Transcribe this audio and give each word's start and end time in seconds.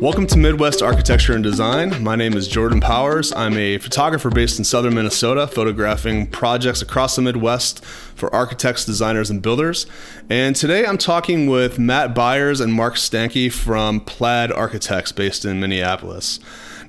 Welcome 0.00 0.26
to 0.28 0.38
Midwest 0.38 0.80
Architecture 0.80 1.34
and 1.34 1.44
Design. 1.44 2.02
My 2.02 2.16
name 2.16 2.32
is 2.32 2.48
Jordan 2.48 2.80
Powers. 2.80 3.34
I'm 3.34 3.58
a 3.58 3.76
photographer 3.76 4.30
based 4.30 4.58
in 4.58 4.64
southern 4.64 4.94
Minnesota, 4.94 5.46
photographing 5.46 6.26
projects 6.26 6.80
across 6.80 7.16
the 7.16 7.22
Midwest 7.22 7.84
for 7.84 8.34
architects, 8.34 8.86
designers, 8.86 9.28
and 9.28 9.42
builders. 9.42 9.84
And 10.30 10.56
today 10.56 10.86
I'm 10.86 10.96
talking 10.96 11.50
with 11.50 11.78
Matt 11.78 12.14
Byers 12.14 12.60
and 12.60 12.72
Mark 12.72 12.94
Stanke 12.94 13.52
from 13.52 14.00
Plaid 14.00 14.50
Architects 14.50 15.12
based 15.12 15.44
in 15.44 15.60
Minneapolis. 15.60 16.40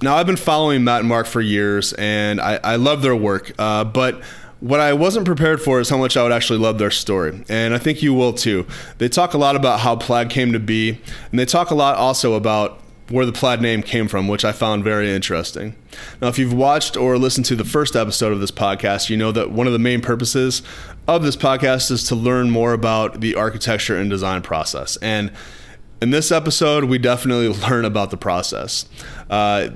Now, 0.02 0.16
I've 0.16 0.26
been 0.26 0.38
following 0.38 0.86
Matt 0.86 1.02
and 1.02 1.10
Mark 1.10 1.28
for 1.28 1.42
years, 1.42 1.92
and 1.92 2.40
I, 2.40 2.62
I 2.64 2.76
love 2.78 3.02
their 3.02 3.16
work, 3.16 3.52
uh, 3.60 3.84
but 3.84 4.22
what 4.62 4.80
I 4.80 4.94
wasn't 4.94 5.26
prepared 5.26 5.62
for 5.62 5.82
is 5.82 5.90
how 5.90 5.98
much 5.98 6.16
I 6.16 6.24
would 6.24 6.32
actually 6.32 6.60
love 6.60 6.78
their 6.78 6.92
story. 6.92 7.44
And 7.50 7.74
I 7.74 7.78
think 7.78 8.02
you 8.02 8.14
will 8.14 8.32
too. 8.32 8.66
They 9.00 9.10
talk 9.10 9.34
a 9.34 9.38
lot 9.38 9.58
about 9.58 9.82
how 9.82 9.98
plaid 9.98 10.30
came 10.30 10.54
to 10.54 10.60
be, 10.60 11.02
and 11.32 11.40
they 11.40 11.46
talk 11.46 11.72
a 11.72 11.76
lot 11.76 11.98
also 11.98 12.36
about 12.36 12.81
where 13.10 13.26
the 13.26 13.32
plaid 13.32 13.62
name 13.62 13.84
came 13.84 14.08
from, 14.08 14.28
which 14.28 14.46
I 14.46 14.52
found 14.52 14.84
very 14.84 15.12
interesting. 15.12 15.76
Now, 16.22 16.30
if 16.30 16.40
you've 16.40 16.54
watched 16.54 16.96
or 16.96 17.18
listened 17.18 17.46
to 17.48 17.56
the 17.56 17.66
first 17.66 17.96
episode 17.96 18.32
of 18.32 18.40
this 18.40 18.52
podcast, 18.52 19.10
you 19.10 19.18
know 19.18 19.32
that 19.32 19.52
one 19.52 19.68
of 19.68 19.74
the 19.74 19.80
main 19.80 20.02
purposes 20.02 20.62
of 21.08 21.24
this 21.24 21.36
podcast 21.36 21.92
is 21.92 22.04
to 22.06 22.16
learn 22.16 22.50
more 22.50 22.74
about 22.74 23.20
the 23.20 23.36
architecture 23.36 23.98
and 23.98 24.10
design 24.10 24.42
process. 24.42 24.98
And 24.98 25.32
in 26.02 26.10
this 26.10 26.32
episode, 26.32 26.86
we 26.86 26.98
definitely 26.98 27.48
learn 27.70 27.86
about 27.86 28.12
the 28.12 28.18
process. 28.18 28.88
Uh, 29.30 29.70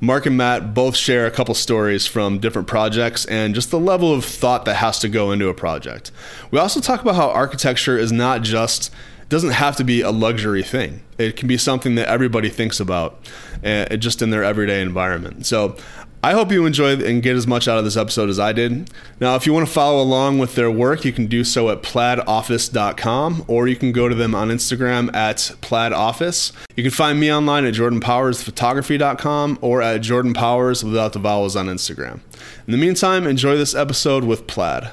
Mark 0.00 0.26
and 0.26 0.36
Matt 0.36 0.74
both 0.74 0.96
share 0.96 1.26
a 1.26 1.30
couple 1.30 1.54
stories 1.54 2.06
from 2.06 2.38
different 2.38 2.68
projects 2.68 3.24
and 3.26 3.54
just 3.54 3.70
the 3.70 3.80
level 3.80 4.12
of 4.12 4.24
thought 4.24 4.64
that 4.66 4.76
has 4.76 4.98
to 5.00 5.08
go 5.08 5.32
into 5.32 5.48
a 5.48 5.54
project. 5.54 6.12
We 6.50 6.58
also 6.58 6.80
talk 6.80 7.00
about 7.00 7.14
how 7.14 7.30
architecture 7.30 7.96
is 7.96 8.12
not 8.12 8.42
just 8.42 8.92
doesn't 9.30 9.50
have 9.50 9.76
to 9.76 9.84
be 9.84 10.02
a 10.02 10.10
luxury 10.10 10.62
thing. 10.62 11.02
It 11.16 11.36
can 11.36 11.48
be 11.48 11.56
something 11.56 11.94
that 11.94 12.08
everybody 12.08 12.50
thinks 12.50 12.80
about, 12.80 13.26
uh, 13.64 13.96
just 13.96 14.20
in 14.20 14.30
their 14.30 14.44
everyday 14.44 14.82
environment. 14.82 15.46
So 15.46 15.76
I 16.22 16.32
hope 16.32 16.52
you 16.52 16.66
enjoyed 16.66 17.00
and 17.00 17.22
get 17.22 17.34
as 17.34 17.46
much 17.46 17.66
out 17.66 17.78
of 17.78 17.84
this 17.84 17.96
episode 17.96 18.28
as 18.28 18.38
I 18.38 18.52
did. 18.52 18.90
Now, 19.20 19.36
if 19.36 19.46
you 19.46 19.54
want 19.54 19.66
to 19.66 19.72
follow 19.72 20.02
along 20.02 20.38
with 20.38 20.54
their 20.54 20.70
work, 20.70 21.04
you 21.04 21.12
can 21.12 21.26
do 21.26 21.44
so 21.44 21.70
at 21.70 21.82
plaidoffice.com 21.82 23.44
or 23.46 23.68
you 23.68 23.76
can 23.76 23.92
go 23.92 24.08
to 24.08 24.14
them 24.14 24.34
on 24.34 24.48
Instagram 24.48 25.14
at 25.14 25.38
plaidoffice. 25.62 26.52
You 26.76 26.82
can 26.82 26.92
find 26.92 27.18
me 27.18 27.32
online 27.32 27.64
at 27.64 27.72
jordanpowersphotography.com 27.74 29.60
or 29.62 29.80
at 29.80 30.02
jordanpowers 30.02 30.84
without 30.84 31.14
the 31.14 31.20
vowels 31.20 31.56
on 31.56 31.68
Instagram. 31.68 32.20
In 32.66 32.72
the 32.72 32.78
meantime, 32.78 33.26
enjoy 33.26 33.56
this 33.56 33.74
episode 33.74 34.24
with 34.24 34.46
Plaid. 34.46 34.90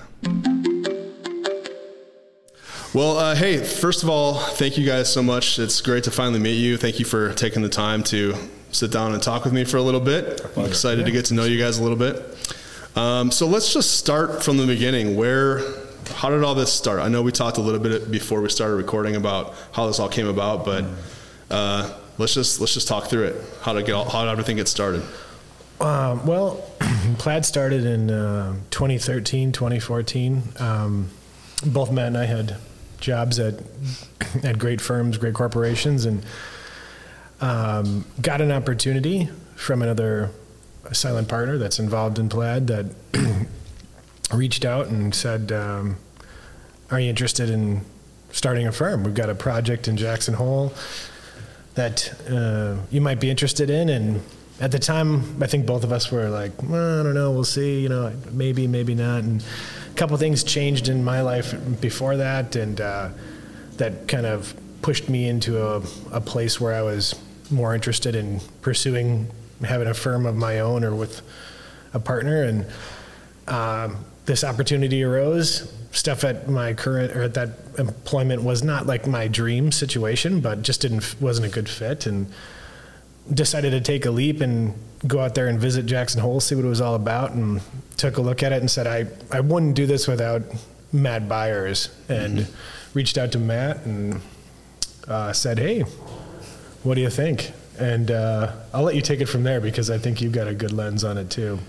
Well, 2.98 3.20
uh, 3.20 3.36
hey, 3.36 3.64
first 3.64 4.02
of 4.02 4.10
all, 4.10 4.40
thank 4.40 4.76
you 4.76 4.84
guys 4.84 5.14
so 5.14 5.22
much. 5.22 5.60
It's 5.60 5.82
great 5.82 6.06
to 6.06 6.12
finally 6.12 6.40
meet 6.40 6.56
you. 6.56 6.78
Thank 6.78 6.98
you 6.98 7.06
for 7.06 7.32
taking 7.32 7.62
the 7.62 7.70
time 7.70 8.02
to 8.06 8.34
sit 8.72 8.92
down 8.92 9.14
and 9.14 9.22
talk 9.22 9.44
with 9.44 9.54
me 9.54 9.66
for 9.66 9.78
a 9.78 9.84
little 9.84 10.00
bit. 10.00 10.42
I'm 10.58 10.66
excited 10.66 11.02
yeah. 11.02 11.06
to 11.06 11.12
get 11.12 11.26
to 11.26 11.36
know 11.36 11.44
you 11.44 11.60
guys 11.60 11.78
a 11.78 11.84
little 11.84 11.96
bit. 11.96 12.26
Um, 12.96 13.30
so 13.30 13.46
let's 13.46 13.72
just 13.72 13.98
start 13.98 14.44
from 14.44 14.58
the 14.58 14.66
beginning. 14.66 15.16
Where, 15.16 15.62
how 16.16 16.32
did 16.32 16.44
all 16.44 16.56
this 16.56 16.74
start? 16.74 17.00
I 17.00 17.08
know 17.08 17.22
we 17.22 17.32
talked 17.32 17.60
a 17.60 17.62
little 17.62 17.80
bit 17.80 18.10
before 18.10 18.42
we 18.42 18.50
started 18.50 18.78
recording 18.78 19.16
about 19.16 19.54
how 19.74 19.86
this 19.86 20.00
all 20.00 20.10
came 20.10 20.26
about, 20.26 20.66
but 20.66 20.84
uh, 21.52 21.96
let's 22.18 22.34
just 22.34 22.60
let's 22.60 22.74
just 22.74 22.88
talk 22.88 23.12
through 23.12 23.26
it. 23.26 23.46
How 23.62 23.74
to 23.74 23.84
get 23.84 23.92
all, 23.92 24.10
how 24.10 24.24
did 24.24 24.32
everything 24.32 24.56
get 24.56 24.68
started? 24.68 25.04
Um, 25.80 26.26
well, 26.26 26.68
Plaid 27.20 27.46
started 27.46 27.86
in 27.86 28.10
uh, 28.10 28.56
2013, 28.72 29.52
2014. 29.52 30.42
Um, 30.58 31.12
both 31.64 31.92
Matt 31.92 32.08
and 32.08 32.18
I 32.18 32.26
had 32.26 32.58
jobs 33.00 33.40
at 33.40 33.56
at 34.44 34.58
great 34.60 34.82
firms, 34.82 35.18
great 35.18 35.34
corporations, 35.34 36.06
and 36.06 36.26
um, 37.42 38.06
got 38.22 38.42
an 38.42 38.52
opportunity 38.52 39.30
from 39.56 39.82
another 39.82 40.32
silent 40.92 41.28
partner 41.28 41.58
that's 41.58 41.80
involved 41.80 42.20
in 42.20 42.30
Plaid 42.30 42.68
that 42.68 42.86
reached 44.34 44.66
out 44.66 44.88
and 44.88 45.14
said, 45.14 45.52
um, 45.52 45.98
"Are 46.92 47.00
you 47.00 47.10
interested 47.10 47.50
in 47.50 47.82
starting 48.32 48.68
a 48.68 48.72
firm? 48.72 49.04
We've 49.04 49.14
got 49.14 49.30
a 49.30 49.36
project 49.36 49.88
in 49.88 49.98
Jackson 49.98 50.34
Hole 50.34 50.74
that 51.76 52.14
uh, 52.30 52.82
you 52.90 53.02
might 53.02 53.20
be 53.20 53.30
interested 53.30 53.70
in." 53.70 53.90
And 53.90 54.22
at 54.60 54.72
the 54.72 54.80
time, 54.80 55.42
I 55.42 55.48
think 55.48 55.66
both 55.66 55.84
of 55.84 55.92
us 55.92 56.12
were 56.12 56.30
like, 56.30 56.64
well, 56.64 57.00
"I 57.00 57.04
don't 57.04 57.14
know, 57.14 57.32
we'll 57.32 57.44
see. 57.44 57.82
You 57.82 57.90
know, 57.90 58.14
maybe, 58.32 58.68
maybe 58.68 58.96
not." 58.96 59.24
And 59.24 59.44
couple 59.98 60.16
things 60.18 60.44
changed 60.44 60.88
in 60.88 61.04
my 61.04 61.22
life 61.22 61.56
before 61.82 62.18
that, 62.18 62.56
and 62.56 62.80
uh, 62.80 63.10
that 63.78 64.08
kind 64.08 64.26
of 64.26 64.54
pushed 64.82 65.10
me 65.10 65.28
into 65.28 65.62
a, 65.62 65.82
a 66.12 66.22
place 66.22 66.62
where 66.62 66.74
I 66.74 66.84
was 66.84 67.16
more 67.50 67.74
interested 67.74 68.16
in 68.16 68.40
pursuing 68.62 69.28
having 69.64 69.88
a 69.88 69.94
firm 69.94 70.26
of 70.26 70.36
my 70.36 70.60
own 70.60 70.84
or 70.84 70.96
with 70.96 71.22
a 71.94 72.00
partner. 72.00 72.44
And 72.44 72.66
um, 73.48 74.06
this 74.26 74.44
opportunity 74.44 75.04
arose. 75.04 75.74
Stuff 75.92 76.24
at 76.24 76.48
my 76.48 76.74
current 76.74 77.16
or 77.16 77.24
at 77.24 77.34
that 77.34 77.50
employment 77.80 78.44
was 78.44 78.62
not 78.62 78.86
like 78.86 79.08
my 79.08 79.28
dream 79.28 79.72
situation, 79.72 80.42
but 80.42 80.62
just 80.62 80.82
didn't 80.82 81.16
wasn't 81.20 81.48
a 81.48 81.50
good 81.50 81.68
fit, 81.68 82.06
and 82.06 82.28
decided 83.34 83.72
to 83.72 83.82
take 83.82 84.06
a 84.06 84.12
leap 84.12 84.42
and 84.42 84.76
go 85.06 85.20
out 85.20 85.36
there 85.36 85.48
and 85.48 85.60
visit 85.60 85.86
Jackson 85.86 86.22
Hole, 86.22 86.40
see 86.40 86.56
what 86.56 86.66
it 86.66 86.70
was 86.70 86.82
all 86.82 86.96
about, 86.96 87.32
and 87.32 87.62
took 87.98 88.18
a 88.18 88.22
look 88.22 88.42
at 88.42 88.52
it 88.52 88.62
and 88.62 88.72
said 88.72 88.88
I 88.88 89.08
I 89.32 89.42
wouldn't 89.42 89.76
do 89.76 89.86
this 89.86 90.08
without 90.08 90.42
Matt 90.92 91.28
Byers, 91.28 91.90
and 92.10 92.40
mm-hmm. 92.40 92.98
reached 92.98 93.18
out 93.18 93.32
to 93.34 93.40
Matt 93.40 93.86
and 93.86 94.22
uh, 95.08 95.34
said, 95.34 95.60
hey, 95.60 95.82
what 96.84 96.96
do 96.96 97.02
you 97.02 97.10
think? 97.10 97.52
And 97.80 98.10
uh, 98.10 98.54
I'll 98.74 98.84
let 98.84 98.96
you 98.96 99.02
take 99.02 99.22
it 99.22 99.28
from 99.28 99.44
there 99.44 99.62
because 99.62 99.90
I 99.90 99.98
think 99.98 100.22
you've 100.22 100.34
got 100.34 100.48
a 100.48 100.54
good 100.54 100.72
lens 100.72 101.04
on 101.04 101.18
it 101.18 101.30
too. 101.30 101.60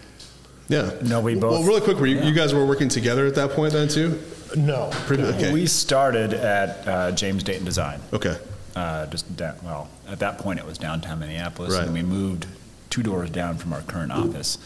Yeah. 0.69 0.93
No, 1.03 1.21
we 1.21 1.35
both. 1.35 1.53
Well, 1.53 1.65
really 1.65 1.81
quick, 1.81 1.99
were 1.99 2.07
you, 2.07 2.17
yeah. 2.17 2.25
you 2.25 2.35
guys 2.35 2.55
were 2.55 2.67
working 2.67 2.89
together 2.89 3.27
at 3.27 3.35
that 3.35 3.51
point 3.51 3.73
then 3.73 3.89
too? 3.89 4.19
No. 4.57 4.89
Pretty, 5.07 5.23
okay. 5.25 5.53
We 5.53 5.67
started 5.67 6.33
at 6.33 6.89
uh, 6.89 7.13
James 7.13 7.43
Dayton 7.43 7.65
Design. 7.65 8.01
Okay. 8.13 8.37
Uh, 8.75 9.07
just 9.07 9.35
down, 9.37 9.57
well, 9.65 9.89
at 10.09 10.19
that 10.21 10.39
point 10.39 10.59
it 10.59 10.67
was 10.67 10.79
downtown 10.79 11.19
Minneapolis, 11.19 11.75
right. 11.75 11.85
and 11.85 11.93
we 11.93 12.03
moved 12.03 12.47
two 12.91 13.03
doors 13.03 13.31
down 13.31 13.57
from 13.57 13.73
our 13.73 13.83
current 13.83 14.13
office. 14.13 14.59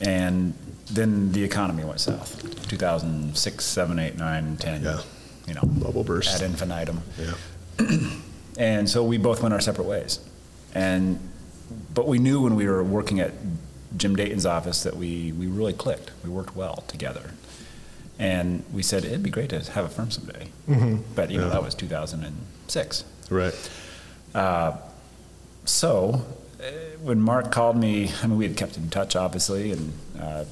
And 0.00 0.54
then 0.90 1.32
the 1.32 1.44
economy 1.44 1.84
went 1.84 2.00
south. 2.00 2.68
2006, 2.68 3.64
7, 3.64 3.98
8, 3.98 4.16
9, 4.16 4.56
10. 4.56 4.82
Yeah. 4.82 5.00
You 5.46 5.54
know, 5.54 5.62
bubble 5.62 6.04
burst 6.04 6.34
ad 6.34 6.42
infinitum. 6.42 7.02
Yeah. 7.18 7.34
And 8.56 8.88
so 8.88 9.02
we 9.02 9.18
both 9.18 9.42
went 9.42 9.52
our 9.52 9.60
separate 9.60 9.86
ways. 9.86 10.20
And 10.74 11.18
but 11.92 12.06
we 12.06 12.18
knew 12.18 12.40
when 12.42 12.54
we 12.54 12.66
were 12.66 12.82
working 12.84 13.20
at 13.20 13.32
Jim 13.96 14.16
Dayton's 14.16 14.46
office 14.46 14.82
that 14.82 14.96
we, 14.96 15.32
we 15.32 15.46
really 15.46 15.72
clicked. 15.72 16.10
We 16.22 16.30
worked 16.30 16.56
well 16.56 16.84
together. 16.88 17.30
And 18.18 18.64
we 18.72 18.82
said 18.82 19.04
it'd 19.04 19.22
be 19.22 19.30
great 19.30 19.50
to 19.50 19.58
have 19.72 19.84
a 19.84 19.88
firm 19.88 20.10
someday. 20.10 20.48
Mm-hmm. 20.68 21.02
But 21.14 21.30
you 21.30 21.38
know 21.38 21.50
that 21.50 21.62
was 21.62 21.74
2006. 21.74 23.04
Right. 23.30 23.70
Uh, 24.34 24.76
so 25.64 26.24
when 27.02 27.20
Mark 27.20 27.52
called 27.52 27.76
me, 27.76 28.10
I 28.22 28.26
mean 28.26 28.38
we 28.38 28.46
had 28.46 28.56
kept 28.56 28.76
in 28.76 28.90
touch 28.90 29.16
obviously 29.16 29.72
and 29.72 29.92
uh, 30.18 30.44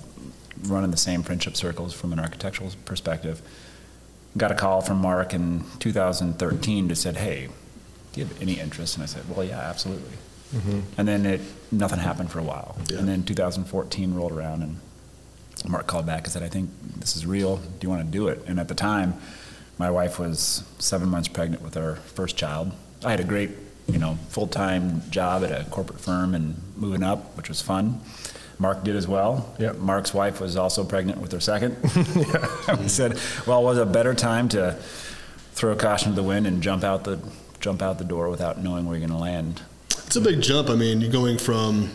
running 0.64 0.90
the 0.90 0.96
same 0.96 1.22
friendship 1.22 1.56
circles 1.56 1.92
from 1.92 2.12
an 2.12 2.18
architectural 2.18 2.70
perspective. 2.84 3.42
Got 4.36 4.50
a 4.50 4.54
call 4.54 4.80
from 4.80 4.98
Mark 4.98 5.34
in 5.34 5.64
2013 5.78 6.88
to 6.88 6.96
said, 6.96 7.16
hey, 7.16 7.48
do 8.12 8.20
you 8.20 8.26
have 8.26 8.42
any 8.42 8.58
interest? 8.58 8.96
And 8.96 9.02
I 9.02 9.06
said, 9.06 9.24
well, 9.28 9.44
yeah, 9.44 9.58
absolutely. 9.58 10.16
Mm-hmm. 10.54 10.80
And 10.98 11.08
then 11.08 11.26
it 11.26 11.40
nothing 11.70 11.98
happened 11.98 12.30
for 12.30 12.38
a 12.38 12.42
while. 12.42 12.76
Yeah. 12.90 12.98
And 12.98 13.08
then 13.08 13.22
2014 13.24 14.14
rolled 14.14 14.32
around, 14.32 14.62
and 14.62 14.78
Mark 15.66 15.86
called 15.86 16.06
back 16.06 16.24
and 16.24 16.32
said, 16.32 16.42
I 16.42 16.48
think 16.48 16.70
this 16.98 17.16
is 17.16 17.24
real. 17.26 17.56
Do 17.56 17.78
you 17.80 17.88
want 17.88 18.04
to 18.04 18.10
do 18.10 18.28
it? 18.28 18.42
And 18.46 18.60
at 18.60 18.68
the 18.68 18.74
time, 18.74 19.14
my 19.78 19.90
wife 19.90 20.18
was 20.18 20.64
seven 20.78 21.08
months 21.08 21.28
pregnant 21.28 21.62
with 21.62 21.76
our 21.76 21.96
first 21.96 22.36
child. 22.36 22.72
I 23.04 23.10
had 23.10 23.20
a 23.20 23.24
great, 23.24 23.50
you 23.86 23.98
know, 23.98 24.18
full 24.28 24.46
time 24.46 25.02
job 25.10 25.44
at 25.44 25.50
a 25.50 25.64
corporate 25.70 26.00
firm 26.00 26.34
and 26.34 26.60
moving 26.76 27.02
up, 27.02 27.36
which 27.36 27.48
was 27.48 27.60
fun. 27.60 28.00
Mark 28.58 28.84
did 28.84 28.94
as 28.94 29.08
well. 29.08 29.54
Yep. 29.58 29.78
Mark's 29.78 30.14
wife 30.14 30.40
was 30.40 30.56
also 30.56 30.84
pregnant 30.84 31.20
with 31.20 31.32
her 31.32 31.40
second. 31.40 31.76
we 32.78 32.88
said, 32.88 33.18
well, 33.46 33.62
was 33.62 33.78
a 33.78 33.86
better 33.86 34.14
time 34.14 34.48
to 34.50 34.72
throw 35.52 35.74
caution 35.74 36.10
to 36.10 36.16
the 36.16 36.22
wind 36.22 36.46
and 36.46 36.62
jump 36.62 36.84
out 36.84 37.04
the 37.04 37.18
jump 37.60 37.80
out 37.80 37.98
the 37.98 38.04
door 38.04 38.28
without 38.28 38.58
knowing 38.58 38.86
where 38.86 38.96
you're 38.96 39.06
going 39.06 39.18
to 39.18 39.22
land. 39.22 39.62
It's 39.90 40.16
a 40.16 40.20
big 40.20 40.42
jump. 40.42 40.68
I 40.68 40.74
mean, 40.74 41.00
you're 41.00 41.12
going 41.12 41.38
from. 41.38 41.90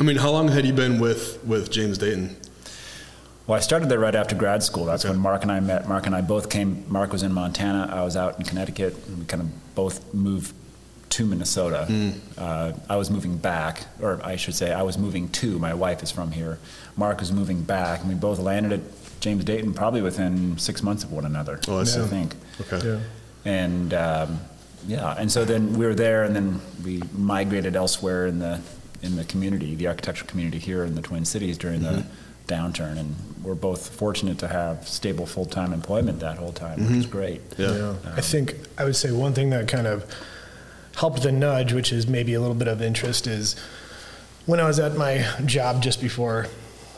I 0.00 0.02
mean, 0.02 0.16
how 0.16 0.30
long 0.30 0.48
had 0.48 0.66
you 0.66 0.72
been 0.72 0.98
with 0.98 1.42
with 1.44 1.70
James 1.70 1.98
Dayton? 1.98 2.36
Well, 3.46 3.56
I 3.56 3.60
started 3.60 3.88
there 3.88 4.00
right 4.00 4.14
after 4.14 4.34
grad 4.34 4.64
school. 4.64 4.86
That's 4.86 5.04
okay. 5.04 5.12
when 5.12 5.20
Mark 5.20 5.42
and 5.42 5.52
I 5.52 5.60
met. 5.60 5.88
Mark 5.88 6.06
and 6.06 6.16
I 6.16 6.20
both 6.20 6.50
came. 6.50 6.84
Mark 6.88 7.12
was 7.12 7.22
in 7.22 7.32
Montana. 7.32 7.88
I 7.92 8.02
was 8.02 8.16
out 8.16 8.38
in 8.38 8.44
Connecticut. 8.44 8.96
we 9.16 9.24
kind 9.26 9.42
of 9.42 9.74
both 9.76 10.12
moved 10.12 10.52
to 11.16 11.24
Minnesota. 11.24 11.86
Mm. 11.88 12.20
Uh, 12.36 12.72
I 12.90 12.96
was 12.96 13.10
moving 13.10 13.38
back, 13.38 13.84
or 14.02 14.20
I 14.22 14.36
should 14.36 14.54
say, 14.54 14.70
I 14.70 14.82
was 14.82 14.98
moving 14.98 15.30
to. 15.30 15.58
My 15.58 15.72
wife 15.72 16.02
is 16.02 16.10
from 16.10 16.30
here. 16.30 16.58
Mark 16.94 17.20
was 17.20 17.32
moving 17.32 17.62
back, 17.62 18.00
and 18.00 18.10
we 18.10 18.14
both 18.14 18.38
landed 18.38 18.72
at 18.72 19.20
James 19.20 19.42
Dayton 19.42 19.72
probably 19.72 20.02
within 20.02 20.58
six 20.58 20.82
months 20.82 21.04
of 21.04 21.12
one 21.12 21.24
another. 21.24 21.58
Oh, 21.68 21.78
I, 21.78 21.82
I 21.82 21.84
think. 21.84 22.34
Okay. 22.60 22.86
Yeah. 22.86 23.00
And 23.46 23.94
um, 23.94 24.40
yeah, 24.86 25.14
and 25.18 25.32
so 25.32 25.46
then 25.46 25.78
we 25.78 25.86
were 25.86 25.94
there, 25.94 26.24
and 26.24 26.36
then 26.36 26.60
we 26.84 27.02
migrated 27.14 27.76
elsewhere 27.76 28.26
in 28.26 28.38
the 28.38 28.60
in 29.02 29.16
the 29.16 29.24
community, 29.24 29.74
the 29.74 29.88
architectural 29.88 30.28
community 30.28 30.58
here 30.58 30.84
in 30.84 30.94
the 30.96 31.02
Twin 31.02 31.24
Cities 31.24 31.56
during 31.56 31.80
the 31.82 32.04
downturn, 32.46 32.98
and 32.98 33.16
we're 33.42 33.54
both 33.54 33.88
fortunate 33.88 34.38
to 34.40 34.48
have 34.48 34.86
stable 34.86 35.24
full 35.24 35.46
time 35.46 35.72
employment 35.72 36.20
that 36.20 36.36
whole 36.36 36.52
time, 36.52 36.80
which 36.80 36.96
is 36.98 37.06
great. 37.06 37.40
Yeah. 37.56 37.94
I 38.04 38.20
think 38.20 38.56
I 38.76 38.84
would 38.84 38.96
say 38.96 39.12
one 39.12 39.32
thing 39.32 39.48
that 39.50 39.66
kind 39.66 39.86
of 39.86 40.04
helped 40.96 41.22
the 41.22 41.32
nudge, 41.32 41.72
which 41.72 41.92
is 41.92 42.06
maybe 42.06 42.34
a 42.34 42.40
little 42.40 42.54
bit 42.54 42.68
of 42.68 42.82
interest, 42.82 43.26
is 43.26 43.54
when 44.46 44.60
I 44.60 44.66
was 44.66 44.78
at 44.78 44.96
my 44.96 45.24
job 45.44 45.82
just 45.82 46.00
before 46.00 46.46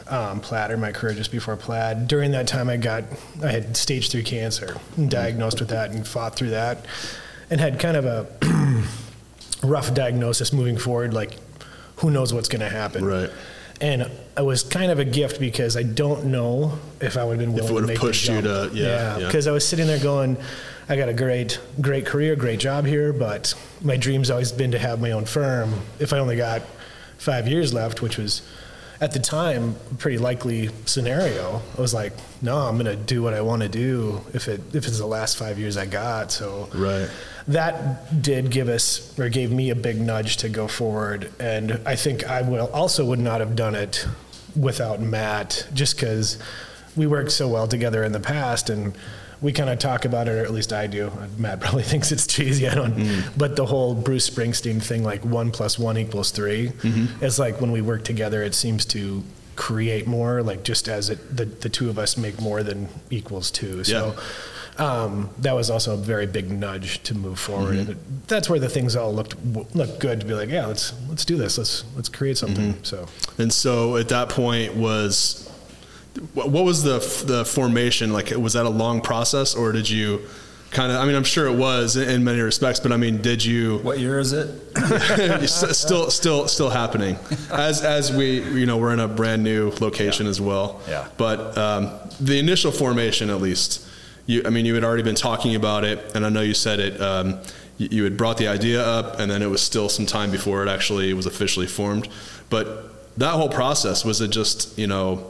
um, 0.09 0.41
Plaid, 0.41 0.71
or 0.71 0.77
my 0.77 0.93
career 0.93 1.15
just 1.15 1.31
before 1.31 1.57
Plaid. 1.57 2.09
During 2.09 2.31
that 2.31 2.47
time, 2.47 2.69
I 2.69 2.77
got 2.77 3.05
I 3.43 3.49
had 3.49 3.77
stage 3.77 4.11
three 4.11 4.23
cancer, 4.23 4.77
diagnosed 5.09 5.61
with 5.61 5.69
that, 5.71 5.91
and 5.91 6.07
fought 6.07 6.35
through 6.35 6.51
that, 6.51 6.87
and 7.51 7.61
had 7.61 7.79
kind 7.79 7.97
of 7.97 8.05
a 8.05 8.85
rough 9.63 9.93
diagnosis 9.93 10.53
moving 10.53 10.79
forward. 10.79 11.13
Like, 11.13 11.37
who 11.97 12.11
knows 12.11 12.33
what's 12.33 12.49
going 12.49 12.61
to 12.61 12.71
happen? 12.71 13.05
Right. 13.05 13.31
And 13.81 14.03
it 14.37 14.45
was 14.45 14.63
kind 14.65 14.91
of 14.91 14.99
a 14.99 15.05
gift 15.05 15.39
because 15.39 15.77
I 15.77 15.83
don't 15.85 16.27
know 16.27 16.79
if 17.01 17.17
I 17.17 17.25
would 17.25 17.39
have 17.39 17.41
been 17.41 17.53
willing 17.55 17.69
to 17.69 17.75
would've 17.75 17.89
make 17.89 17.99
pushed 17.99 18.29
you 18.29 18.41
to- 18.43 18.71
yeah, 18.73 19.19
yeah. 19.19 19.27
Because 19.27 19.47
I 19.47 19.53
was 19.53 19.67
sitting 19.67 19.87
there 19.87 20.01
going, 20.01 20.37
I 20.89 20.97
got 20.97 21.09
a 21.09 21.13
great, 21.15 21.61
great 21.81 22.05
career, 22.07 22.35
great 22.35 22.59
job 22.61 22.87
here, 22.87 23.13
but 23.13 23.55
my 23.83 23.97
dream's 23.97 24.31
always 24.31 24.51
been 24.53 24.73
to 24.73 24.79
have 24.79 25.01
my 25.01 25.13
own 25.13 25.27
firm. 25.27 25.75
If 26.01 26.13
I 26.13 26.19
only 26.19 26.37
got 26.37 26.63
five 27.19 27.47
years 27.47 27.73
left, 27.73 28.03
which 28.03 28.17
was 28.19 28.43
at 29.01 29.13
the 29.13 29.21
time 29.21 29.77
a 29.93 29.95
pretty 29.95 30.19
likely 30.19 30.71
scenario, 30.87 31.63
I 31.77 31.81
was 31.81 31.95
like, 31.95 32.13
no, 32.43 32.57
I'm 32.57 32.79
going 32.79 32.87
to 32.87 32.97
do 32.97 33.23
what 33.23 33.33
I 33.35 33.43
want 33.43 33.63
to 33.63 33.69
do 33.69 34.23
if 34.35 34.49
it 34.49 34.61
if 34.75 34.87
it's 34.89 34.99
the 34.99 35.07
last 35.07 35.37
five 35.37 35.57
years 35.59 35.77
I 35.77 35.87
got. 35.87 36.33
So 36.33 36.69
Right. 36.75 37.09
That 37.49 38.23
did 38.23 38.51
give 38.51 38.69
us 38.69 39.19
or 39.19 39.29
gave 39.29 39.51
me 39.51 39.71
a 39.71 39.75
big 39.75 40.01
nudge 40.01 40.37
to 40.39 40.49
go 40.49 40.69
forward. 40.69 41.33
And 41.41 41.81
i 41.87 41.97
think 41.97 42.29
i 42.29 42.43
will 42.43 42.71
also 42.73 43.05
would 43.05 43.19
not 43.19 43.41
have 43.41 43.57
done 43.57 43.75
it 43.75 44.07
without 44.59 45.01
matt 45.01 45.67
just 45.73 45.97
because 45.97 46.39
we 46.97 47.07
worked 47.07 47.31
so 47.31 47.49
well 47.49 47.69
together 47.69 48.03
in 48.03 48.13
the 48.13 48.21
past 48.21 48.71
and 48.71 48.97
we 49.41 49.53
kind 49.53 49.71
of 49.71 49.79
talk 49.79 50.05
about 50.05 50.27
it 50.27 50.33
or 50.33 50.45
at 50.45 50.51
least 50.51 50.73
i 50.73 50.87
do. 50.87 51.13
Matt 51.37 51.61
probably 51.65 51.83
thinks 51.83 52.13
it's 52.13 52.27
cheesy 52.27 52.69
i 52.69 52.75
don't 52.75 52.95
mm-hmm. 52.95 53.39
but 53.39 53.57
the 53.57 53.67
whole 53.67 53.95
bruce 53.95 54.29
springsteen 54.29 54.83
thing 54.83 55.05
like 55.05 55.25
one 55.25 55.51
plus 55.51 55.79
one 55.79 55.97
equals 55.97 56.31
3 56.31 56.69
mm-hmm. 56.69 57.25
it's 57.25 57.39
like 57.39 57.61
when 57.61 57.71
we 57.73 57.81
work 57.81 58.05
together 58.05 58.43
it 58.43 58.55
seems 58.55 58.85
to 58.87 59.23
create 59.59 60.07
more 60.07 60.41
like 60.41 60.63
just 60.63 60.89
as 60.89 61.11
it 61.11 61.37
the, 61.37 61.45
the 61.45 61.69
two 61.69 61.91
of 61.91 61.99
us 61.99 62.17
make 62.17 62.41
more 62.41 62.63
than 62.63 62.89
equals 63.11 63.51
two. 63.51 63.83
So 63.83 64.15
um, 64.79 65.31
that 65.39 65.55
was 65.55 65.71
also 65.71 65.95
a 65.95 65.97
very 65.97 66.27
big 66.27 66.51
nudge 66.51 67.03
to 67.05 67.15
move 67.15 67.39
forward, 67.39 67.77
and 67.77 67.89
it, 67.91 68.29
that's 68.29 68.49
where 68.49 68.61
the 68.61 68.69
things 68.69 68.95
all 68.97 69.13
looked 69.13 69.35
looked 69.75 69.99
good 69.99 70.21
to 70.21 70.27
be 70.27 70.35
like, 70.35 70.49
yeah, 70.49 70.67
let's 70.67 70.95
let's 71.09 71.25
do 71.25 71.37
this, 71.37 71.59
let's 71.59 71.85
let's 71.97 72.09
create 72.09 72.39
something. 72.39 72.83
So. 72.85 73.07
And 73.39 73.53
so 73.53 73.97
at 73.97 74.09
that 74.11 74.29
point 74.29 74.75
was 74.75 75.49
what 76.35 76.51
what 76.51 76.65
was 76.65 76.83
the 76.83 76.99
the 77.27 77.45
formation? 77.45 78.13
Like 78.13 78.31
was 78.31 78.53
that 78.55 78.67
a 78.67 78.71
long 78.71 79.01
process 79.01 79.55
or 79.55 79.73
did 79.73 79.89
you 79.89 80.21
kind 80.71 80.93
of 80.93 80.99
I 80.99 81.07
mean 81.07 81.15
I'm 81.15 81.25
sure 81.25 81.47
it 81.47 81.57
was 81.57 81.97
in 81.97 82.25
many 82.25 82.41
respects 82.41 82.79
but 82.79 82.93
I 82.93 82.97
mean 82.97 83.23
did 83.23 83.45
you 83.45 83.79
What 83.79 83.99
year 83.99 84.19
is 84.19 84.33
it? 84.33 84.49
Still 85.49 86.11
still 86.11 86.47
still 86.49 86.71
happening. 86.71 87.17
As 87.51 87.83
as 87.83 88.13
we 88.13 88.43
you 88.59 88.67
know 88.67 88.77
we're 88.77 88.93
in 88.93 89.01
a 89.01 89.09
brand 89.09 89.43
new 89.43 89.71
location 89.81 90.27
as 90.27 90.41
well. 90.41 90.81
Yeah. 90.89 91.09
but 91.17 91.57
um, 91.57 91.91
the 92.21 92.39
initial 92.39 92.71
formation 92.73 93.31
at 93.31 93.41
least 93.41 93.87
you 94.29 94.43
I 94.47 94.51
mean 94.51 94.65
you 94.67 94.75
had 94.75 94.85
already 94.85 95.03
been 95.03 95.17
talking 95.17 95.57
about 95.57 95.83
it 95.85 95.99
and 96.15 96.25
I 96.25 96.29
know 96.29 96.43
you 96.43 96.55
said 96.55 96.79
it 96.79 97.01
um, 97.01 97.41
you, 97.79 97.89
you 97.91 98.05
had 98.05 98.17
brought 98.17 98.37
the 98.39 98.47
idea 98.49 98.81
up 98.85 99.19
and 99.19 99.29
then 99.31 99.43
it 99.43 99.51
was 99.51 99.61
still 99.61 99.89
some 99.89 100.07
time 100.07 100.31
before 100.31 100.63
it 100.65 100.69
actually 100.69 101.13
was 101.15 101.27
officially 101.27 101.67
formed 101.67 102.09
but 102.51 102.67
that 103.19 103.33
whole 103.33 103.49
process 103.49 104.05
was 104.05 104.21
it 104.21 104.29
just 104.31 104.79
you 104.79 104.87
know 104.87 105.29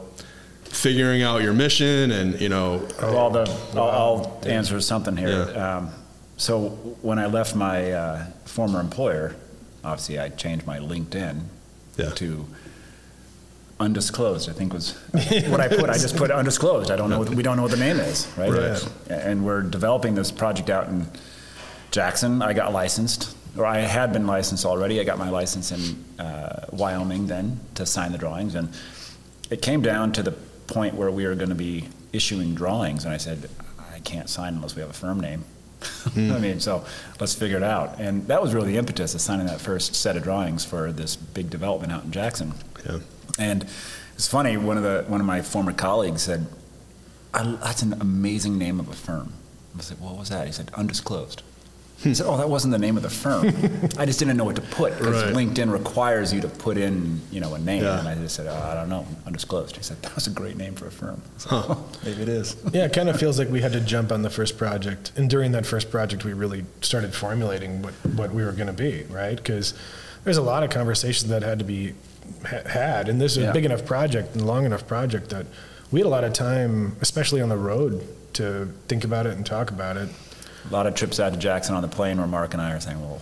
figuring 0.65 1.23
out 1.23 1.41
your 1.41 1.53
mission 1.53 2.11
and 2.11 2.39
you 2.39 2.49
know 2.49 2.87
Well, 3.01 3.31
the, 3.31 3.59
I'll, 3.73 3.89
I'll 3.89 4.41
answer 4.45 4.79
something 4.81 5.17
here. 5.17 5.47
Yeah. 5.51 5.77
Um, 5.77 5.89
so 6.37 6.69
when 7.01 7.17
I 7.19 7.25
left 7.25 7.55
my 7.55 7.91
uh, 7.91 8.25
former 8.45 8.79
employer, 8.79 9.35
obviously 9.83 10.19
I 10.19 10.29
changed 10.29 10.67
my 10.67 10.77
LinkedIn 10.79 11.41
Yeah. 11.97 12.11
to 12.11 12.45
undisclosed. 13.79 14.49
I 14.49 14.53
think 14.53 14.73
was 14.73 14.97
what 15.13 15.59
I 15.59 15.67
put. 15.67 15.89
I 15.89 15.97
just 15.97 16.17
put 16.17 16.31
undisclosed. 16.31 16.91
I 16.91 16.95
don't 16.95 17.09
know. 17.09 17.21
We 17.21 17.43
don't 17.43 17.55
know 17.55 17.63
what 17.63 17.71
the 17.71 17.77
name 17.77 17.97
is, 17.97 18.27
right? 18.37 18.51
Right. 18.51 18.89
And 19.09 19.45
we're 19.45 19.61
developing 19.61 20.15
this 20.15 20.31
project 20.31 20.69
out 20.69 20.87
in 20.87 21.07
Jackson. 21.91 22.41
I 22.41 22.53
got 22.53 22.73
licensed, 22.73 23.35
or 23.57 23.65
I 23.65 23.79
had 23.79 24.13
been 24.13 24.27
licensed 24.27 24.65
already. 24.65 24.99
I 24.99 25.03
got 25.03 25.17
my 25.17 25.29
license 25.29 25.71
in 25.71 26.23
uh, 26.23 26.65
Wyoming 26.71 27.27
then 27.27 27.59
to 27.75 27.85
sign 27.85 28.11
the 28.11 28.17
drawings, 28.17 28.55
and 28.55 28.69
it 29.49 29.61
came 29.61 29.81
down 29.81 30.11
to 30.13 30.23
the 30.23 30.31
point 30.67 30.95
where 30.95 31.09
we 31.09 31.25
were 31.25 31.35
going 31.35 31.49
to 31.49 31.55
be 31.55 31.87
issuing 32.13 32.55
drawings, 32.55 33.05
and 33.05 33.13
I 33.13 33.17
said, 33.17 33.49
I 33.93 33.99
can't 33.99 34.29
sign 34.29 34.55
unless 34.55 34.75
we 34.75 34.81
have 34.81 34.89
a 34.89 34.93
firm 34.93 35.19
name. 35.19 35.43
I 36.15 36.39
mean, 36.39 36.59
so 36.59 36.85
let's 37.19 37.33
figure 37.33 37.57
it 37.57 37.63
out. 37.63 37.99
And 37.99 38.27
that 38.27 38.41
was 38.41 38.53
really 38.53 38.73
the 38.73 38.77
impetus 38.77 39.15
of 39.15 39.21
signing 39.21 39.47
that 39.47 39.61
first 39.61 39.95
set 39.95 40.17
of 40.17 40.23
drawings 40.23 40.65
for 40.65 40.91
this 40.91 41.15
big 41.15 41.49
development 41.49 41.93
out 41.93 42.03
in 42.03 42.11
Jackson. 42.11 42.53
Yeah. 42.85 42.99
And 43.39 43.65
it's 44.15 44.27
funny. 44.27 44.57
One 44.57 44.77
of 44.77 44.83
the 44.83 45.05
one 45.07 45.19
of 45.21 45.25
my 45.25 45.41
former 45.41 45.73
colleagues 45.73 46.21
said, 46.23 46.45
I, 47.33 47.43
"That's 47.63 47.81
an 47.81 47.93
amazing 48.01 48.57
name 48.57 48.79
of 48.79 48.87
a 48.89 48.93
firm." 48.93 49.33
I 49.77 49.81
said, 49.81 49.99
"What 49.99 50.17
was 50.17 50.29
that?" 50.29 50.45
He 50.45 50.53
said, 50.53 50.69
"Undisclosed." 50.75 51.41
He 52.03 52.13
said, 52.13 52.27
"Oh, 52.27 52.37
that 52.37 52.49
wasn't 52.49 52.71
the 52.71 52.79
name 52.79 52.95
of 52.95 53.03
the 53.03 53.09
firm. 53.09 53.47
I 53.97 54.05
just 54.05 54.19
didn't 54.19 54.37
know 54.37 54.45
what 54.45 54.55
to 54.55 54.61
put 54.61 54.97
because 54.97 55.21
Right. 55.23 55.33
LinkedIn 55.33 55.69
requires 55.71 56.31
you 56.33 56.39
to 56.41 56.47
put 56.47 56.77
in, 56.77 57.19
you 57.31 57.39
know, 57.41 57.53
a 57.55 57.59
name." 57.59 57.83
Yeah. 57.83 57.99
And 57.99 58.07
I 58.07 58.15
just 58.15 58.35
said, 58.35 58.47
oh, 58.47 58.55
"I 58.71 58.73
don't 58.73 58.89
know, 58.89 59.05
undisclosed." 59.25 59.75
He 59.77 59.83
said, 59.83 60.01
"That 60.01 60.15
was 60.15 60.27
a 60.27 60.31
great 60.31 60.57
name 60.57 60.75
for 60.75 60.87
a 60.87 60.91
firm." 60.91 61.21
I 61.37 61.39
said, 61.39 61.49
"Oh, 61.51 61.85
maybe 62.05 62.21
it 62.21 62.29
is." 62.29 62.55
yeah, 62.73 62.85
it 62.85 62.93
kind 62.93 63.09
of 63.09 63.17
feels 63.19 63.37
like 63.39 63.49
we 63.49 63.61
had 63.61 63.73
to 63.73 63.81
jump 63.81 64.11
on 64.11 64.21
the 64.21 64.29
first 64.29 64.57
project, 64.57 65.11
and 65.17 65.29
during 65.29 65.51
that 65.53 65.65
first 65.65 65.91
project, 65.91 66.23
we 66.25 66.33
really 66.33 66.65
started 66.81 67.13
formulating 67.13 67.81
what 67.81 67.93
what 68.15 68.33
we 68.33 68.43
were 68.43 68.53
going 68.53 68.67
to 68.67 68.73
be, 68.73 69.03
right? 69.09 69.35
Because 69.37 69.73
there's 70.23 70.37
a 70.37 70.41
lot 70.41 70.63
of 70.63 70.69
conversations 70.69 71.29
that 71.29 71.43
had 71.43 71.59
to 71.59 71.65
be 71.65 71.93
ha- 72.45 72.67
had, 72.69 73.09
and 73.09 73.19
this 73.19 73.33
is 73.37 73.43
Yeah. 73.43 73.49
a 73.49 73.53
big 73.53 73.65
enough 73.65 73.85
project 73.85 74.35
and 74.35 74.45
long 74.45 74.65
enough 74.65 74.85
project 74.87 75.29
that 75.29 75.45
we 75.91 75.99
had 75.99 76.05
a 76.05 76.09
lot 76.09 76.23
of 76.23 76.33
time, 76.33 76.95
especially 77.01 77.41
on 77.41 77.49
the 77.49 77.57
road, 77.57 78.03
to 78.33 78.71
think 78.87 79.03
about 79.03 79.25
it 79.25 79.35
and 79.35 79.45
talk 79.45 79.71
about 79.71 79.97
it. 79.97 80.09
A 80.69 80.73
lot 80.73 80.85
of 80.87 80.93
trips 80.95 81.19
out 81.19 81.31
to 81.33 81.39
Jackson 81.39 81.73
on 81.75 81.81
the 81.81 81.87
plane 81.87 82.17
where 82.17 82.27
Mark 82.27 82.53
and 82.53 82.61
I 82.61 82.71
are 82.73 82.79
saying, 82.79 83.01
"Well, 83.01 83.21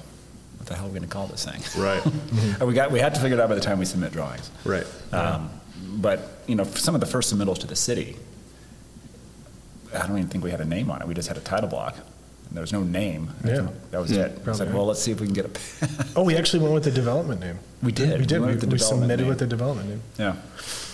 what 0.58 0.68
the 0.68 0.76
hell 0.76 0.86
are 0.86 0.88
we 0.90 0.94
going 1.00 1.08
to 1.08 1.14
call 1.14 1.28
this 1.28 1.46
thing?" 1.46 1.62
right 1.82 2.04
And 2.60 2.68
we 2.68 2.74
got 2.74 2.92
we 2.92 3.00
had 3.00 3.14
to 3.16 3.22
figure 3.22 3.38
it 3.38 3.42
out 3.42 3.48
by 3.50 3.56
the 3.56 3.62
time 3.62 3.80
we 3.80 3.86
submit 3.86 4.12
drawings. 4.12 4.50
right 4.66 4.86
Um, 5.14 5.50
but 5.98 6.42
you 6.48 6.56
know, 6.56 6.66
for 6.66 6.78
some 6.80 6.94
of 6.96 7.02
the 7.02 7.08
first 7.08 7.34
submittals 7.34 7.60
to 7.60 7.68
the 7.68 7.76
city, 7.76 8.18
I 9.94 10.00
don't 10.06 10.18
even 10.18 10.28
think 10.30 10.44
we 10.44 10.52
had 10.52 10.62
a 10.62 10.66
name 10.66 10.92
on 10.92 11.02
it. 11.02 11.08
We 11.08 11.14
just 11.14 11.28
had 11.28 11.38
a 11.38 11.42
title 11.42 11.70
block. 11.70 11.96
And 12.48 12.56
there 12.56 12.62
was 12.62 12.72
no 12.74 12.84
name. 12.84 13.30
Yeah. 13.44 13.68
That 13.92 14.00
was 14.00 14.12
it. 14.12 14.26
I 14.26 14.30
probably 14.40 14.54
said, 14.66 14.74
well, 14.74 14.86
let's 14.86 15.02
see 15.02 15.12
if 15.12 15.20
we 15.20 15.28
can 15.28 15.34
get 15.34 15.46
a. 15.46 15.50
Oh, 16.16 16.24
we 16.24 16.36
actually 16.36 16.64
went 16.64 16.74
with 16.74 16.84
the 16.86 16.92
development 16.92 17.42
name. 17.42 17.60
We 17.84 17.92
did. 17.92 18.20
We 18.20 18.26
did. 18.26 18.36
We 18.36 18.40
We, 18.40 18.46
went 18.48 18.62
with 18.62 18.62
the 18.62 18.68
we 18.74 18.78
development 18.78 19.02
submitted 19.04 19.24
name. 19.24 19.30
with 19.30 19.40
the 19.40 19.48
development 19.48 19.90
name. 19.90 20.02
yeah. 20.18 20.36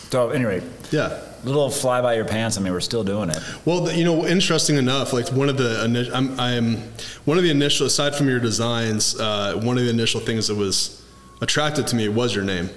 So 0.09 0.29
anyway, 0.29 0.61
yeah 0.91 1.21
little 1.43 1.69
fly 1.69 2.01
by 2.01 2.13
your 2.15 2.23
pants. 2.23 2.57
I 2.57 2.61
mean, 2.61 2.71
we're 2.71 2.79
still 2.79 3.03
doing 3.03 3.29
it. 3.29 3.37
Well, 3.65 3.81
the- 3.81 3.93
you 3.97 4.05
know, 4.05 4.25
interesting 4.25 4.77
enough, 4.77 5.11
like 5.11 5.27
one 5.33 5.49
of 5.49 5.57
the 5.57 5.83
ini- 5.85 6.09
I'm, 6.13 6.39
I'm 6.39 6.77
one 7.25 7.37
of 7.37 7.43
the 7.43 7.49
initial 7.51 7.85
aside 7.85 8.15
from 8.15 8.29
your 8.29 8.39
designs, 8.39 9.19
uh, 9.19 9.59
one 9.61 9.77
of 9.77 9.83
the 9.83 9.89
initial 9.89 10.21
things 10.21 10.47
that 10.47 10.55
was 10.55 11.03
attracted 11.41 11.85
to 11.87 11.95
me 11.97 12.07
was 12.07 12.33
your 12.33 12.45
name. 12.45 12.69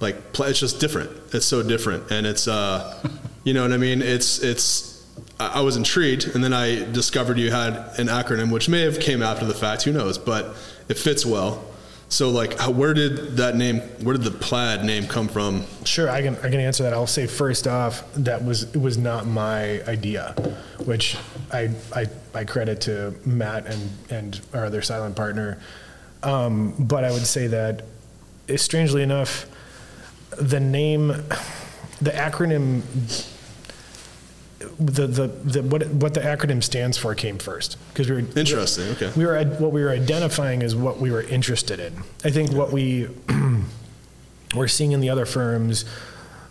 Like, 0.00 0.32
pl- 0.32 0.46
it's 0.46 0.58
just 0.58 0.80
different. 0.80 1.10
It's 1.32 1.46
so 1.46 1.62
different, 1.62 2.10
and 2.10 2.26
it's, 2.26 2.48
uh, 2.48 3.00
you 3.44 3.54
know 3.54 3.62
what 3.62 3.72
I 3.72 3.76
mean. 3.76 4.02
It's 4.02 4.40
it's. 4.42 4.89
I 5.40 5.60
was 5.62 5.76
intrigued, 5.76 6.34
and 6.34 6.44
then 6.44 6.52
I 6.52 6.90
discovered 6.90 7.38
you 7.38 7.50
had 7.50 7.74
an 7.98 8.08
acronym, 8.08 8.52
which 8.52 8.68
may 8.68 8.82
have 8.82 9.00
came 9.00 9.22
after 9.22 9.46
the 9.46 9.54
fact. 9.54 9.82
Who 9.82 9.92
knows? 9.92 10.18
But 10.18 10.54
it 10.88 10.98
fits 10.98 11.24
well. 11.24 11.64
So, 12.10 12.28
like, 12.28 12.58
how, 12.58 12.72
where 12.72 12.92
did 12.92 13.36
that 13.36 13.56
name? 13.56 13.78
Where 14.02 14.16
did 14.16 14.24
the 14.24 14.36
plaid 14.36 14.84
name 14.84 15.06
come 15.06 15.28
from? 15.28 15.64
Sure, 15.84 16.10
I 16.10 16.22
can 16.22 16.34
I 16.36 16.50
can 16.50 16.60
answer 16.60 16.82
that. 16.82 16.92
I'll 16.92 17.06
say 17.06 17.26
first 17.26 17.68
off 17.68 18.04
that 18.14 18.44
was 18.44 18.64
it 18.74 18.80
was 18.80 18.98
not 18.98 19.26
my 19.26 19.82
idea, 19.84 20.32
which 20.84 21.16
I 21.52 21.70
I, 21.94 22.06
I 22.34 22.44
credit 22.44 22.80
to 22.82 23.14
Matt 23.24 23.66
and 23.66 23.90
and 24.10 24.40
our 24.52 24.66
other 24.66 24.82
silent 24.82 25.14
partner. 25.14 25.60
Um, 26.22 26.74
but 26.78 27.04
I 27.04 27.12
would 27.12 27.26
say 27.26 27.46
that, 27.46 27.82
eh, 28.48 28.56
strangely 28.56 29.02
enough, 29.02 29.46
the 30.36 30.60
name, 30.60 31.08
the 32.00 32.10
acronym, 32.10 32.82
the 34.78 35.06
the, 35.06 35.26
the 35.26 35.62
what 35.62 35.86
what 35.88 36.14
the 36.14 36.20
acronym 36.20 36.62
stands 36.62 36.98
for 36.98 37.14
came 37.14 37.38
first 37.38 37.78
because 37.88 38.10
we 38.10 38.16
were 38.16 38.38
Interesting. 38.38 38.88
Okay. 38.90 39.10
we 39.16 39.24
were 39.24 39.42
what 39.44 39.72
we 39.72 39.82
were 39.82 39.90
identifying 39.90 40.62
is 40.62 40.76
what 40.76 40.98
we 40.98 41.10
were 41.10 41.22
interested 41.22 41.80
in. 41.80 41.94
I 42.24 42.30
think 42.30 42.52
what 42.52 42.70
we 42.70 43.08
we're 44.54 44.68
seeing 44.68 44.92
in 44.92 45.00
the 45.00 45.08
other 45.08 45.24
firms 45.24 45.86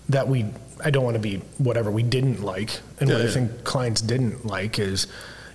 that 0.10 0.28
we 0.28 0.46
I 0.84 0.90
don't 0.90 1.04
want 1.04 1.16
to 1.16 1.22
be 1.22 1.38
whatever 1.58 1.92
we 1.92 2.04
didn't 2.04 2.42
like 2.42 2.80
and 3.00 3.10
Yeah, 3.10 3.18
what 3.18 3.26
I 3.26 3.30
think 3.30 3.64
clients 3.64 4.02
didn't 4.02 4.46
like 4.46 4.80
is 4.80 5.08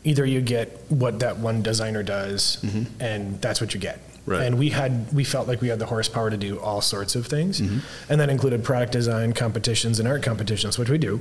either 0.04 0.24
you 0.24 0.40
get 0.40 0.80
what 0.90 1.20
that 1.20 1.38
one 1.38 1.62
designer 1.62 2.02
does, 2.02 2.58
mm-hmm. 2.62 2.84
and 3.02 3.40
that's 3.40 3.60
what 3.60 3.74
you 3.74 3.80
get. 3.80 4.00
Right. 4.26 4.42
And 4.42 4.58
we 4.58 4.70
had 4.70 5.12
we 5.12 5.24
felt 5.24 5.48
like 5.48 5.60
we 5.60 5.68
had 5.68 5.78
the 5.78 5.86
horsepower 5.86 6.30
to 6.30 6.36
do 6.36 6.60
all 6.60 6.80
sorts 6.80 7.16
of 7.16 7.26
things, 7.26 7.60
mm-hmm. 7.60 7.78
and 8.08 8.20
that 8.20 8.30
included 8.30 8.62
product 8.62 8.92
design 8.92 9.32
competitions 9.32 9.98
and 9.98 10.06
art 10.06 10.22
competitions, 10.22 10.78
which 10.78 10.88
we 10.88 10.98
do. 10.98 11.20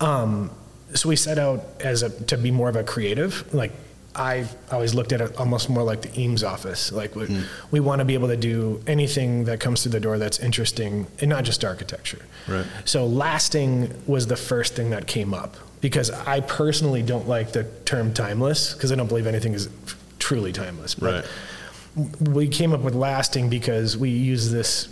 Um, 0.00 0.50
so 0.94 1.08
we 1.08 1.16
set 1.16 1.38
out 1.38 1.64
as 1.80 2.02
a 2.02 2.10
to 2.26 2.36
be 2.36 2.50
more 2.50 2.68
of 2.68 2.76
a 2.76 2.84
creative. 2.84 3.52
Like 3.52 3.72
I 4.14 4.46
always 4.72 4.94
looked 4.94 5.12
at 5.12 5.20
it 5.20 5.36
almost 5.36 5.68
more 5.68 5.82
like 5.82 6.02
the 6.02 6.20
Eames 6.20 6.42
office. 6.42 6.90
Like 6.90 7.14
we, 7.14 7.44
we 7.70 7.78
want 7.80 8.00
to 8.00 8.04
be 8.04 8.14
able 8.14 8.28
to 8.28 8.36
do 8.36 8.82
anything 8.86 9.44
that 9.44 9.60
comes 9.60 9.82
through 9.82 9.92
the 9.92 10.00
door 10.00 10.18
that's 10.18 10.40
interesting, 10.40 11.06
and 11.20 11.28
not 11.28 11.44
just 11.44 11.64
architecture. 11.64 12.24
Right. 12.48 12.66
So 12.84 13.06
lasting 13.06 13.94
was 14.06 14.26
the 14.26 14.36
first 14.36 14.74
thing 14.74 14.90
that 14.90 15.06
came 15.06 15.34
up 15.34 15.56
because 15.80 16.10
I 16.10 16.40
personally 16.40 17.02
don't 17.02 17.28
like 17.28 17.52
the 17.52 17.64
term 17.84 18.12
timeless 18.12 18.74
because 18.74 18.90
I 18.90 18.96
don't 18.96 19.08
believe 19.08 19.26
anything 19.26 19.54
is 19.54 19.68
truly 20.18 20.52
timeless. 20.52 20.94
But 20.94 21.26
we 22.20 22.48
came 22.48 22.72
up 22.72 22.80
with 22.80 22.94
lasting 22.94 23.48
because 23.48 23.96
we 23.96 24.10
use 24.10 24.50
this 24.50 24.88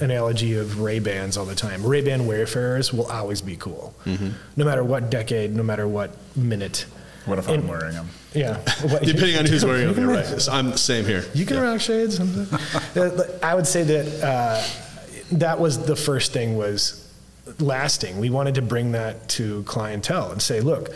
analogy 0.00 0.56
of 0.56 0.80
Ray 0.80 0.98
Bans 0.98 1.36
all 1.36 1.44
the 1.44 1.54
time. 1.54 1.84
Ray 1.84 2.02
Ban 2.02 2.26
wayfarers 2.26 2.92
will 2.92 3.06
always 3.06 3.40
be 3.40 3.56
cool, 3.56 3.94
no 4.06 4.64
matter 4.64 4.84
what 4.84 5.10
decade, 5.10 5.54
no 5.54 5.62
matter 5.62 5.88
what 5.88 6.14
minute. 6.36 6.86
What 7.26 7.38
if 7.38 7.48
I'm 7.48 7.54
And- 7.60 7.68
wearing 7.68 7.94
them? 7.94 8.08
Yeah, 8.34 8.58
What- 8.82 9.02
Depending 9.06 9.36
on 9.38 9.46
who's 9.46 9.64
wearing 9.64 9.86
them, 9.86 9.94
can 9.94 10.02
you're 10.04 10.12
right. 10.12 10.26
So 10.40 10.52
I'm 10.56 10.70
the 10.70 10.78
same 10.78 11.04
here. 11.06 11.24
You 11.34 11.46
can 11.46 11.58
rock 11.60 11.80
shades. 11.80 12.18
Uh, 12.96 13.26
I 13.42 13.54
would 13.56 13.66
say 13.66 13.82
that 13.82 14.22
uh, 14.24 14.62
that 15.32 15.58
was 15.58 15.84
the 15.84 15.96
first 15.96 16.32
thing 16.32 16.56
was 16.56 17.00
lasting. 17.58 18.18
We 18.20 18.30
wanted 18.30 18.54
to 18.56 18.62
bring 18.62 18.92
that 18.92 19.28
to 19.30 19.62
clientele 19.64 20.30
and 20.30 20.40
say, 20.40 20.60
look, 20.60 20.90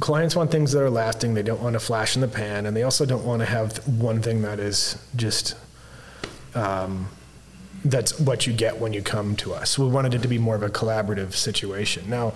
clients 0.00 0.34
want 0.34 0.50
things 0.50 0.72
that 0.72 0.82
are 0.82 0.90
lasting. 0.90 1.34
They 1.34 1.42
don't 1.42 1.62
want 1.62 1.74
to 1.74 1.80
flash 1.80 2.16
in 2.16 2.20
the 2.20 2.28
pan, 2.28 2.66
and 2.66 2.76
they 2.76 2.82
also 2.82 3.06
don't 3.06 3.24
want 3.24 3.40
to 3.40 3.46
have 3.46 3.86
one 3.86 4.20
thing 4.22 4.42
that 4.42 4.58
is 4.58 4.98
just 5.16 5.56
um, 6.54 7.08
that's 7.84 8.18
what 8.18 8.46
you 8.46 8.52
get 8.52 8.78
when 8.78 8.92
you 8.92 9.02
come 9.02 9.36
to 9.36 9.54
us. 9.54 9.78
We 9.78 9.86
wanted 9.86 10.14
it 10.14 10.22
to 10.22 10.28
be 10.28 10.38
more 10.38 10.56
of 10.56 10.62
a 10.62 10.70
collaborative 10.70 11.34
situation. 11.34 12.08
Now, 12.08 12.32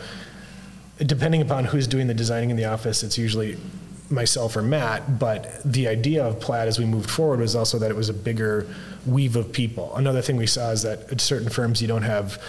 depending 0.99 1.41
upon 1.41 1.65
who's 1.65 1.87
doing 1.87 2.07
the 2.07 2.15
designing 2.15 2.51
in 2.51 2.57
the 2.57 2.67
office, 2.67 3.03
it's 3.03 3.17
usually 3.17 3.57
myself 4.11 4.57
or 4.57 4.63
Matt. 4.63 5.19
But 5.19 5.63
the 5.65 5.89
idea 5.89 6.25
of 6.25 6.41
Plaid 6.41 6.69
as 6.69 6.79
we 6.79 6.85
moved 6.85 7.11
forward 7.11 7.41
was 7.41 7.57
also 7.57 7.79
that 7.79 7.91
it 7.91 7.97
was 7.97 8.09
a 8.09 8.15
bigger 8.15 8.67
weave 9.07 9.37
of 9.37 9.53
people. 9.53 9.95
Another 9.97 10.23
thing 10.23 10.37
we 10.37 10.47
saw 10.47 10.71
is 10.71 10.83
that 10.83 11.11
at 11.11 11.21
certain 11.21 11.49
firms 11.49 11.81
you 11.81 11.89
don't 11.89 12.03
have 12.03 12.43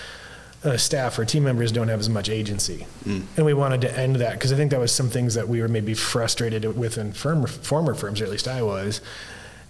uh, 0.64 0.76
staff 0.78 1.18
or 1.18 1.26
team 1.26 1.44
members 1.44 1.72
don't 1.72 1.88
have 1.88 2.00
as 2.00 2.10
much 2.10 2.30
agency, 2.30 2.86
and 3.06 3.46
we 3.46 3.54
wanted 3.54 3.82
to 3.82 3.98
end 3.98 4.18
that 4.18 4.34
because 4.34 4.52
I 4.52 4.56
think 4.56 4.72
that 4.72 4.80
was 4.80 4.92
some 4.92 5.10
things 5.10 5.36
that 5.36 5.48
we 5.48 5.62
were 5.62 5.68
maybe 5.68 5.94
frustrated 5.94 6.78
with 6.78 6.98
in 6.98 7.14
firm, 7.14 7.46
former 7.46 7.94
firms, 7.94 8.20
or 8.22 8.26
at 8.26 8.32
least 8.32 8.48
I 8.48 8.62
was. 8.62 9.02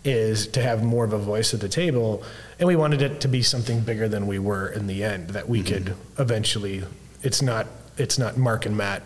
Is 0.06 0.48
to 0.48 0.62
have 0.62 0.82
more 0.82 1.04
of 1.04 1.12
a 1.12 1.18
voice 1.18 1.54
at 1.54 1.60
the 1.60 1.68
table, 1.68 2.24
and 2.58 2.66
we 2.66 2.78
wanted 2.78 3.02
it 3.02 3.20
to 3.20 3.28
be 3.28 3.44
something 3.44 3.82
bigger 3.82 4.08
than 4.08 4.28
we 4.28 4.40
were 4.40 4.70
in 4.70 4.88
the 4.88 5.04
end. 5.04 5.32
That 5.32 5.50
we 5.50 5.62
could 5.62 5.94
eventually. 6.18 6.84
It's 7.22 7.42
not. 7.42 7.68
It's 7.98 8.18
not 8.18 8.38
Mark 8.38 8.66
and 8.66 8.78
Matt. 8.78 9.04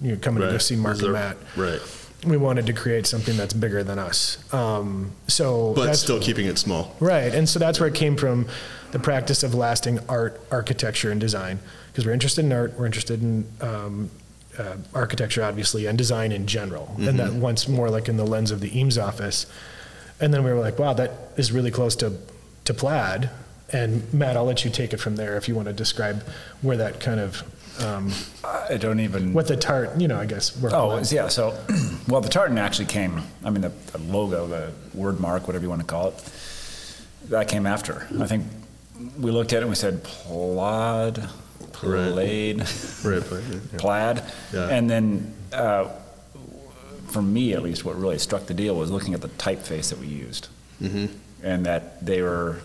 You're 0.00 0.16
coming 0.16 0.42
to 0.42 0.50
go 0.52 0.58
see 0.58 0.76
Mark 0.76 1.02
and 1.02 1.12
Matt. 1.12 1.36
Right. 1.56 1.80
We 2.24 2.36
wanted 2.36 2.66
to 2.66 2.72
create 2.72 3.06
something 3.06 3.36
that's 3.36 3.52
bigger 3.52 3.84
than 3.84 3.98
us. 3.98 4.38
Um, 4.52 5.12
so 5.28 5.74
But 5.74 5.86
that's 5.86 6.00
still 6.00 6.20
keeping 6.20 6.46
it 6.46 6.58
small. 6.58 6.94
Right, 6.98 7.34
and 7.34 7.48
so 7.48 7.58
that's 7.58 7.78
where 7.78 7.88
it 7.88 7.94
came 7.94 8.16
from, 8.16 8.46
the 8.92 8.98
practice 8.98 9.42
of 9.42 9.54
lasting 9.54 10.00
art, 10.08 10.40
architecture, 10.50 11.10
and 11.10 11.20
design. 11.20 11.58
Because 11.92 12.06
we're 12.06 12.12
interested 12.12 12.44
in 12.44 12.52
art, 12.52 12.78
we're 12.78 12.86
interested 12.86 13.22
in 13.22 13.46
um, 13.60 14.10
uh, 14.58 14.76
architecture, 14.94 15.42
obviously, 15.42 15.86
and 15.86 15.96
design 15.98 16.32
in 16.32 16.46
general. 16.46 16.94
And 16.98 17.18
that 17.18 17.32
once 17.34 17.68
more 17.68 17.90
like 17.90 18.08
in 18.08 18.16
the 18.16 18.26
lens 18.26 18.50
of 18.50 18.60
the 18.60 18.78
Eames 18.78 18.98
office. 18.98 19.46
And 20.20 20.32
then 20.32 20.42
we 20.44 20.50
were 20.52 20.60
like, 20.60 20.78
wow, 20.78 20.94
that 20.94 21.12
is 21.36 21.52
really 21.52 21.70
close 21.70 21.94
to, 21.96 22.14
to 22.64 22.74
plaid. 22.74 23.30
And 23.72 24.12
Matt, 24.14 24.36
I'll 24.36 24.44
let 24.44 24.64
you 24.64 24.70
take 24.70 24.92
it 24.92 24.98
from 24.98 25.16
there 25.16 25.36
if 25.36 25.48
you 25.48 25.54
want 25.54 25.66
to 25.68 25.74
describe 25.74 26.22
where 26.62 26.76
that 26.76 27.00
kind 27.00 27.20
of, 27.20 27.42
um, 27.84 28.10
I 28.44 28.76
don't 28.76 29.00
even. 29.00 29.32
what 29.32 29.48
the 29.48 29.56
tart, 29.56 30.00
you 30.00 30.08
know, 30.08 30.18
I 30.18 30.26
guess. 30.26 30.56
where 30.56 30.74
Oh, 30.74 30.86
plaid- 30.88 30.92
it's- 30.98 31.12
yeah. 31.12 31.28
So, 31.28 31.56
well, 32.08 32.20
the 32.20 32.28
tartan 32.28 32.58
actually 32.58 32.86
came. 32.86 33.22
I 33.44 33.50
mean, 33.50 33.60
the, 33.62 33.72
the 33.92 33.98
logo, 33.98 34.46
the 34.46 34.72
word 34.94 35.20
mark, 35.20 35.46
whatever 35.46 35.62
you 35.64 35.68
want 35.68 35.80
to 35.82 35.86
call 35.86 36.08
it, 36.08 36.32
that 37.30 37.48
came 37.48 37.66
after. 37.66 38.06
I 38.20 38.26
think 38.26 38.44
we 39.18 39.30
looked 39.30 39.52
at 39.52 39.58
it 39.58 39.62
and 39.62 39.70
we 39.70 39.76
said 39.76 40.02
plaid, 40.04 41.22
plaid, 41.72 42.58
Right. 43.04 43.22
but- 43.28 43.42
yeah. 43.42 43.78
plaid, 43.78 44.22
Yeah. 44.52 44.68
and 44.68 44.88
then 44.88 45.34
uh, 45.52 45.88
for 47.08 47.22
me 47.22 47.52
at 47.52 47.62
least, 47.62 47.84
what 47.84 47.96
really 47.98 48.18
struck 48.18 48.46
the 48.46 48.54
deal 48.54 48.74
was 48.74 48.90
looking 48.90 49.14
at 49.14 49.20
the 49.20 49.28
typeface 49.28 49.90
that 49.90 49.98
we 49.98 50.06
used, 50.06 50.48
Mm-hmm. 50.82 51.06
and 51.42 51.64
that 51.66 52.04
they 52.04 52.22
were. 52.22 52.58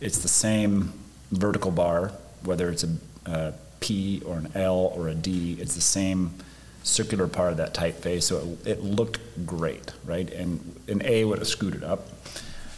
It's 0.00 0.18
the 0.18 0.28
same 0.28 0.92
vertical 1.32 1.70
bar, 1.70 2.12
whether 2.44 2.68
it's 2.68 2.84
a, 2.84 2.88
a 3.26 3.54
P 3.80 4.22
or 4.26 4.36
an 4.38 4.48
L 4.54 4.92
or 4.96 5.08
a 5.08 5.14
D. 5.14 5.56
It's 5.60 5.74
the 5.74 5.80
same 5.80 6.34
circular 6.82 7.26
part 7.26 7.50
of 7.50 7.56
that 7.58 7.74
typeface, 7.74 8.22
so 8.24 8.56
it, 8.64 8.78
it 8.78 8.84
looked 8.84 9.18
great, 9.44 9.92
right? 10.04 10.30
And 10.32 10.78
an 10.88 11.02
A 11.04 11.24
would 11.24 11.38
have 11.38 11.48
screwed 11.48 11.74
it 11.74 11.82
up, 11.82 12.06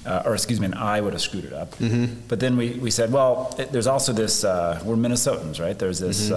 uh, 0.07 0.23
or 0.25 0.35
excuse 0.35 0.59
me, 0.61 0.67
an 0.67 0.75
I 0.75 1.01
would 1.01 1.13
have 1.13 1.21
screwed 1.23 1.45
it 1.45 1.53
up. 1.53 1.73
Mm-hmm. 1.77 2.21
But 2.29 2.41
then 2.41 2.57
we, 2.57 2.71
we 2.79 2.91
said, 2.91 3.13
well, 3.13 3.55
it, 3.59 3.71
there's 3.73 3.87
also 3.87 4.13
this. 4.13 4.45
Uh, 4.45 4.81
we're 4.85 4.97
Minnesotans, 4.97 5.61
right? 5.61 5.79
There's 5.79 5.99
this. 5.99 6.31
Mm-hmm. 6.31 6.35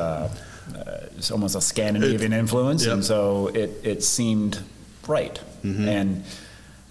Uh, 0.75 0.77
uh, 0.77 1.05
it's 1.17 1.31
almost 1.31 1.55
a 1.55 1.61
Scandinavian 1.61 2.33
influence, 2.33 2.85
Yep. 2.85 2.93
and 2.93 3.05
so 3.05 3.47
it 3.47 3.71
it 3.83 4.03
seemed 4.03 4.59
right, 5.07 5.39
Mm-hmm. 5.63 5.87
and. 5.87 6.23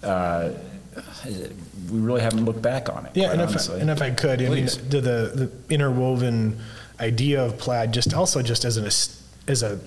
Uh, 0.03 0.51
we 1.89 1.99
really 1.99 2.21
haven't 2.21 2.43
looked 2.45 2.61
back 2.61 2.89
on 2.89 3.05
it. 3.05 3.11
Yeah, 3.15 3.31
and 3.31 3.41
if, 3.41 3.49
honestly. 3.49 3.79
and 3.79 3.89
if 3.89 4.01
I 4.01 4.11
could, 4.11 4.41
I 4.41 4.49
mean, 4.49 4.65
the, 4.65 4.99
the, 5.01 5.31
the 5.35 5.73
interwoven 5.73 6.59
idea 7.01 7.43
of 7.43 7.57
plaid, 7.57 7.91
just 7.93 8.13
also 8.13 8.41
just 8.41 8.63
as 8.65 8.77
an, 8.77 8.85
as 8.85 9.63
a, 9.63 9.79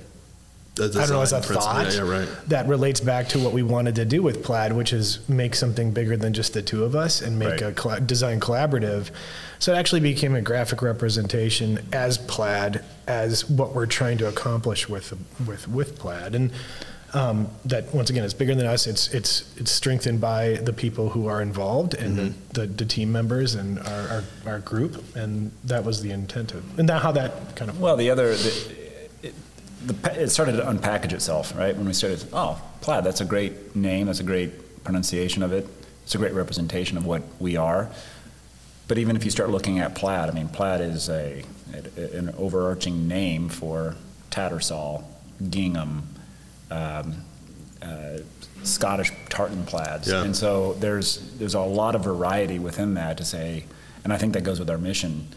I 0.76 0.86
don't 0.88 1.08
know, 1.10 1.22
as 1.22 1.32
a 1.32 1.36
principle. 1.36 1.60
thought 1.62 1.86
Yeah, 1.94 2.04
yeah, 2.04 2.10
right. 2.18 2.28
that 2.48 2.66
relates 2.66 3.00
back 3.00 3.28
to 3.28 3.38
what 3.38 3.52
we 3.52 3.62
wanted 3.62 3.94
to 3.94 4.04
do 4.04 4.22
with 4.22 4.42
plaid, 4.42 4.72
which 4.72 4.92
is 4.92 5.20
make 5.28 5.54
something 5.54 5.92
bigger 5.92 6.16
than 6.16 6.32
just 6.32 6.52
the 6.52 6.62
two 6.62 6.82
of 6.84 6.96
us 6.96 7.22
and 7.22 7.38
make 7.38 7.50
Right. 7.60 7.62
a 7.62 7.72
colla- 7.72 8.00
design 8.00 8.40
collaborative. 8.40 9.10
So 9.60 9.72
it 9.72 9.76
actually 9.76 10.00
became 10.00 10.34
a 10.34 10.40
graphic 10.42 10.82
representation 10.82 11.78
as 11.92 12.18
plaid, 12.18 12.80
as 13.06 13.48
what 13.48 13.74
we're 13.74 13.86
trying 13.86 14.18
to 14.18 14.26
accomplish 14.26 14.88
with 14.88 15.14
with 15.46 15.68
with 15.68 15.96
plaid, 15.98 16.34
and 16.34 16.50
um, 17.14 17.48
that 17.64 17.94
once 17.94 18.10
again, 18.10 18.24
it's 18.24 18.34
bigger 18.34 18.54
than 18.54 18.66
us. 18.66 18.86
It's 18.86 19.08
it's 19.14 19.44
it's 19.56 19.70
strengthened 19.70 20.20
by 20.20 20.54
the 20.54 20.72
people 20.72 21.10
who 21.10 21.26
are 21.26 21.40
involved 21.40 21.94
and 21.94 22.18
Mm-hmm. 22.18 22.52
the, 22.52 22.60
the, 22.60 22.66
the 22.66 22.84
team 22.84 23.12
members 23.12 23.54
and 23.54 23.78
our, 23.78 24.08
our 24.08 24.24
our 24.46 24.58
group, 24.58 25.02
and 25.16 25.50
that 25.64 25.84
was 25.84 26.02
the 26.02 26.10
intent 26.10 26.52
of, 26.54 26.78
and 26.78 26.88
that 26.88 27.02
how 27.02 27.12
that 27.12 27.56
kind 27.56 27.70
of 27.70 27.80
Well, 27.80 27.96
the 27.96 28.10
other, 28.10 28.34
the, 28.34 28.76
it, 29.22 29.34
the, 29.86 30.22
it 30.22 30.30
started 30.30 30.52
to 30.56 30.62
unpackage 30.64 31.12
itself, 31.12 31.56
right? 31.56 31.76
When 31.76 31.86
we 31.86 31.92
started, 31.92 32.24
oh, 32.32 32.60
plaid, 32.80 33.04
that's 33.04 33.20
a 33.20 33.24
great 33.24 33.74
name, 33.76 34.06
that's 34.06 34.20
a 34.20 34.24
great 34.24 34.82
pronunciation 34.84 35.42
of 35.42 35.52
it, 35.52 35.66
it's 36.02 36.14
a 36.14 36.18
great 36.18 36.34
representation 36.34 36.96
of 36.98 37.06
what 37.06 37.22
we 37.38 37.56
are. 37.56 37.88
But 38.86 38.98
even 38.98 39.16
if 39.16 39.24
you 39.24 39.30
start 39.30 39.48
looking 39.50 39.78
at 39.78 39.94
plaid, 39.94 40.28
I 40.28 40.32
mean, 40.32 40.48
plaid 40.48 40.80
is 40.82 41.08
a, 41.08 41.42
an 41.96 42.34
overarching 42.36 43.08
name 43.08 43.48
for 43.48 43.96
Tattersall, 44.30 45.04
gingham, 45.48 46.02
um, 46.74 47.14
uh, 47.82 48.18
Scottish 48.62 49.12
tartan 49.28 49.64
plaids. 49.66 50.10
Yeah. 50.10 50.24
And 50.24 50.34
so 50.34 50.72
there's, 50.74 51.18
there's 51.38 51.54
a 51.54 51.60
lot 51.60 51.94
of 51.94 52.04
variety 52.04 52.58
within 52.58 52.94
that 52.94 53.18
to 53.18 53.24
say, 53.24 53.64
and 54.02 54.12
I 54.12 54.16
think 54.16 54.32
that 54.34 54.42
goes 54.42 54.58
with 54.58 54.70
our 54.70 54.78
mission 54.78 55.28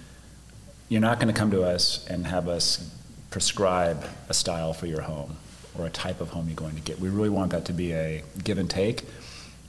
you're 0.89 1.01
not 1.01 1.19
going 1.19 1.33
to 1.33 1.37
come 1.37 1.51
to 1.51 1.63
us 1.63 2.05
and 2.07 2.25
have 2.27 2.47
us 2.47 2.89
prescribe 3.29 4.05
a 4.29 4.33
style 4.33 4.73
for 4.73 4.85
your 4.85 5.01
home 5.01 5.35
or 5.77 5.85
a 5.85 5.89
type 5.89 6.21
of 6.21 6.29
home 6.29 6.47
you're 6.47 6.55
going 6.55 6.75
to 6.75 6.81
get. 6.81 6.99
We 6.99 7.09
really 7.09 7.29
want 7.29 7.51
that 7.51 7.65
to 7.65 7.73
be 7.73 7.93
a 7.93 8.23
give 8.43 8.57
and 8.57 8.69
take. 8.69 9.03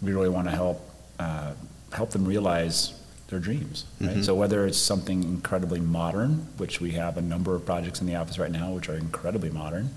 We 0.00 0.12
really 0.12 0.28
want 0.28 0.46
to 0.46 0.52
help 0.54 0.80
uh, 1.18 1.52
help 1.92 2.10
them 2.10 2.24
realize 2.24 2.94
their 3.28 3.40
dreams. 3.40 3.84
Right? 4.00 4.24
So 4.24 4.34
whether 4.34 4.64
it's 4.66 4.78
something 4.78 5.24
incredibly 5.24 5.80
modern, 5.80 6.46
which 6.56 6.80
we 6.80 6.92
have 6.92 7.18
a 7.18 7.22
number 7.22 7.54
of 7.54 7.66
projects 7.66 8.00
in 8.00 8.06
the 8.06 8.14
office 8.14 8.38
right 8.38 8.50
now, 8.50 8.70
which 8.72 8.88
are 8.88 8.94
incredibly 8.94 9.50
modern, 9.50 9.90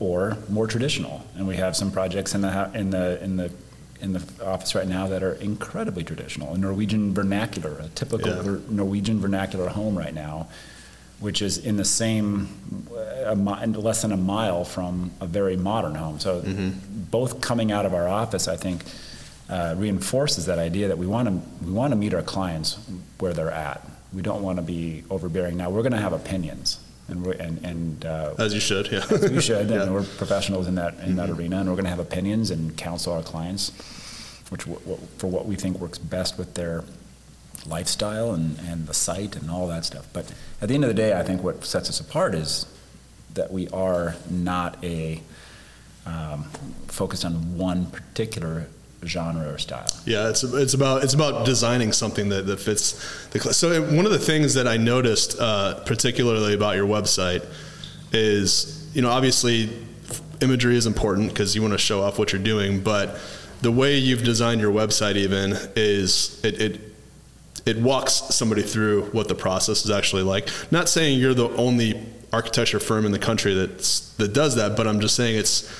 or 0.00 0.36
more 0.48 0.66
traditional, 0.66 1.22
and 1.36 1.46
we 1.46 1.56
have 1.56 1.76
some 1.76 1.90
projects 1.92 2.34
in 2.34 2.40
the 2.40 2.70
in 2.74 2.90
the 2.90 3.22
in 3.22 3.36
the 3.36 3.52
in 4.00 4.12
the 4.14 4.22
office 4.44 4.74
right 4.74 4.88
now 4.88 5.06
that 5.08 5.22
are 5.22 5.34
incredibly 5.34 6.02
traditional, 6.02 6.54
a 6.54 6.58
Norwegian 6.58 7.12
vernacular, 7.14 7.76
a 7.80 7.88
typical 7.88 8.30
Yeah. 8.34 8.42
ver- 8.42 8.60
Norwegian 8.70 9.20
vernacular 9.20 9.68
home 9.68 9.96
right 9.96 10.14
now, 10.14 10.48
which 11.20 11.42
is 11.42 11.58
in 11.58 11.76
the 11.76 11.84
same, 11.84 12.48
uh, 12.96 13.32
a 13.32 13.36
mi- 13.36 13.66
less 13.76 14.00
than 14.00 14.12
a 14.12 14.16
mile 14.16 14.64
from 14.64 15.10
a 15.20 15.26
very 15.26 15.54
modern 15.58 15.94
home. 15.96 16.18
So 16.18 16.42
both 17.10 17.42
coming 17.42 17.70
out 17.70 17.84
of 17.84 17.92
our 17.92 18.08
office, 18.08 18.48
I 18.48 18.56
think, 18.56 18.84
uh, 19.50 19.74
reinforces 19.76 20.46
that 20.46 20.58
idea 20.58 20.88
that 20.88 20.96
we 20.96 21.06
want 21.06 21.28
to 21.28 21.34
we 21.66 21.70
want 21.72 21.90
to 21.92 21.96
meet 21.96 22.14
our 22.14 22.22
clients 22.22 22.78
where 23.18 23.34
they're 23.34 23.50
at. 23.52 23.86
We 24.14 24.22
don't 24.22 24.42
want 24.42 24.56
to 24.56 24.62
be 24.62 25.04
overbearing. 25.10 25.58
Now 25.58 25.68
we're 25.68 25.82
going 25.82 25.92
to 25.92 25.98
have 26.00 26.14
opinions, 26.14 26.78
and 27.10 27.24
we're, 27.24 27.32
and, 27.32 27.64
and 27.64 28.04
uh, 28.04 28.34
As 28.38 28.54
you 28.54 28.60
should, 28.60 28.90
yeah. 28.90 29.04
we 29.10 29.40
should, 29.40 29.68
Yeah. 29.70 29.82
and 29.82 29.92
we're 29.94 30.04
professionals 30.04 30.66
in 30.68 30.76
that 30.76 30.94
in 31.00 31.16
that 31.16 31.30
arena, 31.30 31.58
and 31.60 31.68
we're 31.68 31.74
going 31.76 31.84
to 31.84 31.90
have 31.90 31.98
opinions 31.98 32.50
and 32.50 32.76
counsel 32.76 33.12
our 33.12 33.22
clients, 33.22 33.72
which 34.50 34.62
w- 34.66 34.80
w- 34.86 35.06
for 35.18 35.26
what 35.28 35.46
we 35.46 35.56
think 35.56 35.78
works 35.78 35.98
best 35.98 36.38
with 36.38 36.54
their 36.54 36.84
lifestyle 37.66 38.32
and, 38.32 38.58
and 38.60 38.86
the 38.86 38.94
site 38.94 39.36
and 39.36 39.50
all 39.50 39.66
that 39.68 39.84
stuff. 39.84 40.06
But 40.12 40.32
at 40.62 40.68
the 40.68 40.74
end 40.74 40.84
of 40.84 40.88
the 40.88 40.94
day, 40.94 41.12
I 41.18 41.22
think 41.22 41.42
what 41.42 41.64
sets 41.64 41.88
us 41.90 42.00
apart 42.00 42.34
is 42.34 42.66
that 43.34 43.52
we 43.52 43.68
are 43.68 44.16
not 44.30 44.82
a 44.82 45.20
um, 46.06 46.44
focused 46.88 47.24
on 47.24 47.56
one 47.58 47.86
particular 47.86 48.66
genre 49.04 49.48
or 49.48 49.58
style. 49.58 49.86
Yeah, 50.04 50.28
it's 50.28 50.42
it's 50.42 50.74
about 50.74 51.04
it's 51.04 51.14
about 51.14 51.46
designing 51.46 51.92
something 51.92 52.28
that, 52.28 52.46
that 52.46 52.60
fits 52.60 52.92
the 53.30 53.40
cl- 53.40 53.54
so 53.54 53.82
one 53.94 54.04
of 54.04 54.12
the 54.12 54.18
things 54.18 54.54
that 54.54 54.68
I 54.68 54.76
noticed 54.76 55.38
uh, 55.40 55.82
particularly 55.84 56.54
about 56.54 56.76
your 56.76 56.86
website 56.86 57.46
is 58.12 58.90
you 58.92 59.00
know 59.00 59.10
obviously 59.10 59.70
imagery 60.42 60.76
is 60.76 60.86
important 60.86 61.30
because 61.30 61.54
you 61.54 61.62
want 61.62 61.72
to 61.72 61.78
show 61.78 62.02
off 62.02 62.18
what 62.18 62.32
you're 62.32 62.42
doing, 62.42 62.80
but 62.80 63.18
the 63.62 63.72
way 63.72 63.96
you've 63.96 64.24
designed 64.24 64.60
your 64.60 64.72
website 64.72 65.16
even 65.16 65.56
is 65.76 66.42
it, 66.44 66.60
it 66.60 66.80
it 67.66 67.78
walks 67.78 68.12
somebody 68.12 68.62
through 68.62 69.04
what 69.12 69.28
the 69.28 69.34
process 69.34 69.84
is 69.84 69.90
actually 69.90 70.22
like. 70.22 70.48
Not 70.70 70.88
saying 70.88 71.18
you're 71.18 71.34
the 71.34 71.48
only 71.56 72.00
architecture 72.32 72.80
firm 72.80 73.04
in 73.04 73.12
the 73.12 73.18
country 73.18 73.54
that's 73.54 74.14
that 74.14 74.32
does 74.32 74.56
that, 74.56 74.76
but 74.76 74.86
I'm 74.86 75.00
just 75.00 75.16
saying 75.16 75.36
it's 75.38 75.70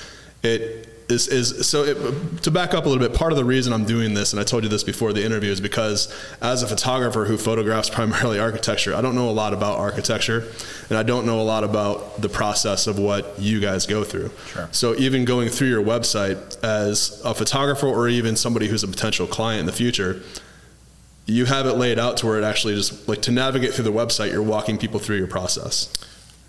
it 0.43 0.90
is 1.11 1.27
is 1.27 1.67
so 1.67 1.83
it, 1.83 2.41
to 2.43 2.49
back 2.49 2.73
up 2.73 2.85
a 2.85 2.89
little 2.89 3.07
bit. 3.07 3.15
Part 3.15 3.31
of 3.31 3.37
the 3.37 3.45
reason 3.45 3.73
I'm 3.73 3.85
doing 3.85 4.15
this, 4.15 4.33
and 4.33 4.39
I 4.39 4.43
told 4.43 4.63
you 4.63 4.69
this 4.69 4.83
before 4.83 5.13
the 5.13 5.23
interview, 5.23 5.51
is 5.51 5.61
because 5.61 6.13
as 6.41 6.63
a 6.63 6.67
photographer 6.67 7.25
who 7.25 7.37
photographs 7.37 7.89
primarily 7.99 8.39
architecture, 8.39 8.95
I 8.95 9.01
don't 9.01 9.15
know 9.15 9.29
a 9.29 9.31
lot 9.31 9.53
about 9.53 9.77
architecture, 9.77 10.47
and 10.89 10.97
I 10.97 11.03
don't 11.03 11.25
know 11.25 11.39
a 11.39 11.43
lot 11.43 11.63
about 11.63 12.21
the 12.21 12.29
process 12.29 12.87
of 12.87 12.97
what 12.97 13.39
you 13.39 13.59
guys 13.59 13.85
go 13.85 14.03
through. 14.03 14.31
Sure. 14.47 14.69
So 14.71 14.95
even 14.95 15.25
going 15.25 15.49
through 15.49 15.69
your 15.69 15.83
website 15.83 16.63
as 16.63 17.21
a 17.23 17.35
photographer, 17.35 17.87
or 17.87 18.07
even 18.07 18.35
somebody 18.35 18.67
who's 18.67 18.83
a 18.83 18.87
potential 18.87 19.27
client 19.27 19.59
in 19.59 19.65
the 19.67 19.71
future 19.73 20.21
you 21.27 21.45
have 21.45 21.65
it 21.65 21.73
laid 21.73 21.99
out 21.99 22.17
to 22.17 22.25
where 22.25 22.37
it 22.37 22.43
actually 22.43 22.73
just 22.73 23.07
like 23.07 23.21
to 23.21 23.31
navigate 23.31 23.73
through 23.73 23.83
the 23.83 23.91
website 23.91 24.31
you're 24.31 24.41
walking 24.41 24.77
people 24.77 24.99
through 24.99 25.17
your 25.17 25.27
process 25.27 25.93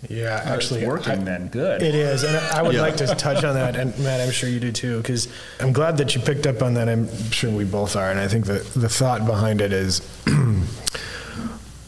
Yeah, 0.09 0.41
actually, 0.43 0.81
it's 0.81 0.87
working 0.89 1.11
I- 1.21 1.23
then. 1.23 1.47
Good. 1.47 1.81
It 1.81 1.95
is, 1.95 2.23
and 2.23 2.35
I 2.37 2.61
would 2.61 2.75
Yeah. 2.75 2.81
like 2.81 2.97
to 2.97 3.07
touch 3.07 3.43
on 3.43 3.55
that, 3.55 3.75
and 3.75 3.97
Matt, 3.99 4.19
I'm 4.21 4.31
sure 4.31 4.49
you 4.49 4.59
do 4.59 4.71
too, 4.71 4.97
because 4.97 5.27
I'm 5.59 5.71
glad 5.71 5.97
that 5.97 6.13
you 6.15 6.21
picked 6.21 6.45
up 6.45 6.61
on 6.61 6.73
that. 6.75 6.89
I'm 6.89 7.07
sure 7.31 7.49
we 7.49 7.63
both 7.63 7.95
are, 7.95 8.11
and 8.11 8.19
I 8.19 8.27
think 8.27 8.45
that 8.47 8.65
the 8.73 8.89
thought 8.89 9.25
behind 9.25 9.61
it 9.61 9.71
is. 9.73 10.01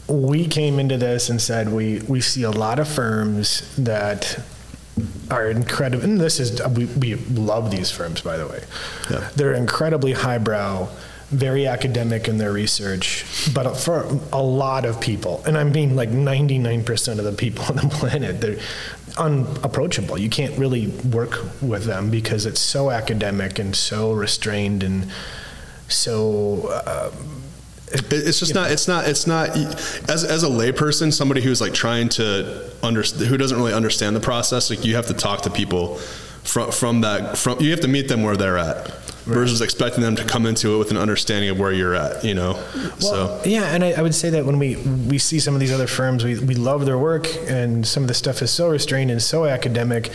We 0.08 0.46
came 0.46 0.78
into 0.78 0.96
this 0.96 1.30
and 1.30 1.42
said 1.42 1.72
we, 1.72 1.98
we 2.06 2.20
see 2.20 2.44
a 2.44 2.50
lot 2.52 2.78
of 2.78 2.86
firms 2.86 3.74
that 3.76 4.38
are 5.32 5.50
incredible, 5.50 6.04
and 6.04 6.20
this 6.20 6.38
is 6.38 6.62
we, 6.68 6.84
we 6.84 7.16
love 7.16 7.72
these 7.72 7.90
firms 7.90 8.20
by 8.20 8.36
the 8.36 8.46
way. 8.46 8.62
Yeah. 9.10 9.28
They're 9.34 9.52
incredibly 9.54 10.12
highbrow, 10.12 10.88
very 11.30 11.66
academic 11.66 12.28
in 12.28 12.38
their 12.38 12.52
research, 12.52 13.24
but 13.52 13.74
for 13.74 14.06
a 14.32 14.42
lot 14.42 14.84
of 14.84 15.00
people, 15.00 15.42
and 15.46 15.58
I 15.58 15.64
mean 15.64 15.96
like 15.96 16.10
99% 16.10 17.18
of 17.18 17.24
the 17.24 17.32
people 17.32 17.64
on 17.64 17.76
the 17.76 17.88
planet, 17.90 18.40
they're 18.40 18.58
unapproachable. 19.18 20.18
You 20.18 20.28
can't 20.30 20.56
really 20.58 20.88
work 20.88 21.38
with 21.60 21.84
them 21.84 22.10
because 22.10 22.46
it's 22.46 22.60
so 22.60 22.90
academic 22.90 23.58
and 23.58 23.74
so 23.74 24.12
restrained 24.12 24.82
and 24.82 25.10
so. 25.88 26.68
Uh, 26.68 27.10
It- 27.92 28.12
it's 28.12 28.40
just 28.40 28.52
not 28.54 28.72
it's 28.72 28.88
not 28.88 29.06
it's 29.08 29.26
not 29.28 29.50
as 30.10 30.24
as 30.24 30.42
a 30.42 30.48
layperson 30.48 31.12
somebody 31.12 31.40
who's 31.40 31.60
like 31.60 31.72
trying 31.72 32.08
to 32.10 32.68
understand 32.82 33.26
who 33.28 33.36
doesn't 33.36 33.56
really 33.56 33.72
understand 33.72 34.16
the 34.16 34.20
process 34.20 34.70
like 34.70 34.84
you 34.84 34.96
have 34.96 35.06
to 35.06 35.14
talk 35.14 35.42
to 35.42 35.50
people 35.50 35.94
from 36.42 36.72
from 36.72 37.02
that 37.02 37.38
from 37.38 37.60
you 37.60 37.70
have 37.70 37.80
to 37.80 37.86
meet 37.88 38.08
them 38.08 38.24
where 38.24 38.36
they're 38.36 38.58
at 38.58 38.90
versus 39.26 39.60
expecting 39.60 40.02
them 40.02 40.16
to 40.16 40.24
come 40.24 40.46
into 40.46 40.74
it 40.74 40.78
with 40.78 40.90
an 40.90 40.96
understanding 40.96 41.50
of 41.50 41.58
where 41.58 41.72
you're 41.72 41.94
at 41.94 42.24
you 42.24 42.34
know 42.34 42.54
so 42.98 43.40
yeah, 43.44 43.74
and 43.74 43.84
I, 43.84 43.92
I 43.92 44.02
would 44.02 44.14
say 44.14 44.30
that 44.30 44.44
when 44.44 44.58
we 44.58 44.76
we 44.76 45.18
see 45.18 45.38
some 45.40 45.54
of 45.54 45.60
these 45.60 45.72
other 45.72 45.86
firms, 45.86 46.24
we 46.24 46.38
we 46.38 46.54
love 46.54 46.86
their 46.86 46.98
work, 46.98 47.26
and 47.48 47.86
some 47.86 48.02
of 48.02 48.08
the 48.08 48.14
stuff 48.14 48.42
is 48.42 48.50
so 48.50 48.68
restrained 48.68 49.10
and 49.10 49.22
so 49.22 49.44
academic 49.44 50.10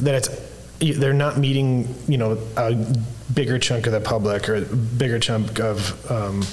that 0.00 0.14
it's 0.14 0.98
they're 0.98 1.14
not 1.14 1.38
meeting 1.38 1.94
you 2.06 2.18
know 2.18 2.38
a 2.56 2.74
bigger 3.32 3.58
chunk 3.58 3.86
of 3.86 3.92
the 3.92 4.00
public 4.00 4.48
or 4.48 4.56
a 4.56 4.60
bigger 4.62 5.18
chunk 5.18 5.58
of. 5.60 6.10
Um, 6.10 6.44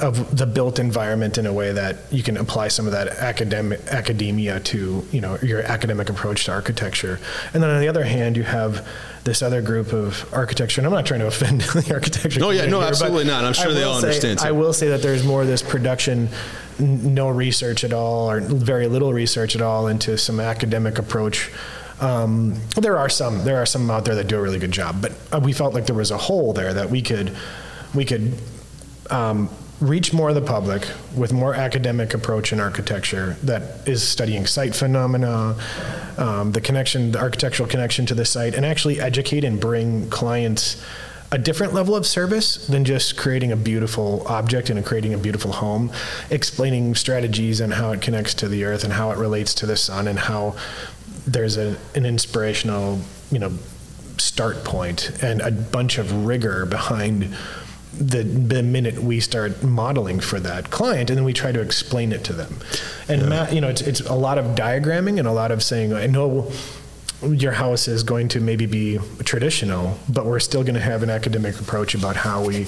of 0.00 0.36
the 0.36 0.46
built 0.46 0.78
environment 0.78 1.38
in 1.38 1.46
a 1.46 1.52
way 1.52 1.72
that 1.72 1.96
you 2.10 2.22
can 2.22 2.36
apply 2.36 2.68
some 2.68 2.86
of 2.86 2.92
that 2.92 3.08
academic 3.08 3.80
academia 3.88 4.60
to 4.60 5.04
you 5.12 5.20
know 5.20 5.38
your 5.42 5.62
academic 5.62 6.08
approach 6.10 6.44
to 6.44 6.52
architecture 6.52 7.18
and 7.54 7.62
then 7.62 7.70
on 7.70 7.80
the 7.80 7.88
other 7.88 8.04
hand 8.04 8.36
you 8.36 8.42
have 8.42 8.86
this 9.24 9.42
other 9.42 9.60
group 9.60 9.92
of 9.92 10.28
architecture 10.32 10.80
and 10.80 10.86
i'm 10.86 10.92
not 10.92 11.04
trying 11.06 11.20
to 11.20 11.26
offend 11.26 11.60
the 11.78 11.90
architecture 11.94 12.40
No, 12.40 12.50
yeah, 12.50 12.66
no, 12.66 12.78
here, 12.80 12.88
absolutely 12.88 13.24
not. 13.24 13.44
I'm 13.44 13.52
sure 13.52 13.72
they 13.72 13.82
all 13.82 14.00
say- 14.00 14.08
understand, 14.08 14.38
too. 14.38 14.46
i 14.46 14.52
will 14.52 14.72
say 14.72 14.88
that 14.88 15.02
there's 15.02 15.24
more 15.24 15.42
of 15.42 15.48
this 15.48 15.62
production 15.62 16.28
n- 16.78 17.14
no 17.14 17.28
research 17.28 17.84
at 17.84 17.92
all 17.92 18.30
or 18.30 18.40
very 18.40 18.86
little 18.86 19.12
research 19.12 19.56
at 19.56 19.62
all 19.62 19.88
into 19.88 20.16
some 20.18 20.40
academic 20.40 20.98
approach 20.98 21.50
um, 22.00 22.54
there 22.76 22.96
are 22.96 23.08
some 23.08 23.44
there 23.44 23.56
are 23.60 23.66
some 23.66 23.90
out 23.90 24.04
there 24.04 24.14
that 24.14 24.28
do 24.28 24.38
a 24.38 24.40
really 24.42 24.60
good 24.60 24.70
job 24.70 25.02
but 25.02 25.12
uh, 25.32 25.40
we 25.42 25.52
felt 25.52 25.74
like 25.74 25.86
there 25.86 25.96
was 25.96 26.12
a 26.12 26.16
hole 26.18 26.52
there 26.52 26.72
that 26.72 26.90
we 26.90 27.02
could 27.02 27.36
we 27.92 28.04
could 28.04 28.34
um, 29.10 29.48
reach 29.80 30.12
more 30.12 30.30
of 30.30 30.34
the 30.34 30.40
public 30.40 30.88
with 31.16 31.32
more 31.32 31.54
academic 31.54 32.12
approach 32.14 32.52
in 32.52 32.58
architecture 32.58 33.36
that 33.44 33.86
is 33.86 34.06
studying 34.06 34.44
site 34.44 34.74
phenomena, 34.74 35.56
um, 36.16 36.52
the 36.52 36.60
connection, 36.60 37.12
the 37.12 37.18
architectural 37.18 37.68
connection 37.68 38.04
to 38.06 38.14
the 38.14 38.24
site, 38.24 38.54
and 38.54 38.66
actually 38.66 39.00
educate 39.00 39.44
and 39.44 39.60
bring 39.60 40.08
clients 40.10 40.84
a 41.30 41.38
different 41.38 41.74
level 41.74 41.94
of 41.94 42.06
service 42.06 42.66
than 42.68 42.84
just 42.84 43.16
creating 43.16 43.52
a 43.52 43.56
beautiful 43.56 44.26
object 44.26 44.70
and 44.70 44.84
creating 44.84 45.12
a 45.12 45.18
beautiful 45.18 45.52
home, 45.52 45.92
explaining 46.30 46.94
strategies 46.94 47.60
and 47.60 47.72
how 47.72 47.92
it 47.92 48.00
connects 48.00 48.34
to 48.34 48.48
the 48.48 48.64
earth 48.64 48.82
and 48.82 48.92
how 48.92 49.10
it 49.10 49.18
relates 49.18 49.52
to 49.54 49.66
the 49.66 49.76
sun 49.76 50.08
and 50.08 50.18
how 50.18 50.56
there's 51.26 51.58
a, 51.58 51.76
an 51.94 52.06
inspirational, 52.06 52.98
you 53.30 53.38
know, 53.38 53.52
start 54.16 54.64
point 54.64 55.12
and 55.22 55.40
a 55.42 55.50
bunch 55.50 55.98
of 55.98 56.26
rigor 56.26 56.64
behind 56.64 57.36
the, 57.92 58.22
the 58.22 58.62
minute 58.62 58.98
we 58.98 59.20
start 59.20 59.62
modeling 59.62 60.20
for 60.20 60.38
that 60.40 60.70
client 60.70 61.10
and 61.10 61.16
then 61.16 61.24
we 61.24 61.32
try 61.32 61.52
to 61.52 61.60
explain 61.60 62.12
it 62.12 62.24
to 62.24 62.32
them. 62.32 62.58
And 63.08 63.28
Matt, 63.28 63.52
you 63.52 63.60
know 63.60 63.68
it's, 63.68 63.80
it's 63.80 64.00
a 64.00 64.14
lot 64.14 64.38
of 64.38 64.54
diagramming 64.54 65.18
and 65.18 65.26
a 65.26 65.32
lot 65.32 65.50
of 65.50 65.62
saying 65.62 65.92
i 65.92 66.06
know 66.06 66.50
your 67.26 67.52
house 67.52 67.88
is 67.88 68.04
going 68.04 68.28
to 68.28 68.40
maybe 68.40 68.66
be 68.66 68.98
traditional 69.24 69.98
but 70.08 70.24
we're 70.24 70.38
still 70.38 70.62
going 70.62 70.74
to 70.74 70.80
have 70.80 71.02
an 71.02 71.10
academic 71.10 71.58
approach 71.60 71.94
about 71.94 72.14
how 72.16 72.44
we 72.44 72.66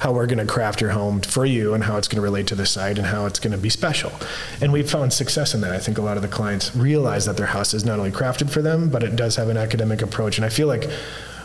how 0.00 0.12
we're 0.12 0.26
going 0.26 0.38
to 0.38 0.46
craft 0.46 0.80
your 0.80 0.90
home 0.90 1.20
for 1.20 1.46
you 1.46 1.72
and 1.72 1.82
how 1.84 1.96
it's 1.96 2.06
going 2.06 2.16
to 2.16 2.22
relate 2.22 2.46
to 2.46 2.54
the 2.54 2.66
site 2.66 2.98
and 2.98 3.06
how 3.06 3.24
it's 3.24 3.38
going 3.38 3.52
to 3.52 3.58
be 3.58 3.70
special. 3.70 4.12
And 4.60 4.70
we've 4.70 4.90
found 4.90 5.14
success 5.14 5.54
in 5.54 5.62
that. 5.62 5.72
I 5.72 5.78
think 5.78 5.96
a 5.96 6.02
lot 6.02 6.16
of 6.16 6.22
the 6.22 6.28
clients 6.28 6.76
realize 6.76 7.24
that 7.24 7.38
their 7.38 7.46
house 7.46 7.72
is 7.72 7.86
not 7.86 7.98
only 7.98 8.10
crafted 8.10 8.50
for 8.50 8.60
them 8.60 8.90
but 8.90 9.02
it 9.02 9.16
does 9.16 9.36
have 9.36 9.48
an 9.48 9.56
academic 9.56 10.02
approach. 10.02 10.38
And 10.38 10.44
i 10.44 10.48
feel 10.48 10.68
like 10.68 10.88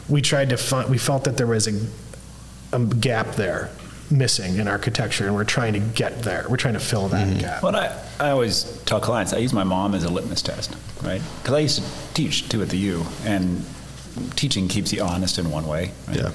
we 0.07 0.21
tried 0.21 0.49
to 0.49 0.57
find 0.57 0.89
we 0.89 0.97
felt 0.97 1.23
that 1.23 1.37
there 1.37 1.47
was 1.47 1.67
a 1.67 1.71
a 2.71 2.79
gap 2.79 3.35
there 3.35 3.69
missing 4.11 4.57
in 4.57 4.67
architecture, 4.67 5.25
and 5.27 5.35
we're 5.35 5.43
trying 5.43 5.73
to 5.73 5.79
get 5.79 6.23
there. 6.23 6.45
We're 6.49 6.57
trying 6.57 6.73
to 6.73 6.79
fill 6.79 7.07
that 7.09 7.39
gap. 7.39 7.61
Well, 7.63 7.75
I, 7.75 7.95
I 8.19 8.31
always 8.31 8.63
tell 8.85 8.99
clients 8.99 9.33
I 9.33 9.37
use 9.37 9.53
my 9.53 9.63
mom 9.63 9.93
as 9.93 10.03
a 10.03 10.09
litmus 10.09 10.41
test, 10.41 10.75
right? 11.03 11.21
Because 11.41 11.53
I 11.53 11.59
used 11.59 11.77
to 11.83 12.13
teach 12.13 12.49
too 12.49 12.61
at 12.61 12.69
the 12.69 12.77
U, 12.77 13.05
and 13.23 13.63
teaching 14.35 14.67
keeps 14.67 14.91
you 14.91 15.01
honest 15.03 15.37
in 15.37 15.51
one 15.51 15.67
way. 15.67 15.91
Right? 16.07 16.17
Yeah. 16.17 16.31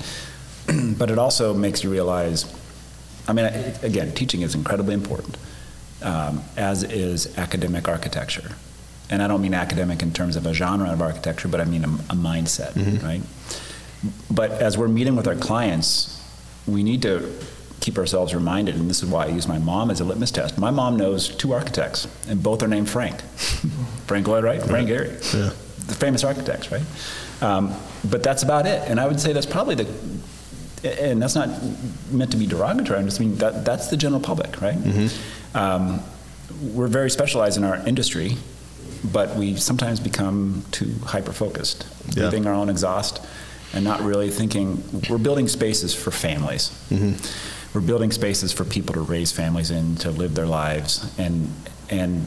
but 0.99 1.11
it 1.11 1.19
also 1.19 1.53
makes 1.55 1.83
you 1.83 1.91
realize. 1.91 2.45
I 3.27 3.33
mean, 3.33 3.47
I- 3.47 3.75
again, 3.83 4.13
teaching 4.13 4.43
is 4.43 4.55
incredibly 4.55 4.95
important, 4.95 5.37
um, 6.03 6.43
as 6.57 6.83
is 6.85 7.37
academic 7.39 7.89
architecture. 7.89 8.53
And 9.11 9.23
I 9.23 9.29
don't 9.29 9.43
mean 9.43 9.53
academic 9.55 10.03
in 10.03 10.13
terms 10.13 10.37
of 10.37 10.47
a 10.47 10.55
genre 10.55 10.91
of 10.93 11.03
architecture, 11.03 11.49
but 11.49 11.61
I 11.61 11.65
mean 11.65 11.85
a, 11.85 11.89
a 11.89 12.17
mindset, 12.17 12.75
right? 13.03 13.21
But 14.31 14.51
as 14.53 14.79
we're 14.79 14.89
meeting 14.89 15.17
with 15.17 15.27
our 15.27 15.35
clients, 15.35 16.14
we 16.67 16.83
need 16.83 17.03
to 17.03 17.33
keep 17.81 17.99
ourselves 17.99 18.35
reminded, 18.35 18.75
and 18.77 18.89
this 18.89 19.03
is 19.03 19.09
why 19.11 19.25
I 19.25 19.29
use 19.29 19.47
my 19.47 19.59
mom 19.59 19.91
as 19.91 20.01
a 20.01 20.05
litmus 20.05 20.31
test. 20.31 20.57
My 20.57 20.71
mom 20.71 20.97
knows 20.97 21.29
two 21.29 21.53
architects, 21.53 22.09
and 22.29 22.43
both 22.43 22.63
are 22.63 22.69
named 22.69 22.89
Frank. 22.89 23.21
Frank 24.07 24.27
Lloyd 24.27 24.45
Wright, 24.45 24.63
Frank 24.63 24.89
Gehry, 24.89 25.11
Yeah. 25.35 25.51
the 25.87 25.95
famous 25.95 26.25
architects, 26.25 26.71
right? 26.73 26.83
Um, 27.43 27.75
but 28.11 28.23
that's 28.23 28.43
about 28.43 28.67
it. 28.67 28.89
And 28.89 28.99
I 28.99 29.07
would 29.07 29.21
say 29.21 29.33
that's 29.35 29.45
probably 29.47 29.75
the, 29.75 29.87
and 31.03 31.21
that's 31.21 31.35
not 31.35 31.49
meant 32.11 32.31
to 32.31 32.37
be 32.39 32.47
derogatory. 32.47 32.99
I'm 32.99 33.05
just 33.07 33.21
mean 33.21 33.37
that 33.37 33.65
that's 33.65 33.89
the 33.89 33.97
general 33.97 34.21
public, 34.21 34.61
right? 34.63 34.79
Um, 35.55 36.01
we're 36.73 36.89
very 36.89 37.11
specialized 37.11 37.57
in 37.59 37.65
our 37.65 37.77
industry, 37.87 38.37
but 39.13 39.37
we 39.37 39.57
sometimes 39.57 40.01
become 40.01 40.65
too 40.71 40.95
hyper 41.05 41.33
focused, 41.33 41.87
Yeah. 42.09 42.23
breathing 42.29 42.47
our 42.47 42.55
own 42.55 42.69
exhaust, 42.71 43.21
and 43.75 43.85
not 43.85 44.01
really 44.01 44.31
thinking. 44.31 44.83
We're 45.09 45.19
building 45.19 45.49
spaces 45.49 45.95
for 45.95 46.11
families. 46.11 46.71
Mm-hmm. 46.91 47.15
We're 47.75 47.87
building 47.87 48.13
spaces 48.13 48.53
for 48.53 48.65
people 48.65 48.95
to 48.95 49.01
raise 49.01 49.33
families 49.33 49.71
in, 49.71 49.97
to 49.97 50.11
live 50.11 50.35
their 50.35 50.47
lives, 50.47 51.13
and 51.19 51.53
and 51.91 52.27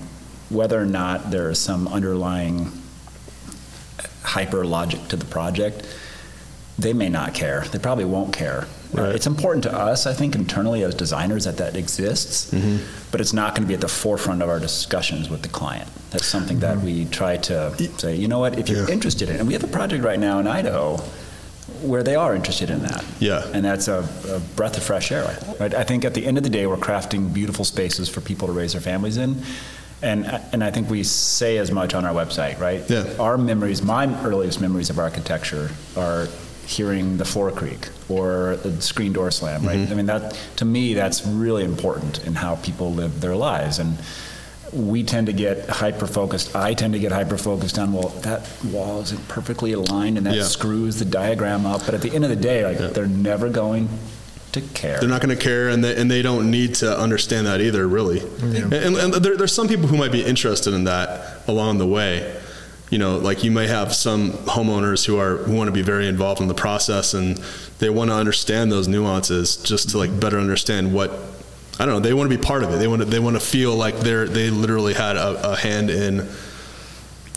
whether 0.50 0.80
or 0.80 0.86
not 0.86 1.32
there 1.32 1.50
is 1.50 1.60
some 1.60 1.88
underlying 1.88 2.72
hyper 4.24 4.66
logic 4.66 5.08
to 5.08 5.16
the 5.16 5.26
project, 5.26 5.88
they 6.78 6.94
may 6.94 7.10
not 7.10 7.34
care. 7.34 7.62
They 7.72 7.80
probably 7.80 8.06
won't 8.06 8.34
care. 8.34 8.68
Right. 8.94 9.16
It's 9.16 9.28
important 9.28 9.64
to 9.64 9.74
us, 9.74 10.06
I 10.06 10.14
think, 10.14 10.36
internally 10.36 10.84
as 10.84 10.96
designers 10.96 11.44
that 11.46 11.58
that 11.58 11.76
exists, 11.76 12.52
mm-hmm. 12.52 12.86
but 13.12 13.20
it's 13.20 13.34
not 13.34 13.54
going 13.54 13.64
to 13.64 13.68
be 13.68 13.74
at 13.74 13.82
the 13.82 13.88
forefront 13.88 14.42
of 14.42 14.50
our 14.50 14.60
discussions 14.60 15.30
with 15.30 15.42
the 15.42 15.50
client. 15.50 15.90
That's 16.12 16.26
something 16.26 16.60
that 16.60 16.78
mm-hmm. 16.78 16.86
we 16.86 17.06
try 17.06 17.38
to 17.38 17.76
say, 17.98 18.16
you 18.16 18.28
know 18.28 18.40
what, 18.40 18.58
if 18.58 18.70
you're 18.70 18.88
Yeah. 18.88 18.94
interested 18.94 19.30
in 19.30 19.36
it, 19.36 19.40
and 19.40 19.48
we 19.48 19.54
have 19.54 19.64
a 19.64 19.68
project 19.68 20.04
right 20.04 20.20
now 20.20 20.40
in 20.40 20.48
Idaho 20.48 21.04
where 21.82 22.04
they 22.04 22.16
are 22.16 22.36
interested 22.36 22.70
in 22.70 22.82
that. 22.84 23.06
Yeah. 23.20 23.46
And 23.54 23.64
that's 23.64 23.88
a, 23.88 24.08
a 24.30 24.40
breath 24.56 24.78
of 24.78 24.84
fresh 24.84 25.12
air. 25.12 25.38
Right? 25.60 25.74
I 25.74 25.84
think 25.84 26.06
at 26.06 26.14
the 26.14 26.26
end 26.26 26.38
of 26.38 26.44
the 26.44 26.50
day, 26.50 26.68
we're 26.68 26.78
crafting 26.78 27.34
beautiful 27.34 27.66
spaces 27.66 28.10
for 28.10 28.22
people 28.22 28.48
to 28.48 28.54
raise 28.54 28.74
their 28.74 28.82
families 28.82 29.18
in. 29.18 29.42
And, 30.02 30.26
and 30.54 30.64
I 30.64 30.70
think 30.70 30.90
we 30.90 31.04
say 31.04 31.58
as 31.58 31.72
much 31.72 31.96
on 31.96 32.06
our 32.06 32.14
website, 32.14 32.60
right? 32.60 32.88
Yeah. 32.88 33.16
Our 33.20 33.38
memories, 33.38 33.82
my 33.82 34.06
earliest 34.24 34.62
memories 34.62 34.90
of 34.90 35.00
architecture 35.00 35.72
are 35.96 36.28
hearing 36.68 37.18
the 37.18 37.26
floor 37.26 37.50
creak 37.50 37.90
or 38.10 38.58
the 38.58 38.80
screen 38.82 39.14
door 39.14 39.32
slam, 39.32 39.66
right? 39.66 39.78
Mm-hmm. 39.78 39.92
I 39.92 39.96
mean, 39.96 40.06
that, 40.06 40.38
to 40.58 40.66
me, 40.66 40.94
that's 40.94 41.26
really 41.26 41.64
important 41.64 42.26
in 42.28 42.36
how 42.36 42.58
people 42.58 42.94
live 42.94 43.22
their 43.22 43.36
lives. 43.36 43.80
And 43.80 43.98
we 44.74 45.04
tend 45.04 45.28
to 45.28 45.34
get 45.34 45.68
hyper 45.70 46.08
focused. 46.08 46.56
I 46.56 46.74
tend 46.74 46.94
to 46.94 47.00
get 47.00 47.12
hyper 47.12 47.38
focused 47.38 47.80
on, 47.80 47.94
well, 47.94 48.10
that 48.22 48.48
wall 48.66 49.02
isn't 49.02 49.28
perfectly 49.28 49.74
aligned 49.74 50.18
and 50.18 50.26
that 50.28 50.36
Yeah. 50.36 50.44
screws 50.44 50.98
the 51.00 51.06
diagram 51.06 51.66
up. 51.66 51.86
But 51.86 51.94
at 51.96 52.02
the 52.02 52.14
end 52.14 52.24
of 52.24 52.30
the 52.30 52.36
day, 52.36 52.66
like, 52.66 52.94
they're 52.94 53.08
never 53.08 53.50
going 53.50 53.90
to 54.54 54.62
care. 54.62 55.00
They're 55.00 55.10
not 55.10 55.22
going 55.22 55.36
to 55.36 55.42
care, 55.42 55.70
and 55.70 55.84
they, 55.84 55.96
and 55.96 56.10
they 56.10 56.22
don't 56.22 56.50
need 56.50 56.76
to 56.76 56.98
understand 56.98 57.48
that 57.48 57.62
either, 57.62 57.88
really. 57.88 58.20
And, 58.42 58.74
and 58.98 59.14
there, 59.16 59.38
there's 59.38 59.54
some 59.54 59.68
people 59.68 59.88
who 59.88 59.98
might 59.98 60.12
be 60.12 60.24
interested 60.24 60.74
in 60.74 60.86
that 60.86 61.42
along 61.48 61.78
the 61.78 61.88
way. 61.88 62.34
You 62.90 62.98
know, 62.98 63.18
like 63.18 63.44
you 63.44 63.52
may 63.52 63.68
have 63.68 63.94
some 63.94 64.32
homeowners 64.32 65.06
who 65.06 65.18
are 65.20 65.36
who 65.40 65.54
want 65.54 65.68
to 65.68 65.74
be 65.74 65.82
very 65.82 66.08
involved 66.08 66.40
in 66.40 66.48
the 66.48 66.54
process, 66.54 67.14
and 67.14 67.38
they 67.80 67.90
want 67.90 68.10
to 68.10 68.16
understand 68.16 68.72
those 68.72 68.88
nuances 68.88 69.58
just 69.58 69.90
to 69.90 69.98
like 69.98 70.18
better 70.22 70.40
understand 70.40 70.94
what 70.94 71.12
I 71.80 71.86
don't 71.86 71.96
know. 71.96 72.00
They 72.00 72.14
want 72.14 72.32
to 72.32 72.38
be 72.38 72.44
part 72.44 72.64
of 72.64 72.74
it. 72.74 72.78
They 72.78 72.88
want 72.88 73.02
to 73.02 73.06
they 73.06 73.20
want 73.20 73.36
to 73.36 73.40
feel 73.40 73.76
like 73.76 73.98
they're 73.98 74.28
they 74.28 74.50
literally 74.50 74.94
had 74.94 75.16
a, 75.16 75.52
a 75.52 75.56
hand 75.56 75.90
in. 75.90 76.28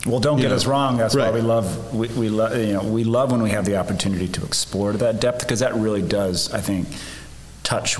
Well, 0.05 0.19
don't 0.19 0.37
get 0.37 0.49
know, 0.49 0.55
us 0.55 0.65
wrong. 0.65 0.97
That's 0.97 1.15
right. 1.15 1.31
why 1.31 1.35
we 1.35 1.41
love 1.41 1.93
we, 1.93 2.07
we 2.09 2.29
love 2.29 2.57
you 2.57 2.73
know 2.73 2.83
we 2.83 3.03
love 3.03 3.31
when 3.31 3.43
we 3.43 3.51
have 3.51 3.65
the 3.65 3.77
opportunity 3.77 4.27
to 4.29 4.43
explore 4.43 4.93
to 4.93 4.97
that 4.99 5.21
depth 5.21 5.41
because 5.41 5.59
that 5.59 5.75
really 5.75 6.01
does 6.01 6.51
I 6.53 6.59
think 6.59 6.87
touch 7.61 7.97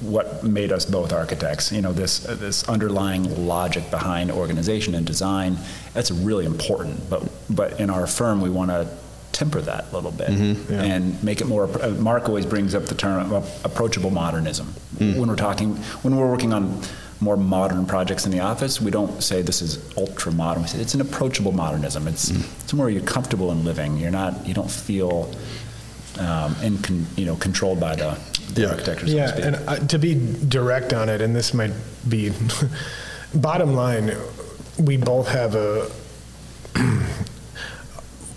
what 0.00 0.42
made 0.42 0.72
us 0.72 0.84
both 0.84 1.12
architects. 1.12 1.70
You 1.70 1.80
know 1.80 1.92
this 1.92 2.28
uh, 2.28 2.34
this 2.34 2.68
underlying 2.68 3.46
logic 3.46 3.88
behind 3.90 4.32
organization 4.32 4.96
and 4.96 5.06
design. 5.06 5.56
That's 5.92 6.10
really 6.10 6.44
important. 6.44 7.08
But 7.08 7.22
but 7.48 7.78
in 7.78 7.88
our 7.88 8.08
firm 8.08 8.40
we 8.40 8.50
want 8.50 8.70
to 8.70 8.88
temper 9.34 9.60
that 9.60 9.84
a 9.90 9.94
little 9.94 10.12
bit 10.12 10.28
and 10.70 11.22
make 11.22 11.40
it 11.42 11.46
more. 11.46 11.64
uh, 11.82 11.90
Mark 11.90 12.28
always 12.28 12.46
brings 12.46 12.74
up 12.74 12.84
the 12.86 12.94
term 12.94 13.32
approachable 13.64 14.10
modernism 14.10 14.66
when 14.98 15.26
we're 15.28 15.36
talking 15.36 15.76
when 16.02 16.16
we're 16.16 16.30
working 16.30 16.52
on 16.52 16.80
more 17.20 17.36
modern 17.36 17.86
projects 17.86 18.26
in 18.26 18.32
the 18.32 18.40
office, 18.40 18.80
we 18.80 18.90
don't 18.90 19.22
say 19.22 19.40
this 19.40 19.62
is 19.62 19.78
ultra 19.96 20.30
modern. 20.32 20.62
We 20.62 20.68
say 20.68 20.80
it's 20.80 20.94
an 20.94 21.00
approachable 21.00 21.52
modernism. 21.52 22.06
It's 22.08 22.32
somewhere 22.66 22.90
you're 22.90 23.02
comfortable 23.02 23.50
in 23.52 23.64
living. 23.64 23.96
You're 23.96 24.10
not. 24.10 24.46
You 24.46 24.52
don't 24.52 24.70
feel 24.70 25.32
um, 26.18 26.54
in 26.62 26.76
con, 26.78 27.06
you 27.16 27.24
know 27.24 27.36
controlled 27.36 27.80
by 27.80 27.94
the, 27.96 28.18
the 28.52 28.62
Yeah. 28.62 28.68
architecture. 28.70 29.06
So 29.08 29.14
Yeah, 29.16 29.30
to 29.30 29.46
and 29.46 29.56
uh, 29.68 29.76
to 29.92 29.98
be 29.98 30.14
direct 30.48 30.92
on 30.92 31.08
it, 31.08 31.20
and 31.22 31.34
this 31.34 31.54
might 31.54 31.72
be 32.08 32.32
bottom 33.34 33.74
line, 33.74 34.12
we 34.78 34.96
both 34.96 35.28
have 35.28 35.54
a. 35.54 35.90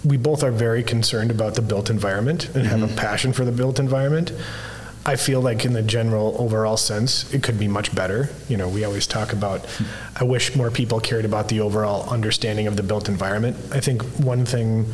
we 0.04 0.18
both 0.18 0.44
are 0.44 0.52
very 0.52 0.84
concerned 0.84 1.32
about 1.32 1.56
the 1.56 1.62
built 1.62 1.90
environment 1.90 2.54
and 2.56 2.66
have 2.68 2.84
a 2.84 2.88
mm-hmm. 2.88 2.96
passion 2.96 3.34
for 3.34 3.46
the 3.46 3.52
built 3.52 3.80
environment. 3.80 4.32
I 5.06 5.16
feel 5.16 5.40
like 5.40 5.64
in 5.64 5.72
the 5.72 5.82
general 5.82 6.36
overall 6.38 6.76
sense, 6.76 7.34
it 7.34 7.42
could 7.42 7.58
be 7.58 7.68
much 7.68 7.96
better. 7.96 8.30
You 8.50 8.58
know, 8.58 8.68
we 8.68 8.84
always 8.84 9.08
talk 9.08 9.32
about, 9.32 9.66
I 10.18 10.26
wish 10.26 10.56
more 10.56 10.70
people 10.70 11.00
cared 11.00 11.24
about 11.24 11.48
the 11.48 11.62
overall 11.62 12.10
understanding 12.10 12.68
of 12.68 12.76
the 12.76 12.84
built 12.84 13.08
environment. 13.08 13.56
I 13.72 13.80
think 13.80 14.02
one 14.20 14.46
thing 14.46 14.86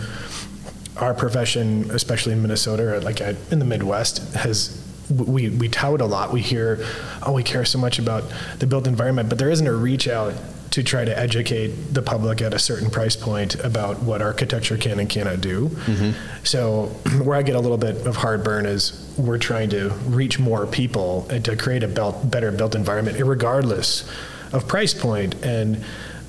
our 0.98 1.16
profession, 1.16 1.89
especially 1.89 2.34
in 2.34 2.42
Minnesota 2.44 2.96
or 2.96 3.02
like 3.02 3.22
at, 3.22 3.36
in 3.52 3.58
the 3.58 3.66
Midwest, 3.66 4.36
has 4.36 4.80
we 5.10 5.50
we 5.50 5.68
tout 5.68 6.00
a 6.02 6.06
lot. 6.06 6.32
We 6.32 6.42
hear, 6.42 6.86
oh, 7.24 7.34
we 7.34 7.44
care 7.44 7.66
so 7.66 7.78
much 7.78 8.00
about 8.00 8.24
the 8.60 8.68
built 8.68 8.88
environment, 8.88 9.30
but 9.30 9.38
there 9.38 9.50
isn't 9.50 9.68
a 9.68 9.74
reach 9.74 10.08
out 10.08 10.34
to 10.74 10.82
try 10.82 11.06
to 11.06 11.16
educate 11.16 11.68
the 11.94 12.02
public 12.02 12.42
at 12.42 12.52
a 12.52 12.58
certain 12.58 12.90
price 12.90 13.16
point 13.16 13.54
about 13.64 14.02
what 14.02 14.24
architecture 14.24 14.76
can 14.76 15.00
and 15.00 15.08
cannot 15.08 15.40
do. 15.40 15.70
Mm-hmm. 15.70 16.44
So 16.44 16.86
where 17.24 17.38
I 17.38 17.44
get 17.44 17.56
a 17.56 17.60
little 17.60 17.78
bit 17.78 18.08
of 18.08 18.16
heartburn 18.16 18.66
is 18.66 19.14
we're 19.16 19.38
trying 19.38 19.70
to 19.70 19.90
reach 20.08 20.40
more 20.40 20.66
people 20.66 21.28
and 21.30 21.46
to 21.46 21.56
create 21.56 21.84
a 21.84 21.88
built, 21.88 22.32
better 22.32 22.52
built 22.52 22.74
environment, 22.74 23.22
regardless 23.24 24.10
of 24.52 24.68
price 24.68 24.96
point. 24.96 25.36
And 25.46 25.84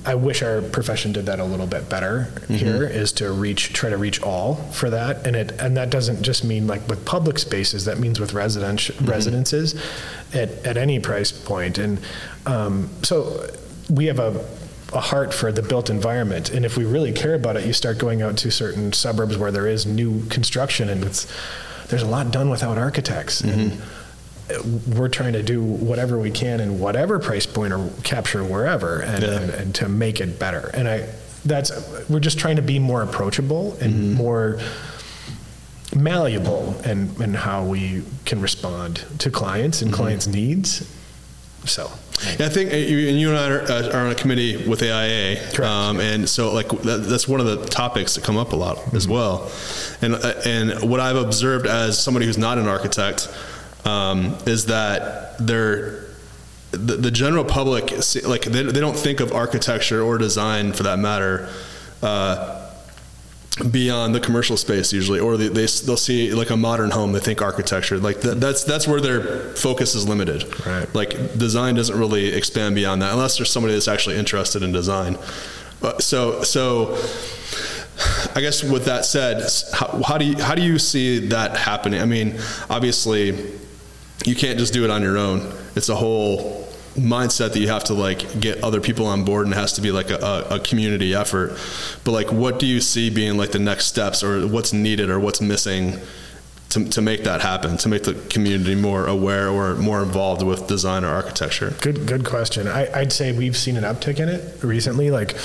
I 0.05 0.13
wish 0.13 0.43
our 0.43 0.61
profession 0.61 1.11
did 1.11 1.25
that 1.25 1.39
a 1.39 1.43
little 1.43 1.65
bit 1.65 1.89
better 1.89 2.27
mm-hmm. 2.35 2.53
here 2.53 2.83
is 2.83 3.11
to 3.13 3.31
reach 3.31 3.73
try 3.73 3.89
to 3.89 3.97
reach 3.97 4.21
all 4.21 4.57
for 4.73 4.91
that. 4.91 5.25
And 5.25 5.35
it 5.35 5.59
and 5.59 5.75
that 5.77 5.89
doesn't 5.89 6.21
just 6.21 6.43
mean 6.43 6.67
like 6.67 6.87
with 6.87 7.03
public 7.03 7.39
spaces 7.39 7.85
that 7.85 7.97
means 7.97 8.19
with 8.19 8.33
residential 8.35 8.93
mm-hmm. 8.93 9.09
residences 9.09 9.73
at, 10.35 10.49
at 10.63 10.77
any 10.77 10.99
price 10.99 11.31
point. 11.31 11.79
And 11.79 11.99
um, 12.45 12.91
so 13.01 13.49
we 13.89 14.05
have 14.05 14.19
a 14.19 14.45
a 14.93 14.99
heart 14.99 15.33
for 15.33 15.51
the 15.51 15.63
built 15.63 15.89
environment 15.89 16.51
and 16.51 16.63
if 16.63 16.77
we 16.77 16.85
really 16.85 17.11
care 17.11 17.33
about 17.33 17.57
it 17.57 17.65
you 17.65 17.73
start 17.73 17.97
going 17.97 18.21
out 18.21 18.37
to 18.37 18.51
certain 18.51 18.93
suburbs 18.93 19.35
where 19.35 19.51
there 19.51 19.67
is 19.67 19.85
new 19.85 20.23
construction 20.27 20.89
and 20.89 21.03
it's 21.03 21.27
there's 21.87 22.01
a 22.01 22.07
lot 22.07 22.31
done 22.31 22.49
without 22.49 22.77
architects 22.77 23.41
and 23.41 23.71
mm-hmm. 23.71 24.97
we're 24.97 25.09
trying 25.09 25.33
to 25.33 25.43
do 25.43 25.61
whatever 25.63 26.17
we 26.17 26.31
can 26.31 26.59
in 26.59 26.79
whatever 26.79 27.19
price 27.19 27.45
point 27.45 27.73
or 27.73 27.89
capture 28.03 28.43
wherever 28.43 28.99
and, 28.99 29.23
Yeah. 29.23 29.39
and, 29.39 29.49
and 29.51 29.75
to 29.75 29.89
make 29.89 30.21
it 30.21 30.39
better. 30.39 30.71
And 30.73 30.87
I, 30.87 31.07
that's, 31.43 31.71
we're 32.09 32.19
just 32.19 32.39
trying 32.39 32.55
to 32.55 32.61
be 32.61 32.79
more 32.79 33.03
approachable 33.03 33.73
and 33.79 33.93
mm-hmm. 33.93 34.13
more 34.13 34.59
malleable 35.95 36.75
in, 36.83 37.09
in 37.21 37.33
how 37.33 37.63
we 37.65 38.03
can 38.25 38.41
respond 38.41 39.05
to 39.19 39.29
clients 39.29 39.81
and 39.81 39.91
mm-hmm. 39.91 40.01
clients' 40.01 40.27
needs. 40.27 40.91
So, 41.65 41.91
Yeah, 42.39 42.45
I 42.45 42.49
think 42.49 42.71
uh, 42.71 42.75
you, 42.75 43.09
and 43.09 43.19
you 43.19 43.29
and 43.29 43.37
I 43.37 43.49
are, 43.49 43.61
uh, 43.61 43.91
are 43.93 44.05
on 44.05 44.11
a 44.11 44.15
committee 44.15 44.57
with 44.67 44.81
AIA, 44.81 45.37
Correct. 45.53 45.59
um, 45.61 45.99
and 45.99 46.27
so 46.29 46.53
like 46.53 46.69
that, 46.69 47.05
that's 47.07 47.27
one 47.27 47.39
of 47.39 47.45
the 47.45 47.65
topics 47.65 48.15
that 48.15 48.23
come 48.23 48.37
up 48.37 48.53
a 48.53 48.55
lot 48.55 48.77
as 48.93 49.07
well. 49.07 49.51
And 50.01 50.15
uh, 50.15 50.33
and 50.45 50.89
what 50.89 50.99
I've 50.99 51.15
observed 51.17 51.65
as 51.67 52.01
somebody 52.01 52.25
who's 52.25 52.37
not 52.37 52.57
an 52.57 52.67
architect 52.67 53.27
um, 53.85 54.37
is 54.45 54.65
that 54.67 55.37
they're 55.39 56.05
the, 56.71 56.97
the 56.97 57.11
general 57.11 57.43
public 57.45 57.91
like 58.25 58.41
they, 58.43 58.63
they 58.63 58.79
don't 58.79 58.97
think 58.97 59.19
of 59.19 59.31
architecture 59.31 60.01
or 60.01 60.17
design 60.17 60.73
for 60.73 60.83
that 60.83 60.99
matter. 60.99 61.49
Uh, 62.01 62.64
beyond 63.71 64.13
the 64.13 64.19
commercial 64.19 64.57
space 64.57 64.91
usually 64.91 65.19
or 65.19 65.37
they, 65.37 65.47
they 65.47 65.65
they'll 65.65 65.95
see 65.95 66.33
like 66.33 66.49
a 66.49 66.57
modern 66.57 66.91
home 66.91 67.13
they 67.13 67.21
think 67.21 67.41
architecture 67.41 67.97
like 67.99 68.19
th- 68.19 68.35
that's 68.35 68.65
that's 68.65 68.85
where 68.85 68.99
their 68.99 69.55
focus 69.55 69.95
is 69.95 70.07
limited. 70.07 70.43
Right. 70.65 70.93
like 70.93 71.37
design 71.37 71.75
doesn't 71.75 71.97
really 71.97 72.33
expand 72.33 72.75
beyond 72.75 73.01
that 73.01 73.13
unless 73.13 73.37
there's 73.37 73.49
somebody 73.49 73.73
that's 73.73 73.87
actually 73.87 74.17
interested 74.17 74.61
in 74.61 74.73
design. 74.73 75.17
Uh, 75.81 75.97
so 75.99 76.43
so 76.43 76.95
I 78.35 78.41
guess 78.41 78.61
with 78.61 78.85
that 78.85 79.05
said 79.05 79.49
how, 79.73 80.01
how 80.03 80.17
do 80.17 80.25
you 80.25 80.37
how 80.43 80.55
do 80.55 80.61
you 80.61 80.77
see 80.77 81.27
that 81.27 81.55
happening? 81.55 82.01
I 82.01 82.05
mean 82.05 82.37
obviously 82.69 83.51
you 84.25 84.35
can't 84.35 84.59
just 84.59 84.73
do 84.73 84.83
it 84.83 84.89
on 84.89 85.01
your 85.01 85.17
own. 85.17 85.53
It's 85.77 85.87
a 85.87 85.95
whole 85.95 86.64
mindset 86.95 87.53
that 87.53 87.59
you 87.59 87.67
have 87.67 87.83
to 87.83 87.93
like 87.93 88.39
get 88.39 88.63
other 88.63 88.79
people 88.79 89.05
on 89.05 89.23
board 89.23 89.45
and 89.45 89.53
it 89.53 89.57
has 89.57 89.73
to 89.73 89.81
be 89.81 89.91
like 89.91 90.09
a, 90.09 90.47
a, 90.49 90.59
community 90.59 91.13
effort 91.13 91.49
but 92.05 92.11
like 92.11 92.31
what 92.31 92.57
do 92.57 92.65
you 92.65 92.79
see 92.79 93.09
being 93.09 93.35
like 93.37 93.51
the 93.51 93.59
next 93.59 93.87
steps 93.87 94.23
or 94.23 94.47
what's 94.47 94.71
needed 94.71 95.09
or 95.09 95.19
what's 95.19 95.41
missing 95.41 95.99
to, 96.69 96.87
to 96.89 97.01
make 97.01 97.23
that 97.25 97.41
happen 97.41 97.75
to 97.75 97.89
make 97.89 98.03
the 98.03 98.13
community 98.29 98.75
more 98.75 99.07
aware 99.07 99.49
or 99.49 99.75
more 99.75 100.01
involved 100.01 100.41
with 100.41 100.67
design 100.67 101.03
or 101.03 101.09
architecture 101.09 101.73
good, 101.85 102.07
good 102.07 102.25
question. 102.25 102.67
I, 102.67 102.91
I'd 102.93 103.13
say 103.13 103.31
we've 103.31 103.55
seen 103.55 103.77
an 103.77 103.83
uptick 103.83 104.19
in 104.19 104.27
it 104.27 104.63
recently. 104.63 105.11
Like, 105.11 105.35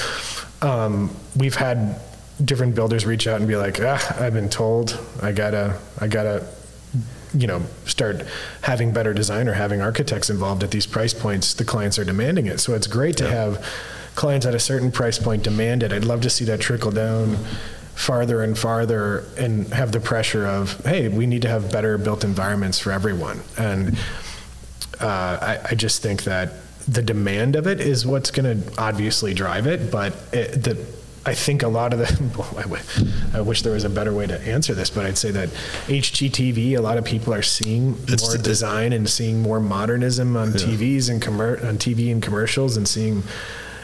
um, 0.63 1.15
we've 1.37 1.55
had 1.55 2.01
different 2.43 2.75
builders 2.75 3.05
reach 3.05 3.27
out 3.27 3.41
and 3.41 3.49
be 3.49 3.57
like, 3.57 3.79
ah, 3.81 4.23
I've 4.23 4.33
been 4.33 4.49
told 4.49 4.99
I 5.21 5.33
gotta, 5.33 5.79
I 5.99 6.07
gotta, 6.07 6.47
you 7.33 7.47
know, 7.47 7.62
start 7.85 8.25
having 8.62 8.93
better 8.93 9.14
design 9.14 9.49
or 9.49 9.55
having 9.55 9.81
architects 9.81 10.31
involved 10.31 10.62
at 10.62 10.71
these 10.71 10.87
price 10.87 11.14
points. 11.14 11.55
The 11.55 11.64
clients 11.64 11.99
are 11.99 12.05
demanding 12.05 12.47
it. 12.47 12.61
So 12.61 12.75
it's 12.75 12.87
great 12.87 13.16
to 13.19 13.29
have 13.29 13.64
clients 14.14 14.47
at 14.47 14.55
a 14.55 14.61
certain 14.61 14.90
price 14.90 15.19
point 15.19 15.43
demand 15.43 15.83
it. 15.83 15.93
I'd 15.93 16.05
love 16.05 16.21
to 16.23 16.31
see 16.31 16.45
that 16.47 16.61
trickle 16.61 16.90
down 16.90 17.37
farther 17.95 18.43
and 18.43 18.59
farther 18.59 19.25
and 19.37 19.73
have 19.75 19.93
the 19.93 20.01
pressure 20.01 20.47
of, 20.47 20.85
hey, 20.85 21.09
we 21.09 21.27
need 21.27 21.43
to 21.43 21.49
have 21.49 21.71
better 21.71 21.99
built 21.99 22.25
environments 22.25 22.79
for 22.79 22.93
everyone. 22.93 23.40
And 23.59 23.99
uh, 25.01 25.38
I, 25.40 25.59
I 25.71 25.75
just 25.75 26.03
think 26.03 26.25
that 26.25 26.53
the 26.88 27.03
demand 27.03 27.57
of 27.57 27.66
it 27.66 27.81
is 27.81 28.07
what's 28.07 28.31
going 28.31 28.62
to 28.62 28.73
obviously 28.79 29.35
drive 29.35 29.66
it, 29.66 29.90
but 29.90 30.14
it, 30.33 30.62
the 30.64 30.75
I 31.26 31.35
think 31.35 31.62
a 31.62 31.68
lot 31.68 31.92
of 31.92 31.98
the, 31.98 32.09
I 33.35 33.40
wish 33.42 33.61
there 33.62 33.72
was 33.74 33.85
a 33.85 33.90
better 33.90 34.12
way 34.14 34.26
to 34.26 34.40
answer 34.40 34.72
this, 34.74 34.88
but 34.88 35.04
I'd 35.04 35.18
say 35.18 35.30
that 35.33 35.50
HGTV, 35.87 36.76
a 36.78 36.80
lot 36.80 36.96
of 36.98 37.04
people 37.04 37.35
are 37.35 37.42
seeing 37.42 37.92
It's- 38.04 38.22
more 38.22 38.37
it- 38.37 38.42
design 38.42 38.92
and 38.94 39.09
seeing 39.09 39.42
more 39.42 39.61
modernism 39.61 40.37
on 40.37 40.52
TVs 40.52 41.11
and 41.11 41.20
commer- 41.20 41.62
on 41.62 41.76
TV 41.76 42.11
and 42.11 42.22
commercials 42.22 42.76
and 42.78 42.88
seeing 42.88 43.22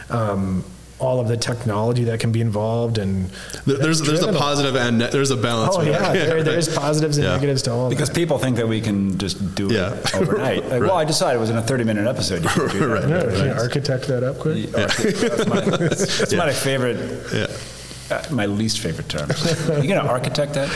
um, 0.09 0.64
all 0.99 1.21
of 1.21 1.29
the 1.29 1.37
technology 1.37 2.05
that 2.05 2.19
can 2.21 2.33
be 2.33 2.41
involved 2.41 2.97
and 2.97 3.29
There- 3.67 3.77
There's 3.77 4.01
there's 4.01 4.21
a 4.21 4.23
driven 4.23 4.35
positive 4.35 4.77
and 4.77 4.99
ne- 4.99 5.11
there's 5.11 5.31
a 5.31 5.37
balance. 5.37 5.75
Oh 5.77 5.81
with 5.81 5.89
yeah, 5.89 6.13
it. 6.13 6.27
there, 6.27 6.43
there's 6.43 6.69
positives 6.87 7.19
and 7.19 7.25
Yeah. 7.27 7.33
negatives 7.35 7.63
to 7.63 7.73
all. 7.73 7.85
Of 7.85 7.91
that. 7.91 7.97
Because 7.97 8.09
people 8.11 8.39
think 8.39 8.57
that 8.57 8.67
we 8.67 8.81
can 8.81 9.19
just 9.19 9.55
do 9.55 9.69
Yeah. 9.71 9.93
it 9.93 10.15
overnight. 10.21 10.69
Like, 10.71 10.81
Well, 10.81 10.97
I 10.97 11.05
decided 11.05 11.37
it 11.37 11.41
was 11.41 11.51
in 11.51 11.59
a 11.59 11.63
30 11.63 11.85
minute 11.85 12.07
episode. 12.07 12.43
You 12.45 12.49
could 12.49 12.71
do 12.73 12.79
that. 12.79 12.87
Right, 12.89 13.03
that. 13.09 13.27
right, 13.27 13.27
Yeah, 13.33 13.37
can 13.37 13.47
you 13.47 13.53
architect 13.63 14.07
that 14.09 14.23
up 14.25 14.39
quick. 14.39 14.71
That's, 14.73 15.47
my, 15.47 15.61
that's 15.61 16.33
my 16.35 16.53
favorite, 16.53 16.99
Yeah. 17.31 17.47
uh, 18.17 18.23
my 18.31 18.47
least 18.47 18.79
favorite 18.81 19.09
term. 19.11 19.29
you 19.83 19.89
going 19.89 20.03
to 20.03 20.09
architect 20.09 20.55
that? 20.55 20.71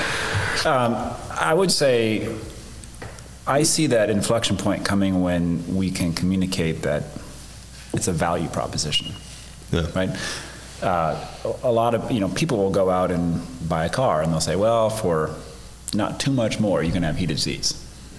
Um, 0.67 0.95
I 1.31 1.55
would 1.55 1.71
say 1.73 2.29
I 3.47 3.63
see 3.63 3.87
that 3.87 4.11
inflection 4.11 4.59
point 4.59 4.85
coming 4.85 5.23
when 5.23 5.77
we 5.77 5.91
can 5.91 6.13
communicate 6.13 6.83
that 6.83 7.05
it's 7.95 8.07
a 8.07 8.13
value 8.13 8.49
proposition, 8.49 9.15
Yeah. 9.73 9.87
right? 9.95 10.11
Uh, 10.83 11.27
a 11.45 11.69
a 11.69 11.73
lot 11.73 11.95
of, 11.95 12.11
you 12.11 12.21
know, 12.21 12.29
people 12.29 12.57
will 12.59 12.71
go 12.71 12.89
out 12.91 13.11
and 13.11 13.41
buy 13.69 13.85
a 13.85 13.91
car 13.91 14.23
and 14.23 14.33
they'll 14.33 14.41
say, 14.41 14.57
well, 14.57 14.89
for 14.91 15.35
not 15.95 16.19
too 16.21 16.31
much 16.33 16.59
more, 16.61 16.83
you 16.83 16.93
can 16.93 17.03
have 17.03 17.17
heated 17.17 17.39
seats. 17.39 17.75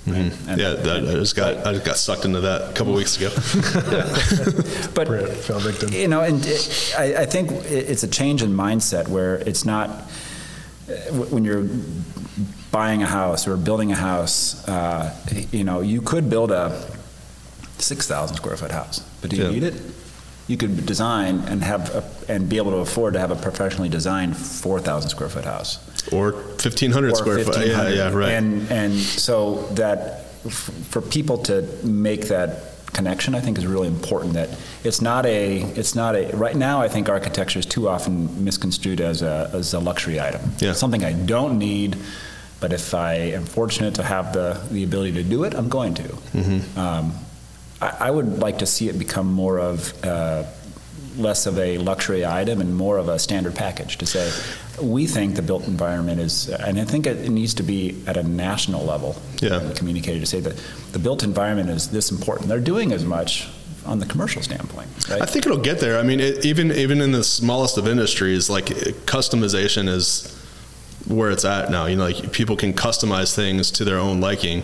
right? 0.05 0.15
Mm-hmm. 0.31 0.59
Yeah, 0.59 0.73
that, 0.73 0.97
and- 0.97 1.09
I 1.09 1.13
just 1.13 1.35
got 1.35 1.65
I 1.65 1.73
just 1.73 1.85
got 1.85 1.97
sucked 1.97 2.25
into 2.25 2.41
that 2.41 2.61
a 2.69 2.73
couple 2.73 2.93
weeks 2.93 3.17
ago. 3.17 3.29
But 4.93 5.07
fell 5.45 5.59
victim. 5.59 5.91
You 5.93 6.07
know, 6.07 6.21
and 6.21 6.45
it, 6.45 6.93
I, 6.97 7.15
I 7.23 7.25
think 7.25 7.51
it's 7.65 8.03
a 8.03 8.07
change 8.07 8.43
in 8.43 8.51
mindset 8.53 9.07
where 9.07 9.35
it's 9.47 9.65
not 9.65 9.89
uh, 9.89 10.93
when 11.31 11.43
you're 11.45 11.65
buying 12.71 13.03
a 13.03 13.07
house 13.07 13.47
or 13.47 13.57
building 13.57 13.91
a 13.91 13.95
house. 13.95 14.67
Uh, 14.67 15.13
you 15.51 15.63
know, 15.63 15.81
you 15.81 16.01
could 16.01 16.29
build 16.29 16.51
a 16.51 16.71
six 17.77 18.07
thousand 18.07 18.37
square 18.37 18.57
foot 18.57 18.71
house, 18.71 18.99
but 19.21 19.29
do 19.31 19.37
you 19.37 19.43
Yeah. 19.45 19.51
need 19.51 19.63
it? 19.63 19.81
You 20.51 20.57
could 20.57 20.85
design 20.85 21.39
and 21.47 21.63
have 21.63 21.83
a, 21.95 22.03
and 22.33 22.49
be 22.49 22.57
able 22.57 22.71
to 22.71 22.77
afford 22.77 23.13
to 23.13 23.19
have 23.19 23.31
a 23.31 23.35
professionally 23.35 23.89
designed 23.89 24.35
four 24.35 24.79
thousand 24.79 25.09
square 25.09 25.29
foot 25.29 25.45
house 25.45 25.79
or 26.11 26.33
1500 26.33 27.11
or 27.11 27.15
square 27.15 27.39
foot. 27.43 27.65
Yeah, 27.65 27.87
yeah, 27.89 28.13
right. 28.13 28.31
And 28.31 28.69
and 28.69 28.93
so 28.93 29.63
that 29.81 30.25
f- 30.45 30.71
for 30.89 31.01
people 31.01 31.37
to 31.49 31.55
make 31.83 32.27
that 32.27 32.49
connection, 32.93 33.33
I 33.35 33.39
think 33.39 33.57
is 33.57 33.65
really 33.65 33.87
important. 33.87 34.33
That 34.33 34.49
it's 34.83 35.01
not 35.01 35.25
a 35.25 35.61
it's 35.79 35.95
not 35.95 36.15
a 36.15 36.35
right 36.35 36.55
now. 36.55 36.81
I 36.81 36.89
think 36.89 37.09
architecture 37.09 37.59
is 37.59 37.65
too 37.65 37.87
often 37.87 38.43
misconstrued 38.43 38.99
as 39.01 39.21
a 39.21 39.49
as 39.53 39.73
a 39.73 39.79
luxury 39.79 40.19
item. 40.19 40.41
Yeah. 40.59 40.73
something 40.73 41.03
I 41.03 41.13
don't 41.13 41.57
need. 41.57 41.95
But 42.59 42.73
if 42.73 42.93
I 42.93 43.13
am 43.37 43.45
fortunate 43.45 43.95
to 43.95 44.03
have 44.03 44.33
the, 44.33 44.61
the 44.69 44.83
ability 44.83 45.13
to 45.13 45.23
do 45.23 45.45
it, 45.45 45.55
I'm 45.55 45.67
going 45.67 45.95
to. 45.95 46.03
Mm-hmm. 46.03 46.79
Um, 46.79 47.13
I, 47.81 48.07
I 48.07 48.11
would 48.11 48.39
like 48.39 48.59
to 48.59 48.65
see 48.65 48.89
it 48.89 48.97
become 48.99 49.31
more 49.31 49.59
of 49.59 49.93
uh, 50.05 50.43
less 51.17 51.45
of 51.45 51.59
a 51.59 51.77
luxury 51.77 52.25
item 52.25 52.61
and 52.61 52.75
more 52.75 52.97
of 52.97 53.09
a 53.09 53.19
standard 53.19 53.55
package 53.55 53.97
to 53.97 54.05
say, 54.05 54.31
we 54.81 55.05
think 55.07 55.35
the 55.35 55.41
built 55.41 55.67
environment 55.67 56.19
is, 56.21 56.47
and 56.49 56.79
I 56.79 56.85
think 56.85 57.05
it 57.05 57.29
needs 57.29 57.53
to 57.55 57.63
be 57.63 58.01
at 58.07 58.15
a 58.17 58.23
national 58.23 58.85
level 58.85 59.15
Yeah. 59.41 59.71
communicated 59.75 60.21
to 60.21 60.25
say 60.25 60.39
that 60.39 60.55
the 60.93 60.99
built 60.99 61.23
environment 61.23 61.69
is 61.69 61.89
this 61.89 62.11
important. 62.11 62.47
They're 62.49 62.59
doing 62.59 62.91
as 62.93 63.03
much 63.03 63.47
on 63.85 63.99
the 63.99 64.05
commercial 64.05 64.41
standpoint, 64.43 64.87
right? 65.09 65.21
I 65.21 65.25
think 65.25 65.45
it'll 65.45 65.57
get 65.57 65.79
there. 65.79 65.99
I 65.99 66.03
mean, 66.03 66.19
it, 66.19 66.45
even 66.45 66.71
even 66.71 67.01
in 67.01 67.11
the 67.11 67.23
smallest 67.23 67.77
of 67.79 67.87
industries, 67.87 68.47
like 68.49 68.67
customization 69.07 69.87
is 69.89 70.37
where 71.07 71.31
it's 71.31 71.45
at 71.45 71.71
now. 71.71 71.87
You 71.87 71.95
know, 71.95 72.03
like 72.05 72.31
people 72.31 72.55
can 72.55 72.73
customize 72.73 73.35
things 73.35 73.71
to 73.71 73.83
their 73.83 73.97
own 73.97 74.21
liking, 74.21 74.63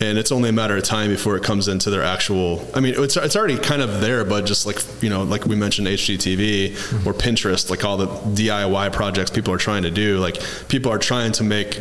and 0.00 0.18
it's 0.18 0.30
only 0.30 0.50
a 0.50 0.52
matter 0.52 0.76
of 0.76 0.82
time 0.82 1.10
before 1.10 1.36
it 1.36 1.42
comes 1.42 1.68
into 1.68 1.88
their 1.88 2.02
actual. 2.02 2.66
I 2.74 2.80
mean, 2.80 2.94
it's 2.96 3.16
it's 3.16 3.36
already 3.36 3.58
kind 3.58 3.80
of 3.80 4.00
there, 4.00 4.24
but 4.24 4.44
just 4.44 4.66
like 4.66 4.82
you 5.02 5.08
know, 5.08 5.22
like 5.22 5.46
we 5.46 5.56
mentioned, 5.56 5.88
HGTV 5.88 7.06
or 7.06 7.14
Pinterest, 7.14 7.70
like 7.70 7.84
all 7.84 7.96
the 7.96 8.06
DIY 8.06 8.92
projects 8.92 9.30
people 9.30 9.54
are 9.54 9.58
trying 9.58 9.84
to 9.84 9.90
do. 9.90 10.18
Like 10.18 10.38
people 10.68 10.92
are 10.92 10.98
trying 10.98 11.32
to 11.32 11.44
make 11.44 11.80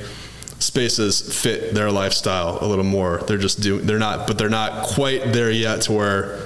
spaces 0.59 1.41
fit 1.41 1.73
their 1.73 1.91
lifestyle 1.91 2.57
a 2.61 2.67
little 2.67 2.85
more. 2.85 3.19
They're 3.27 3.37
just 3.37 3.61
doing. 3.61 3.85
They're 3.85 3.99
not, 3.99 4.27
but 4.27 4.37
they're 4.37 4.49
not 4.49 4.87
quite 4.87 5.33
there 5.33 5.51
yet 5.51 5.81
to 5.83 5.91
where 5.91 6.39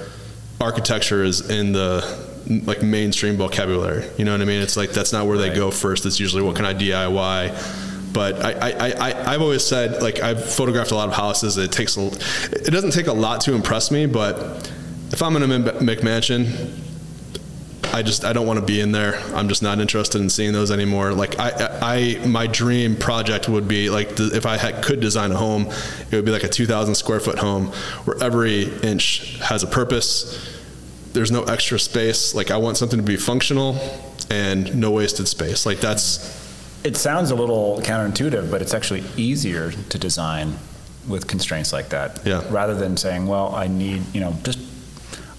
architecture 0.60 1.22
is 1.22 1.48
in 1.50 1.72
the 1.72 2.28
like 2.64 2.82
mainstream 2.82 3.36
vocabulary. 3.36 4.08
You 4.18 4.24
know 4.24 4.32
what 4.32 4.40
I 4.40 4.44
mean? 4.44 4.60
It's 4.60 4.76
like 4.76 4.90
that's 4.90 5.12
not 5.12 5.26
where 5.26 5.38
they 5.38 5.54
go 5.54 5.70
first. 5.70 6.04
It's 6.04 6.18
usually 6.18 6.42
what 6.42 6.56
can 6.56 6.64
I 6.64 6.74
DIY. 6.74 7.88
But 8.12 8.44
I, 8.44 8.70
I, 8.70 8.90
I, 8.90 9.34
I've 9.34 9.42
always 9.42 9.64
said, 9.64 10.02
like, 10.02 10.20
I've 10.20 10.44
photographed 10.44 10.90
a 10.90 10.94
lot 10.94 11.08
of 11.08 11.14
houses. 11.14 11.56
It 11.58 11.70
takes, 11.70 11.96
a, 11.96 12.06
it 12.06 12.70
doesn't 12.70 12.92
take 12.92 13.06
a 13.06 13.12
lot 13.12 13.40
to 13.42 13.54
impress 13.54 13.90
me, 13.90 14.06
but 14.06 14.70
if 15.12 15.22
I'm 15.22 15.36
in 15.36 15.42
a 15.42 15.58
McMansion, 15.74 16.76
I 17.92 18.02
just, 18.02 18.24
I 18.24 18.32
don't 18.32 18.46
want 18.46 18.60
to 18.60 18.64
be 18.64 18.80
in 18.80 18.92
there. 18.92 19.16
I'm 19.34 19.48
just 19.48 19.62
not 19.62 19.80
interested 19.80 20.20
in 20.20 20.30
seeing 20.30 20.52
those 20.52 20.70
anymore. 20.70 21.12
Like, 21.12 21.38
I, 21.38 21.78
I, 21.80 22.26
my 22.26 22.46
dream 22.46 22.96
project 22.96 23.48
would 23.48 23.68
be 23.68 23.90
like, 23.90 24.18
if 24.18 24.46
I 24.46 24.56
had, 24.56 24.82
could 24.82 25.00
design 25.00 25.32
a 25.32 25.36
home, 25.36 25.68
it 26.10 26.16
would 26.16 26.24
be 26.24 26.32
like 26.32 26.44
a 26.44 26.48
2,000 26.48 26.94
square 26.94 27.20
foot 27.20 27.38
home 27.38 27.66
where 28.04 28.22
every 28.22 28.62
inch 28.82 29.38
has 29.40 29.62
a 29.62 29.66
purpose 29.66 30.58
there's 31.12 31.30
no 31.30 31.42
extra 31.44 31.78
space. 31.78 32.34
Like 32.34 32.50
I 32.50 32.56
want 32.56 32.76
something 32.76 32.98
to 32.98 33.04
be 33.04 33.16
functional 33.16 33.76
and 34.30 34.74
no 34.76 34.90
wasted 34.90 35.28
space. 35.28 35.66
Like 35.66 35.80
that's 35.80 36.39
It 36.82 36.96
sounds 36.96 37.30
a 37.30 37.34
little 37.34 37.80
counterintuitive, 37.82 38.50
but 38.50 38.62
it's 38.62 38.74
actually 38.74 39.04
easier 39.16 39.70
to 39.70 39.98
design 39.98 40.56
with 41.08 41.26
constraints 41.26 41.72
like 41.72 41.90
that. 41.90 42.20
Yeah. 42.24 42.42
Rather 42.50 42.74
than 42.74 42.96
saying, 42.96 43.26
well, 43.26 43.54
I 43.54 43.68
need, 43.68 44.02
you 44.14 44.20
know, 44.20 44.34
just, 44.42 44.58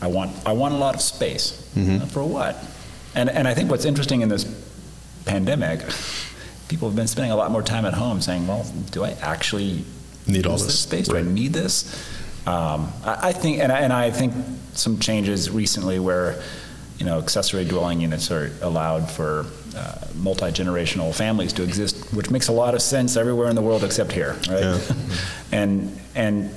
I 0.02 0.08
want, 0.08 0.32
I 0.46 0.54
want 0.54 0.74
a 0.74 0.78
lot 0.78 0.96
of 0.96 1.02
space. 1.02 1.72
Mm-hmm. 1.76 2.04
Uh, 2.04 2.06
For 2.08 2.24
what? 2.24 2.64
And, 3.16 3.30
and 3.30 3.48
I 3.48 3.54
think 3.54 3.70
what's 3.70 3.86
interesting 3.86 4.22
in 4.22 4.30
this 4.30 4.46
pandemic, 5.26 5.82
people 6.68 6.88
have 6.88 6.96
been 6.96 7.08
spending 7.08 7.32
a 7.32 7.36
lot 7.36 7.52
more 7.52 7.64
time 7.64 7.86
at 7.86 7.94
home 7.94 8.22
saying, 8.22 8.48
well, 8.48 8.66
do 8.92 9.04
I 9.04 9.12
actually 9.22 9.84
Need 10.28 10.46
all 10.46 10.54
use 10.54 10.66
this, 10.66 10.80
space? 10.80 11.08
Do 11.08 11.18
I 11.18 11.22
need 11.22 11.54
this? 11.54 11.94
Um, 12.48 12.92
I, 13.04 13.30
I 13.30 13.34
think, 13.34 13.60
and 13.60 13.72
I, 13.72 13.82
and 13.82 13.94
I 13.94 14.12
think 14.12 14.34
some 14.74 15.00
changes 15.00 15.50
recently 15.50 16.00
where, 16.00 16.42
you 16.98 17.06
know, 17.06 17.18
accessory 17.20 17.66
dwelling 17.66 18.02
units 18.02 18.32
are 18.32 18.52
allowed 18.62 19.10
for 19.10 19.46
uh, 19.76 19.96
multi-generational 20.16 21.14
families 21.16 21.54
to 21.54 21.64
exist, 21.64 22.14
which 22.14 22.30
makes 22.30 22.48
a 22.48 22.52
lot 22.52 22.74
of 22.74 22.82
sense 22.82 23.16
everywhere 23.16 23.50
in 23.50 23.56
the 23.56 23.62
world 23.62 23.84
except 23.84 24.12
here, 24.12 24.34
right? 24.50 24.62
Yeah. 24.62 24.80
and 25.52 26.00
and 26.14 26.50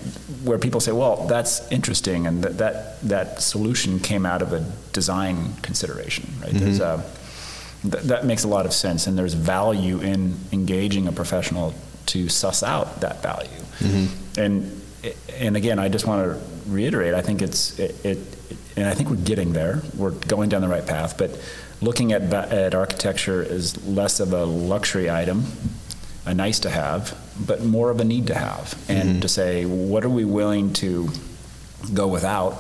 where 0.43 0.59
people 0.59 0.81
say, 0.81 0.93
well, 0.93 1.27
that's 1.27 1.71
interesting, 1.71 2.27
and 2.27 2.43
that 2.43 2.59
that, 2.59 3.01
that 3.03 3.41
solution 3.41 4.01
came 4.01 4.27
out 4.27 4.43
of 4.43 4.53
a 4.53 4.61
design 4.93 5.55
consideration, 5.63 6.29
right? 6.43 6.53
There's 6.53 6.81
mm-hmm. 6.81 7.01
uh, 7.01 7.05
a 7.05 7.25
that, 7.85 8.03
that 8.05 8.25
makes 8.25 8.45
a 8.45 8.49
lot 8.49 8.67
of 8.67 8.73
sense, 8.73 9.07
and 9.07 9.17
there's 9.17 9.35
value 9.35 10.01
in 10.01 10.37
engaging 10.53 11.07
a 11.07 11.13
professional 11.13 11.75
to 12.07 12.29
suss 12.29 12.63
out 12.63 13.01
that 13.01 13.23
value. 13.23 13.49
Mm-hmm. 13.79 14.41
And 14.41 14.81
and 15.39 15.57
again, 15.57 15.79
I 15.79 15.89
just 15.89 16.07
want 16.07 16.25
to 16.25 16.71
reiterate, 16.71 17.15
I 17.15 17.21
think 17.21 17.43
it's 17.43 17.79
it, 17.79 18.05
it, 18.05 18.19
and 18.77 18.87
I 18.87 18.95
think 18.95 19.11
we're 19.11 19.17
getting 19.17 19.53
there. 19.53 19.83
We're 19.97 20.11
going 20.11 20.49
down 20.49 20.63
the 20.63 20.69
right 20.69 20.87
path, 20.87 21.19
but 21.19 21.39
looking 21.85 22.13
at 22.13 22.33
at 22.33 22.75
architecture 22.75 23.43
is 23.43 23.85
less 23.87 24.19
of 24.19 24.33
a 24.33 24.45
luxury 24.45 25.11
item, 25.11 25.45
a 26.25 26.35
nice 26.35 26.59
to 26.61 26.71
have, 26.71 27.17
but 27.47 27.63
more 27.63 27.91
of 27.91 28.01
a 28.01 28.05
need 28.05 28.27
to 28.29 28.35
have, 28.35 28.75
and 28.89 29.09
mm-hmm. 29.09 29.21
to 29.21 29.29
say 29.29 29.65
what 29.65 30.05
are 30.05 30.09
we 30.11 30.25
willing 30.25 30.73
to 30.73 31.09
go 31.93 32.09
without 32.09 32.57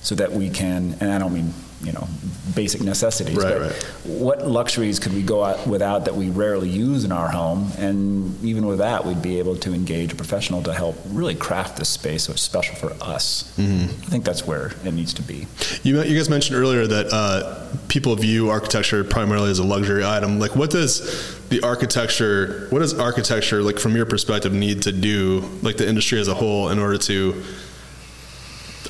so 0.00 0.14
that 0.14 0.32
we 0.32 0.48
can, 0.48 0.96
and 1.00 1.10
I 1.10 1.18
don't 1.18 1.34
mean, 1.34 1.52
you 1.82 1.92
know, 1.92 2.08
basic 2.56 2.80
necessities, 2.82 3.36
Right, 3.36 3.52
but 3.52 3.60
right. 3.60 3.72
what 4.04 4.46
luxuries 4.46 4.98
could 4.98 5.14
we 5.14 5.22
go 5.22 5.44
out 5.44 5.64
without 5.66 6.06
that 6.06 6.16
we 6.16 6.28
rarely 6.28 6.68
use 6.68 7.04
in 7.04 7.12
our 7.12 7.28
home? 7.28 7.70
And 7.78 8.42
even 8.44 8.66
with 8.66 8.78
that, 8.78 9.04
we'd 9.06 9.22
be 9.22 9.38
able 9.38 9.54
to 9.58 9.72
engage 9.72 10.12
a 10.12 10.16
professional 10.16 10.62
to 10.64 10.72
help 10.74 10.96
really 11.10 11.36
craft 11.36 11.76
this 11.76 11.88
space 11.88 12.24
so 12.24 12.32
it's 12.32 12.42
special 12.42 12.74
for 12.74 12.92
us. 13.00 13.54
Mm-hmm. 13.58 13.84
I 13.84 14.06
think 14.10 14.24
that's 14.24 14.44
where 14.44 14.72
it 14.84 14.92
needs 14.92 15.14
to 15.14 15.22
be. 15.22 15.46
you. 15.84 16.02
You 16.02 16.16
guys 16.16 16.28
mentioned 16.28 16.56
earlier 16.58 16.86
that 16.88 17.06
uh, 17.12 17.66
people 17.86 18.14
view 18.16 18.50
architecture 18.50 19.04
primarily 19.04 19.50
as 19.50 19.60
a 19.60 19.64
luxury 19.64 20.04
item. 20.04 20.40
Like, 20.40 20.56
what 20.56 20.70
does 20.70 21.38
the 21.50 21.60
architecture? 21.62 22.66
What 22.70 22.80
does 22.80 22.98
architecture, 22.98 23.62
like 23.62 23.78
from 23.78 23.94
your 23.94 24.06
perspective, 24.06 24.52
need 24.52 24.82
to 24.82 24.92
do, 24.92 25.48
like 25.62 25.76
the 25.76 25.88
industry 25.88 26.18
as 26.18 26.26
a 26.28 26.34
whole, 26.34 26.70
in 26.70 26.78
order 26.80 26.98
to? 26.98 27.42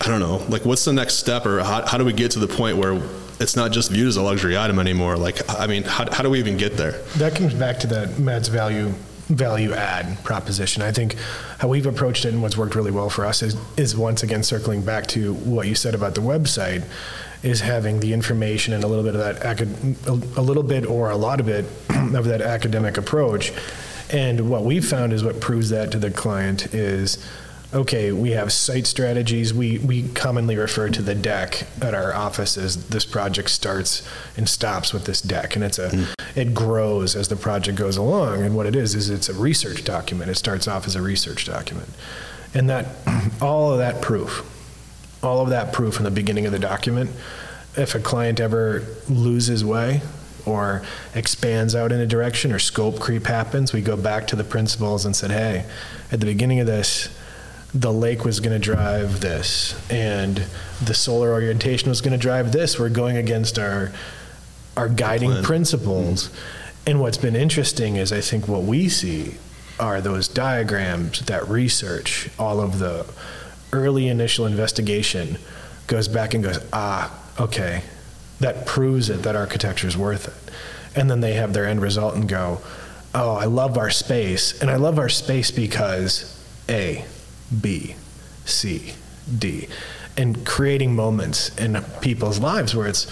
I 0.01 0.09
don't 0.09 0.21
know. 0.21 0.37
Like, 0.49 0.65
what's 0.65 0.85
the 0.85 0.93
next 0.93 1.15
step, 1.15 1.47
or 1.47 1.63
how, 1.63 1.87
how 1.87 1.99
do 1.99 2.05
we 2.05 2.13
get 2.13 2.31
to 2.33 2.39
the 2.39 2.49
point 2.49 2.77
where 2.77 3.03
it's 3.41 3.57
not 3.57 3.73
just 3.73 3.91
viewed 3.91 4.09
as 4.09 4.17
a 4.17 4.23
luxury 4.23 4.57
item 4.57 4.79
anymore? 4.79 5.17
Like, 5.17 5.39
I 5.49 5.67
mean, 5.67 5.83
how, 5.83 6.11
how 6.13 6.23
do 6.23 6.31
we 6.31 6.39
even 6.39 6.57
get 6.57 6.77
there? 6.77 6.93
That 7.17 7.35
comes 7.35 7.55
back 7.55 7.79
to 7.81 7.87
that 7.89 8.19
Matt's 8.19 8.49
value 8.49 8.93
value 9.29 9.75
add 9.75 10.23
proposition. 10.25 10.83
I 10.83 10.91
think 10.91 11.17
how 11.59 11.69
we've 11.69 11.87
approached 11.87 12.25
it 12.25 12.33
and 12.33 12.41
what's 12.41 12.57
worked 12.57 12.75
really 12.75 12.91
well 12.91 13.11
for 13.11 13.27
us 13.27 13.43
is, 13.43 13.57
is 13.77 13.95
once 13.95 14.23
again 14.23 14.43
circling 14.43 14.83
back 14.83 15.07
to 15.09 15.35
what 15.35 15.69
you 15.69 15.75
said 15.75 15.95
about 15.95 16.15
the 16.15 16.23
website 16.23 16.83
is 17.43 17.61
having 17.61 18.01
the 18.01 18.13
information 18.13 18.73
and 18.73 18.83
a 18.83 18.87
little 18.87 19.05
bit 19.05 19.15
of 19.15 19.21
that 19.21 20.39
a 20.39 20.43
little 20.43 20.63
bit 20.63 20.87
or 20.87 21.11
a 21.11 21.17
lot 21.17 21.41
of 21.41 21.49
it 21.49 21.65
of 21.91 22.25
that 22.25 22.41
academic 22.41 22.97
approach. 22.97 23.53
And 24.11 24.49
what 24.49 24.65
we've 24.65 24.87
found 24.87 25.13
is 25.13 25.23
what 25.23 25.41
proves 25.41 25.69
that 25.71 25.93
to 25.93 25.99
the 25.99 26.11
client 26.11 26.75
is 26.75 27.19
okay, 27.73 28.13
we 28.13 28.31
have 28.31 28.53
site 28.53 28.87
strategies. 28.87 29.53
We, 29.53 29.79
we 29.79 30.09
commonly 30.09 30.57
refer 30.57 30.89
to 30.89 31.03
the 31.03 31.15
deck 31.15 31.67
at 31.83 31.95
our 31.95 32.15
office 32.15 32.57
as 32.57 32.89
this 32.89 33.05
project 33.05 33.51
starts 33.51 34.09
and 34.37 34.49
stops 34.49 34.93
with 34.93 35.05
this 35.05 35.21
deck. 35.21 35.55
And 35.55 35.65
it's 35.65 35.79
a, 35.79 35.91
mm. 35.91 36.15
it 36.35 36.55
grows 36.55 37.15
as 37.15 37.29
the 37.29 37.37
project 37.37 37.77
goes 37.77 37.97
along. 37.97 38.43
And 38.43 38.57
what 38.57 38.67
it 38.67 38.75
is, 38.75 38.95
is 38.95 39.11
it's 39.11 39.29
a 39.29 39.35
research 39.35 39.85
document. 39.85 40.31
It 40.31 40.37
starts 40.37 40.67
off 40.67 40.87
as 40.87 40.95
a 40.95 41.03
research 41.03 41.45
document. 41.45 41.91
And 42.55 42.71
that, 42.71 42.87
all 43.43 43.73
of 43.73 43.79
that 43.79 44.01
proof, 44.01 44.47
all 45.23 45.41
of 45.41 45.51
that 45.51 45.73
proof 45.73 45.99
in 45.99 46.05
the 46.05 46.11
beginning 46.11 46.47
of 46.47 46.53
the 46.53 46.59
document, 46.59 47.11
if 47.77 47.95
a 47.95 48.01
client 48.01 48.41
ever 48.41 48.83
loses 49.09 49.65
way, 49.65 50.01
or 50.47 50.83
expands 51.15 51.75
out 51.75 51.93
in 51.93 52.01
a 52.01 52.07
direction 52.07 52.53
or 52.53 52.59
scope 52.59 52.99
creep 52.99 53.27
happens, 53.27 53.75
we 53.75 53.83
go 53.83 53.97
back 53.97 54.27
to 54.27 54.37
the 54.37 54.45
principles 54.45 55.05
and 55.05 55.15
said, 55.15 55.31
hey, 55.31 55.67
at 56.11 56.21
the 56.21 56.27
beginning 56.27 56.59
of 56.59 56.67
this, 56.67 57.11
the 57.75 57.93
lake 57.93 58.25
was 58.25 58.41
going 58.41 58.59
to 58.59 58.59
drive 58.59 59.21
this 59.21 59.79
and 59.91 60.43
the 60.83 60.95
solar 60.95 61.33
orientation 61.33 61.89
was 61.89 62.01
going 62.01 62.13
to 62.13 62.19
drive 62.19 62.53
this. 62.53 62.79
We're 62.79 62.89
going 62.89 63.17
against 63.17 63.59
our 63.59 63.93
our 64.77 64.89
guiding 64.89 65.31
Plan. 65.31 65.43
principles. 65.43 66.29
Mm-hmm. 66.29 66.75
And 66.87 67.01
what's 67.01 67.19
been 67.19 67.37
interesting 67.37 67.97
is 67.97 68.13
I 68.13 68.21
think 68.21 68.49
what 68.49 68.63
we 68.63 68.89
see 68.89 69.35
are 69.79 70.01
those 70.01 70.29
diagrams, 70.29 71.21
that 71.27 71.47
research, 71.49 72.31
all 72.39 72.61
of 72.61 72.79
the 72.79 73.07
early 73.73 74.09
initial 74.09 74.47
investigation 74.47 75.37
goes 75.87 76.09
back 76.09 76.33
and 76.33 76.43
goes, 76.43 76.65
ah, 76.73 77.13
okay, 77.39 77.83
that 78.41 78.67
proves 78.67 79.11
it 79.11 79.23
that 79.23 79.37
architecture 79.37 79.87
is 79.87 79.97
worth 79.97 80.29
it. 80.29 80.55
And 80.97 81.11
then 81.11 81.21
they 81.21 81.35
have 81.35 81.53
their 81.53 81.67
end 81.67 81.83
result 81.83 82.15
and 82.15 82.29
go, 82.29 82.61
oh, 83.15 83.35
I 83.35 83.45
love 83.45 83.77
our 83.77 83.91
space. 83.91 84.61
And 84.61 84.71
I 84.71 84.77
love 84.77 84.99
our 84.99 85.09
space 85.09 85.51
because 85.51 86.41
A, 86.69 87.05
B, 87.61 87.95
C, 88.45 88.95
D, 89.39 89.69
and 90.17 90.45
creating 90.47 90.95
moments 90.95 91.57
in 91.57 91.83
people's 92.01 92.39
lives 92.41 92.75
where 92.75 92.89
it's 92.89 93.07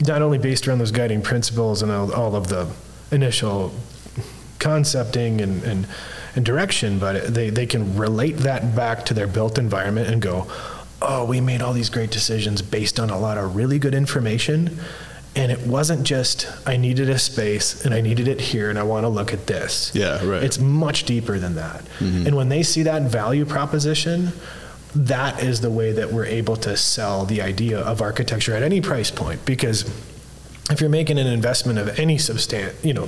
not 0.00 0.22
only 0.22 0.38
based 0.38 0.66
around 0.66 0.78
those 0.78 0.90
guiding 0.92 1.22
principles 1.22 1.82
and 1.82 1.92
all, 1.92 2.12
all 2.12 2.34
of 2.34 2.48
the 2.48 2.68
initial 3.10 3.72
concepting 4.58 5.40
and, 5.40 5.62
and, 5.62 5.86
and 6.34 6.44
direction, 6.44 6.98
but 6.98 7.34
they, 7.34 7.50
they 7.50 7.66
can 7.66 7.96
relate 7.96 8.38
that 8.38 8.74
back 8.74 9.04
to 9.06 9.14
their 9.14 9.26
built 9.26 9.58
environment 9.58 10.08
and 10.08 10.22
go, 10.22 10.46
oh, 11.00 11.24
we 11.24 11.40
made 11.40 11.60
all 11.60 11.72
these 11.72 11.90
great 11.90 12.10
decisions 12.10 12.62
based 12.62 12.98
on 12.98 13.10
a 13.10 13.18
lot 13.18 13.36
of 13.36 13.56
really 13.56 13.78
good 13.78 13.94
information. 13.94 14.78
And 15.34 15.50
it 15.50 15.66
wasn't 15.66 16.04
just, 16.04 16.46
I 16.66 16.76
needed 16.76 17.08
a 17.08 17.18
space 17.18 17.86
and 17.86 17.94
I 17.94 18.02
needed 18.02 18.28
it 18.28 18.38
here 18.38 18.68
and 18.68 18.78
I 18.78 18.82
want 18.82 19.04
to 19.04 19.08
look 19.08 19.32
at 19.32 19.46
this. 19.46 19.90
Yeah, 19.94 20.22
right. 20.22 20.42
It's 20.42 20.58
much 20.58 21.04
deeper 21.04 21.38
than 21.38 21.54
that. 21.54 21.84
Mm-hmm. 22.00 22.26
And 22.26 22.36
when 22.36 22.50
they 22.50 22.62
see 22.62 22.82
that 22.82 23.02
value 23.02 23.46
proposition, 23.46 24.32
that 24.94 25.42
is 25.42 25.62
the 25.62 25.70
way 25.70 25.92
that 25.92 26.12
we're 26.12 26.26
able 26.26 26.56
to 26.56 26.76
sell 26.76 27.24
the 27.24 27.40
idea 27.40 27.80
of 27.80 28.02
architecture 28.02 28.54
at 28.54 28.62
any 28.62 28.82
price 28.82 29.10
point. 29.10 29.46
Because 29.46 29.90
if 30.70 30.82
you're 30.82 30.90
making 30.90 31.18
an 31.18 31.26
investment 31.26 31.78
of 31.78 31.98
any 31.98 32.18
substan, 32.18 32.72
you 32.84 32.92
know, 32.92 33.06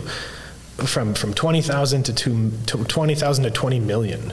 from 0.79 1.15
from 1.15 1.35
twenty 1.35 1.61
thousand 1.61 2.05
to, 2.05 2.13
to 2.15 2.85
twenty 2.85 3.15
thousand 3.15 3.45
to 3.45 3.51
twenty 3.51 3.79
million, 3.81 4.33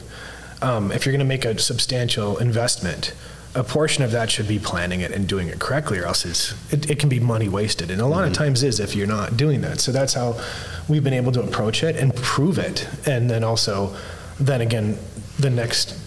um, 0.62 0.91
if 0.91 1.06
you're 1.06 1.12
going 1.12 1.19
to 1.19 1.25
make 1.25 1.43
a 1.43 1.60
substantial 1.60 2.38
investment, 2.38 3.13
a 3.53 3.63
portion 3.63 4.03
of 4.03 4.11
that 4.11 4.31
should 4.31 4.47
be 4.47 4.59
planning 4.59 5.01
it 5.01 5.11
and 5.11 5.27
doing 5.27 5.47
it 5.47 5.59
correctly, 5.59 5.99
or 5.99 6.05
else 6.05 6.25
it, 6.71 6.89
it 6.89 6.99
can 6.99 7.09
be 7.09 7.19
money 7.19 7.49
wasted. 7.49 7.91
And 7.91 8.01
a 8.01 8.05
lot 8.05 8.19
mm-hmm. 8.19 8.27
of 8.27 8.33
times 8.33 8.63
is 8.63 8.79
if 8.79 8.95
you're 8.95 9.07
not 9.07 9.35
doing 9.35 9.61
that. 9.61 9.79
So 9.79 9.91
that's 9.91 10.13
how 10.13 10.39
we've 10.87 11.03
been 11.03 11.13
able 11.13 11.31
to 11.33 11.41
approach 11.41 11.83
it 11.83 11.95
and 11.97 12.15
prove 12.15 12.57
it. 12.57 12.87
And 13.05 13.29
then 13.29 13.43
also, 13.43 13.95
then 14.39 14.61
again, 14.61 14.97
the 15.39 15.49
next 15.49 15.97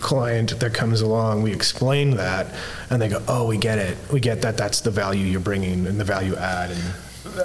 client 0.00 0.60
that 0.60 0.74
comes 0.74 1.00
along, 1.00 1.42
we 1.42 1.52
explain 1.52 2.10
that, 2.16 2.46
and 2.90 3.00
they 3.00 3.08
go, 3.08 3.22
"Oh, 3.26 3.46
we 3.46 3.56
get 3.56 3.78
it. 3.78 3.96
We 4.12 4.20
get 4.20 4.42
that. 4.42 4.58
That's 4.58 4.80
the 4.80 4.90
value 4.90 5.26
you're 5.26 5.40
bringing 5.40 5.86
and 5.86 5.98
the 5.98 6.04
value 6.04 6.36
add." 6.36 6.70
And 6.70 6.82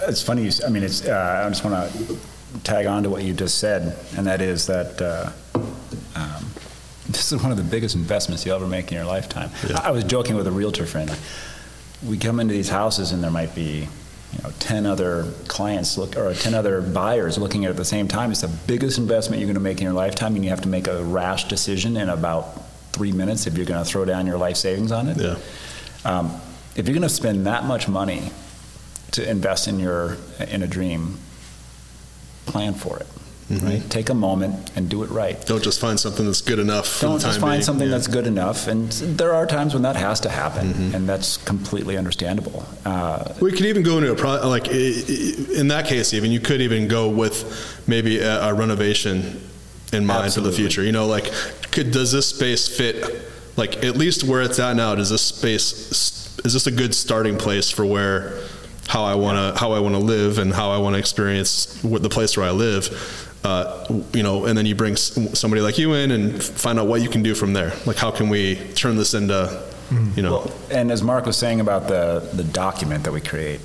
it's 0.10 0.22
funny. 0.22 0.50
I 0.66 0.70
mean, 0.70 0.84
it's. 0.84 1.06
Uh, 1.06 1.44
I 1.46 1.50
just 1.50 1.64
want 1.64 1.92
to 1.92 2.18
tag 2.64 2.86
on 2.86 3.04
to 3.04 3.10
what 3.10 3.24
you 3.24 3.34
just 3.34 3.60
said, 3.60 3.98
and 4.18 4.28
that 4.28 4.42
is 4.42 4.68
that. 4.68 5.02
Uh, 5.02 5.32
um, 6.16 6.49
this 7.10 7.32
is 7.32 7.42
one 7.42 7.52
of 7.52 7.58
the 7.58 7.64
biggest 7.64 7.96
investments 7.96 8.46
you'll 8.46 8.56
ever 8.56 8.68
make 8.68 8.92
in 8.92 8.98
your 8.98 9.06
lifetime. 9.06 9.50
Yeah. 9.68 9.80
I 9.84 9.92
was 9.92 10.04
joking 10.04 10.36
with 10.36 10.48
a 10.48 10.52
realtor 10.52 10.86
friend. 10.86 11.12
We 12.06 12.18
come 12.18 12.40
into 12.40 12.54
these 12.54 12.70
houses 12.70 13.12
and 13.12 13.24
there 13.24 13.32
might 13.32 13.56
be, 13.56 13.88
you 14.34 14.44
know, 14.44 14.52
10 14.60 14.86
other 14.86 15.26
clients 15.48 15.98
look 15.98 16.16
or 16.16 16.34
10 16.34 16.54
other 16.54 16.82
buyers 16.82 17.38
looking 17.38 17.66
at 17.66 17.70
it 17.70 17.72
at 17.72 17.78
the 17.78 17.86
same 17.86 18.08
time. 18.08 18.32
It's 18.32 18.42
the 18.42 18.48
biggest 18.68 19.00
investment 19.00 19.40
you're 19.42 19.48
going 19.48 19.56
to 19.56 19.60
make 19.60 19.80
in 19.80 19.84
your 19.84 19.94
lifetime 19.94 20.36
and 20.36 20.44
you 20.44 20.52
have 20.52 20.62
to 20.62 20.70
make 20.70 20.88
a 20.88 21.04
rash 21.04 21.48
decision 21.48 21.98
in 21.98 22.10
about 22.10 22.64
3 22.94 23.12
minutes 23.12 23.48
if 23.48 23.58
you're 23.58 23.66
going 23.66 23.84
to 23.84 23.90
throw 23.90 24.06
down 24.06 24.28
your 24.28 24.38
life 24.38 24.58
savings 24.58 24.92
on 24.92 25.10
it. 25.10 25.18
Yeah. 25.18 25.38
Um, 26.06 26.40
if 26.76 26.88
you're 26.88 26.96
going 26.96 27.02
to 27.02 27.10
spend 27.10 27.48
that 27.48 27.66
much 27.66 27.88
money 27.88 28.32
to 29.12 29.28
invest 29.28 29.68
in 29.68 29.80
your 29.80 30.18
in 30.48 30.62
a 30.62 30.68
dream, 30.68 31.18
plan 32.46 32.74
for 32.74 33.00
it. 33.00 33.08
Mm-hmm. 33.50 33.66
Right? 33.66 33.90
Take 33.90 34.10
a 34.10 34.14
moment 34.14 34.72
and 34.76 34.88
do 34.90 35.02
it 35.04 35.10
right. 35.10 35.44
Don't 35.48 35.64
just 35.64 35.80
find 35.80 36.00
something 36.00 36.26
that's 36.26 36.42
good 36.42 36.60
enough. 36.60 37.02
Don't 37.02 37.20
just 37.20 37.40
find 37.40 37.54
being. 37.54 37.64
something 37.64 37.88
yeah. 37.88 37.96
that's 37.96 38.08
good 38.08 38.28
enough. 38.28 38.68
And 38.68 38.92
there 38.92 39.34
are 39.34 39.48
times 39.48 39.74
when 39.74 39.82
that 39.84 39.96
has 39.96 40.20
to 40.22 40.30
happen, 40.30 40.68
mm-hmm. 40.68 40.96
and 40.96 41.10
that's 41.10 41.38
completely 41.38 41.98
understandable. 41.98 42.66
Uh, 42.86 43.34
we 43.42 43.52
could 43.52 43.66
even 43.66 43.82
go 43.82 43.98
into 43.98 44.12
a 44.12 44.16
pro- 44.16 44.48
like 44.48 44.68
in 44.68 45.68
that 45.70 45.88
case, 45.88 46.14
even 46.14 46.32
you 46.32 46.40
could 46.40 46.62
even 46.62 46.88
go 46.88 47.10
with 47.10 47.84
maybe 47.88 48.20
a, 48.20 48.50
a 48.50 48.54
renovation 48.54 49.42
in 49.94 50.06
mind 50.06 50.26
Absolutely. 50.26 50.52
for 50.52 50.56
the 50.56 50.64
future. 50.64 50.84
You 50.84 50.92
know, 50.92 51.08
like 51.08 51.32
could, 51.72 51.92
does 51.92 52.12
this 52.12 52.28
space 52.28 52.68
fit? 52.68 53.26
Like 53.58 53.84
at 53.84 53.98
least 53.98 54.24
where 54.24 54.42
it's 54.42 54.60
at 54.60 54.76
now, 54.76 54.96
does 54.96 55.10
this 55.10 55.24
space 55.24 56.40
is 56.46 56.54
this 56.54 56.68
a 56.68 56.72
good 56.72 56.94
starting 56.96 57.38
place 57.38 57.70
for 57.70 57.86
where 57.86 58.40
how 58.88 59.04
I 59.04 59.16
want 59.16 59.38
to 59.38 59.60
how 59.60 59.74
I 59.74 59.80
want 59.80 59.96
to 59.96 60.02
live 60.02 60.40
and 60.40 60.54
how 60.54 60.72
I 60.72 60.78
want 60.78 60.96
to 60.96 61.00
experience 61.00 61.82
the 61.82 62.10
place 62.10 62.38
where 62.38 62.48
I 62.48 62.52
live? 62.52 63.26
Uh, 63.44 63.86
you 64.14 64.24
know, 64.24 64.46
and 64.46 64.58
then 64.58 64.66
you 64.66 64.76
bring 64.76 64.96
somebody 64.96 65.62
like 65.62 65.78
you 65.78 65.94
in 65.94 66.12
and 66.12 66.44
find 66.44 66.80
out 66.80 66.88
what 66.88 67.02
you 67.02 67.10
can 67.10 67.24
do 67.24 67.34
from 67.34 67.54
there. 67.54 67.74
Like, 67.86 67.98
how 67.98 68.12
can 68.12 68.30
we 68.30 68.56
turn 68.76 68.98
this 68.98 69.14
into, 69.14 69.64
you 70.16 70.22
know? 70.22 70.32
Well, 70.32 70.52
and 70.72 70.92
as 70.92 71.02
Mark 71.02 71.26
was 71.26 71.38
saying 71.38 71.60
about 71.62 71.88
the 71.88 72.28
the 72.34 72.44
document 72.44 73.04
that 73.06 73.14
we 73.14 73.22
create, 73.22 73.62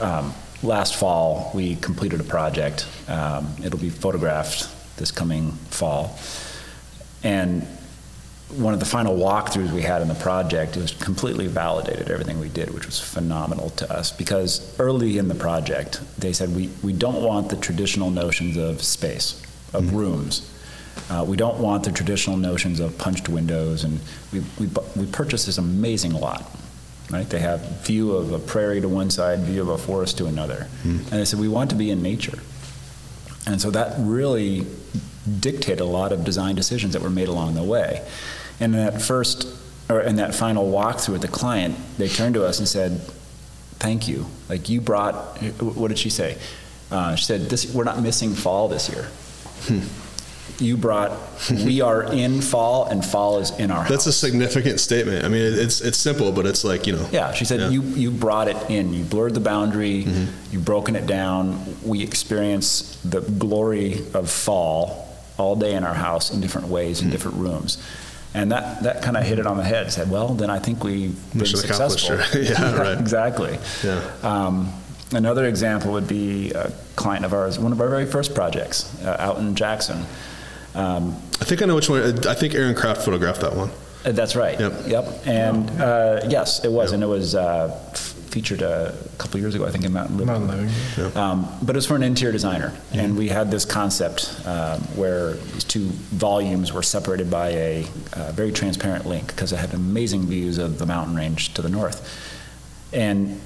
um, 0.00 0.34
last 0.62 0.96
fall 0.96 1.50
we 1.54 1.76
completed 1.76 2.20
a 2.20 2.24
project. 2.24 2.86
Um, 3.08 3.54
it'll 3.64 3.78
be 3.78 3.90
photographed 3.90 4.68
this 4.96 5.10
coming 5.10 5.52
fall, 5.70 6.18
and 7.22 7.66
one 8.56 8.74
of 8.74 8.80
the 8.80 8.86
final 8.86 9.16
walkthroughs 9.16 9.72
we 9.72 9.82
had 9.82 10.02
in 10.02 10.08
the 10.08 10.14
project, 10.14 10.76
it 10.76 10.80
was 10.80 10.92
completely 10.92 11.46
validated 11.46 12.10
everything 12.10 12.38
we 12.38 12.48
did, 12.48 12.72
which 12.74 12.86
was 12.86 13.00
phenomenal 13.00 13.70
to 13.70 13.90
us. 13.92 14.12
Because 14.12 14.78
early 14.78 15.18
in 15.18 15.28
the 15.28 15.34
project, 15.34 16.00
they 16.18 16.32
said 16.32 16.54
we, 16.54 16.70
we 16.82 16.92
don't 16.92 17.22
want 17.22 17.48
the 17.48 17.56
traditional 17.56 18.10
notions 18.10 18.56
of 18.56 18.82
space, 18.82 19.40
of 19.72 19.84
mm-hmm. 19.84 19.96
rooms. 19.96 20.48
Uh, 21.08 21.24
we 21.26 21.36
don't 21.36 21.58
want 21.58 21.84
the 21.84 21.92
traditional 21.92 22.36
notions 22.36 22.78
of 22.78 22.96
punched 22.98 23.28
windows, 23.28 23.84
and 23.84 24.00
we, 24.32 24.40
we, 24.60 24.68
we 24.96 25.06
purchased 25.06 25.46
this 25.46 25.58
amazing 25.58 26.12
lot. 26.12 26.44
Right? 27.10 27.28
They 27.28 27.40
have 27.40 27.60
view 27.82 28.12
of 28.12 28.32
a 28.32 28.38
prairie 28.38 28.80
to 28.80 28.88
one 28.88 29.10
side, 29.10 29.40
view 29.40 29.62
of 29.62 29.68
a 29.68 29.78
forest 29.78 30.18
to 30.18 30.26
another, 30.26 30.68
mm-hmm. 30.82 30.98
and 30.98 31.20
they 31.20 31.24
said 31.24 31.40
we 31.40 31.48
want 31.48 31.70
to 31.70 31.76
be 31.76 31.90
in 31.90 32.02
nature. 32.02 32.38
And 33.46 33.60
so 33.60 33.70
that 33.70 33.94
really 33.98 34.66
dictated 35.40 35.80
a 35.80 35.84
lot 35.84 36.12
of 36.12 36.24
design 36.24 36.54
decisions 36.54 36.92
that 36.92 37.02
were 37.02 37.10
made 37.10 37.28
along 37.28 37.54
the 37.54 37.62
way. 37.62 38.06
And 38.60 38.74
in 38.74 38.84
that 38.84 39.02
first, 39.02 39.46
or 39.88 40.00
in 40.00 40.16
that 40.16 40.34
final 40.34 40.70
walkthrough 40.70 41.12
with 41.12 41.22
the 41.22 41.28
client, 41.28 41.76
they 41.98 42.08
turned 42.08 42.34
to 42.34 42.44
us 42.44 42.58
and 42.58 42.68
said, 42.68 43.00
"Thank 43.78 44.08
you. 44.08 44.26
Like 44.48 44.68
you 44.68 44.80
brought. 44.80 45.14
What 45.60 45.88
did 45.88 45.98
she 45.98 46.10
say? 46.10 46.38
Uh, 46.90 47.14
she 47.16 47.24
said, 47.24 47.42
this, 47.42 47.72
"We're 47.74 47.84
not 47.84 48.00
missing 48.00 48.34
fall 48.34 48.68
this 48.68 48.88
year." 48.88 49.08
Hmm. 49.62 49.80
You 50.58 50.76
brought. 50.76 51.12
we 51.50 51.80
are 51.80 52.04
in 52.04 52.40
fall, 52.40 52.84
and 52.84 53.04
fall 53.04 53.38
is 53.38 53.50
in 53.58 53.70
our. 53.70 53.80
House. 53.80 53.88
That's 53.88 54.04
house. 54.04 54.14
a 54.14 54.18
significant 54.18 54.80
statement. 54.80 55.24
I 55.24 55.28
mean, 55.28 55.42
it's 55.42 55.80
it's 55.80 55.98
simple, 55.98 56.30
but 56.32 56.46
it's 56.46 56.62
like 56.64 56.86
you 56.86 56.94
know. 56.94 57.08
Yeah, 57.10 57.32
she 57.32 57.44
said 57.44 57.60
yeah. 57.60 57.68
you 57.70 57.82
you 57.82 58.10
brought 58.10 58.48
it 58.48 58.70
in. 58.70 58.92
You 58.92 59.04
blurred 59.04 59.34
the 59.34 59.40
boundary. 59.40 60.04
Mm-hmm. 60.04 60.52
You've 60.52 60.64
broken 60.64 60.94
it 60.94 61.06
down. 61.06 61.64
We 61.82 62.02
experience 62.02 62.98
the 63.04 63.20
glory 63.20 64.04
of 64.14 64.30
fall 64.30 65.08
all 65.38 65.56
day 65.56 65.74
in 65.74 65.84
our 65.84 65.94
house 65.94 66.32
in 66.32 66.40
different 66.40 66.68
ways 66.68 67.00
in 67.00 67.06
mm-hmm. 67.06 67.12
different 67.12 67.38
rooms. 67.38 67.78
And 68.34 68.50
that, 68.52 68.82
that 68.84 69.02
kind 69.02 69.16
of 69.16 69.24
hit 69.24 69.38
it 69.38 69.46
on 69.46 69.58
the 69.58 69.64
head. 69.64 69.92
Said, 69.92 70.10
well, 70.10 70.28
then 70.28 70.48
I 70.48 70.58
think 70.58 70.82
we've 70.84 71.14
been 71.36 71.44
successful. 71.46 72.16
yeah, 72.40 72.74
right. 72.76 72.98
exactly. 73.00 73.58
Yeah. 73.84 74.02
Um, 74.22 74.72
Another 75.14 75.44
example 75.44 75.92
would 75.92 76.08
be 76.08 76.52
a 76.52 76.72
client 76.96 77.26
of 77.26 77.34
ours, 77.34 77.58
one 77.58 77.70
of 77.72 77.80
our 77.82 77.88
very 77.90 78.06
first 78.06 78.34
projects 78.34 78.98
uh, 79.04 79.16
out 79.18 79.36
in 79.36 79.54
Jackson. 79.54 80.06
Um, 80.74 81.16
I 81.38 81.44
think 81.44 81.60
I 81.60 81.66
know 81.66 81.74
which 81.74 81.90
one. 81.90 82.26
I 82.26 82.32
think 82.32 82.54
Aaron 82.54 82.74
Kraft 82.74 83.02
photographed 83.02 83.42
that 83.42 83.54
one. 83.54 83.70
uh, 84.06 84.12
That's 84.12 84.34
right. 84.34 84.58
Yep. 84.58 84.72
Yep. 84.86 85.26
And 85.26 85.70
uh, 85.78 86.20
yes, 86.28 86.64
it 86.64 86.70
was, 86.72 86.92
and 86.92 87.02
it 87.02 87.06
was 87.06 87.34
uh, 87.34 87.78
featured 88.32 88.62
a 88.62 88.96
couple 89.18 89.38
years 89.38 89.54
ago, 89.54 89.66
I 89.66 89.70
think, 89.70 89.84
in 89.84 89.92
Mountain 89.92 90.16
Living. 90.16 90.46
Mountain 90.46 90.66
Living. 90.96 91.16
Um, 91.16 91.48
but 91.62 91.76
it 91.76 91.78
was 91.78 91.86
for 91.86 91.96
an 91.96 92.02
interior 92.02 92.32
designer, 92.32 92.72
and 92.92 93.16
we 93.16 93.28
had 93.28 93.50
this 93.50 93.64
concept 93.66 94.40
um, 94.46 94.80
where 94.96 95.34
these 95.34 95.64
two 95.64 95.84
volumes 96.10 96.72
were 96.72 96.82
separated 96.82 97.30
by 97.30 97.50
a 97.50 97.86
uh, 98.14 98.32
very 98.32 98.50
transparent 98.50 99.06
link 99.06 99.26
because 99.26 99.52
it 99.52 99.56
had 99.56 99.74
amazing 99.74 100.22
views 100.22 100.56
of 100.56 100.78
the 100.78 100.86
mountain 100.86 101.14
range 101.14 101.52
to 101.54 101.62
the 101.62 101.68
north. 101.68 102.00
And 102.92 103.40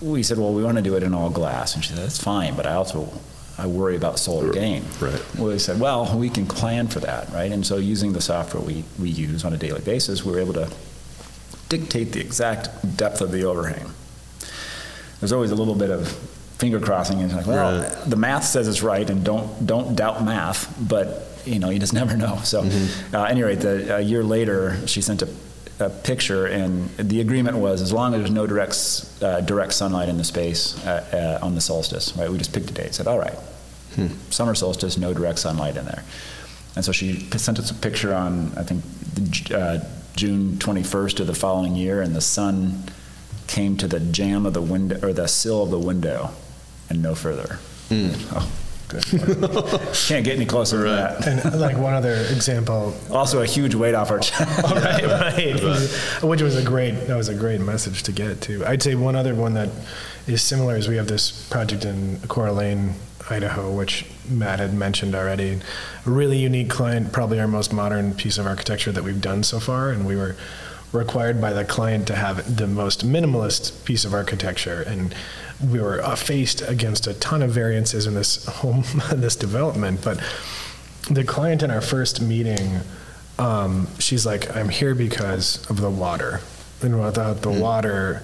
we 0.00 0.22
said, 0.22 0.38
well, 0.38 0.52
we 0.52 0.64
want 0.64 0.76
to 0.76 0.82
do 0.82 0.96
it 0.96 1.02
in 1.02 1.14
all 1.14 1.30
glass, 1.30 1.74
and 1.74 1.84
she 1.84 1.90
said, 1.90 1.98
that's 1.98 2.22
fine, 2.22 2.56
but 2.56 2.66
I 2.66 2.74
also 2.74 3.12
I 3.58 3.66
worry 3.66 3.94
about 3.94 4.18
solar 4.18 4.52
gain. 4.52 4.84
Right. 5.00 5.22
Well, 5.36 5.48
we 5.48 5.58
said, 5.58 5.78
well, 5.78 6.18
we 6.18 6.30
can 6.30 6.46
plan 6.46 6.88
for 6.88 7.00
that, 7.00 7.28
right? 7.30 7.52
And 7.52 7.64
so 7.64 7.76
using 7.76 8.14
the 8.14 8.20
software 8.20 8.62
we, 8.62 8.84
we 8.98 9.10
use 9.10 9.44
on 9.44 9.52
a 9.52 9.58
daily 9.58 9.82
basis, 9.82 10.24
we 10.24 10.32
were 10.32 10.40
able 10.40 10.54
to 10.54 10.72
dictate 11.68 12.12
the 12.12 12.20
exact 12.20 12.96
depth 12.96 13.20
of 13.20 13.32
the 13.32 13.44
overhang. 13.44 13.90
There's 15.20 15.32
always 15.32 15.50
a 15.50 15.54
little 15.54 15.74
bit 15.74 15.90
of 15.90 16.08
finger 16.58 16.80
crossing, 16.80 17.22
and 17.22 17.32
like, 17.32 17.46
well, 17.46 17.80
Right. 17.82 17.92
the 18.06 18.16
math 18.16 18.44
says 18.44 18.68
it's 18.68 18.82
right, 18.82 19.08
and 19.08 19.24
don't 19.24 19.66
don't 19.66 19.94
doubt 19.96 20.24
math, 20.24 20.74
but 20.80 21.26
you 21.46 21.58
know, 21.58 21.70
you 21.70 21.78
just 21.78 21.92
never 22.02 22.16
know. 22.16 22.38
So, 22.44 22.62
Mm-hmm. 22.62 23.14
uh, 23.16 23.24
anyway, 23.24 23.54
the, 23.56 23.96
a 23.96 24.00
year 24.00 24.22
later, 24.22 24.76
she 24.86 25.00
sent 25.00 25.22
a, 25.22 25.28
a 25.78 25.88
picture, 25.90 26.46
and 26.46 26.88
the 26.96 27.20
agreement 27.20 27.56
was 27.56 27.80
as 27.80 27.92
long 27.92 28.12
as 28.14 28.20
there's 28.20 28.30
no 28.30 28.46
direct 28.46 28.76
uh, 29.22 29.40
direct 29.40 29.72
sunlight 29.72 30.08
in 30.08 30.16
the 30.18 30.24
space 30.24 30.76
uh, 30.86 31.38
uh, 31.40 31.44
on 31.46 31.54
the 31.54 31.60
solstice, 31.60 32.14
right? 32.16 32.30
We 32.30 32.36
just 32.38 32.52
picked 32.52 32.70
a 32.70 32.74
date. 32.74 32.94
Said, 32.94 33.06
all 33.06 33.18
right, 33.18 33.38
Hmm. 33.94 34.08
summer 34.30 34.54
solstice, 34.54 34.96
no 34.98 35.12
direct 35.12 35.38
sunlight 35.38 35.76
in 35.76 35.84
there. 35.84 36.04
And 36.76 36.84
so 36.84 36.92
she 36.92 37.20
sent 37.36 37.58
us 37.58 37.70
a 37.70 37.74
picture 37.74 38.14
on, 38.14 38.52
I 38.56 38.62
think, 38.62 38.84
the 39.14 39.58
uh, 39.58 39.84
June 40.14 40.52
21st 40.58 41.20
of 41.20 41.26
the 41.26 41.34
following 41.34 41.74
year, 41.74 42.00
and 42.02 42.14
the 42.14 42.20
sun 42.20 42.84
came 43.50 43.76
to 43.78 43.88
the 43.88 44.00
jamb 44.00 44.46
of 44.46 44.54
the 44.54 44.62
window, 44.62 44.98
or 45.02 45.12
the 45.12 45.26
sill 45.26 45.62
of 45.62 45.70
the 45.70 45.78
window, 45.78 46.30
and 46.88 47.02
no 47.02 47.14
further. 47.14 47.58
Hmm. 47.88 48.10
Oh, 48.32 48.50
Can't 48.90 50.24
get 50.24 50.36
any 50.36 50.46
closer 50.46 50.78
than 50.78 50.96
that. 50.96 51.26
And 51.26 51.60
like 51.60 51.76
one 51.76 51.94
other 51.94 52.14
example, 52.30 52.94
Also, 53.10 53.40
a 53.40 53.46
huge 53.46 53.74
weight 53.74 53.94
off 53.94 54.10
our 54.10 54.18
chest. 54.18 54.62
right, 54.64 55.04
right. 55.62 56.22
Which 56.22 56.42
was 56.42 56.56
a 56.56 56.62
great, 56.62 56.92
that 57.06 57.16
was 57.16 57.28
a 57.28 57.34
great 57.34 57.60
message 57.60 58.02
to 58.04 58.12
get 58.12 58.40
to. 58.42 58.64
I'd 58.66 58.82
say 58.82 58.94
one 58.94 59.14
other 59.14 59.34
one 59.34 59.54
that 59.54 59.68
is 60.26 60.42
similar 60.42 60.76
is 60.76 60.88
we 60.88 60.96
have 60.96 61.06
this 61.08 61.48
project 61.50 61.84
in 61.84 62.20
Coeur 62.28 62.46
d'Alene, 62.46 62.94
Idaho, 63.28 63.72
which 63.72 64.06
Matt 64.28 64.58
had 64.58 64.74
mentioned 64.74 65.14
already. 65.14 65.60
A 66.06 66.10
really 66.10 66.38
unique 66.38 66.70
client, 66.70 67.12
probably 67.12 67.38
our 67.38 67.48
most 67.48 67.72
modern 67.72 68.14
piece 68.14 68.38
of 68.38 68.46
architecture 68.46 68.90
that 68.92 69.04
we've 69.04 69.20
done 69.20 69.42
so 69.44 69.60
far, 69.60 69.90
and 69.90 70.04
we 70.06 70.16
were 70.16 70.34
required 70.92 71.40
by 71.40 71.52
the 71.52 71.64
client 71.64 72.06
to 72.06 72.14
have 72.14 72.56
the 72.56 72.66
most 72.66 73.06
minimalist 73.06 73.84
piece 73.84 74.04
of 74.04 74.12
architecture 74.12 74.82
and 74.82 75.14
we 75.70 75.78
were 75.78 76.02
uh, 76.02 76.16
faced 76.16 76.62
against 76.62 77.06
a 77.06 77.14
ton 77.14 77.42
of 77.42 77.50
variances 77.50 78.06
in 78.06 78.14
this 78.14 78.44
home 78.60 78.84
this 79.12 79.36
development 79.36 80.00
but 80.02 80.18
the 81.10 81.24
client 81.24 81.62
in 81.62 81.70
our 81.70 81.80
first 81.80 82.20
meeting, 82.20 82.80
um, 83.38 83.88
she's 83.98 84.24
like, 84.24 84.54
I'm 84.56 84.68
here 84.68 84.94
because 84.94 85.68
of 85.70 85.80
the 85.80 85.90
water. 85.90 86.40
And 86.82 87.02
without 87.02 87.42
the 87.42 87.50
water, 87.50 88.22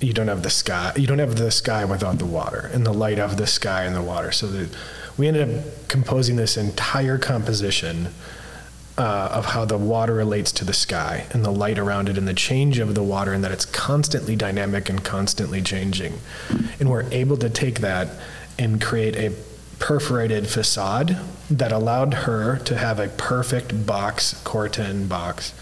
you 0.00 0.12
don't 0.12 0.28
have 0.28 0.42
the 0.42 0.50
sky. 0.50 0.92
You 0.96 1.06
don't 1.06 1.20
have 1.20 1.36
the 1.36 1.50
sky 1.50 1.84
without 1.84 2.18
the 2.18 2.26
water, 2.26 2.70
and 2.74 2.84
the 2.84 2.92
light 2.92 3.18
of 3.18 3.36
the 3.36 3.46
sky 3.46 3.84
and 3.84 3.94
the 3.94 4.02
water. 4.02 4.32
So 4.32 4.48
that 4.48 4.68
we 5.16 5.28
ended 5.28 5.48
up 5.58 5.88
composing 5.88 6.36
this 6.36 6.56
entire 6.56 7.16
composition 7.16 8.08
uh, 8.96 9.28
of 9.32 9.46
how 9.46 9.64
the 9.64 9.76
water 9.78 10.14
relates 10.14 10.52
to 10.52 10.64
the 10.64 10.72
sky 10.72 11.26
and 11.32 11.44
the 11.44 11.50
light 11.50 11.78
around 11.78 12.08
it 12.08 12.16
and 12.16 12.28
the 12.28 12.34
change 12.34 12.78
of 12.78 12.94
the 12.94 13.02
water 13.02 13.32
and 13.32 13.42
that 13.42 13.50
it's 13.50 13.64
constantly 13.64 14.36
dynamic 14.36 14.88
and 14.88 15.04
constantly 15.04 15.60
changing. 15.60 16.14
And 16.78 16.88
we're 16.88 17.10
able 17.10 17.36
to 17.38 17.50
take 17.50 17.80
that 17.80 18.08
and 18.58 18.80
create 18.80 19.16
a 19.16 19.32
perforated 19.80 20.46
facade 20.46 21.18
that 21.50 21.72
allowed 21.72 22.14
her 22.14 22.58
to 22.58 22.76
have 22.76 23.00
a 23.00 23.08
perfect 23.08 23.84
box, 23.84 24.40
Corten 24.44 25.08
box 25.08 25.52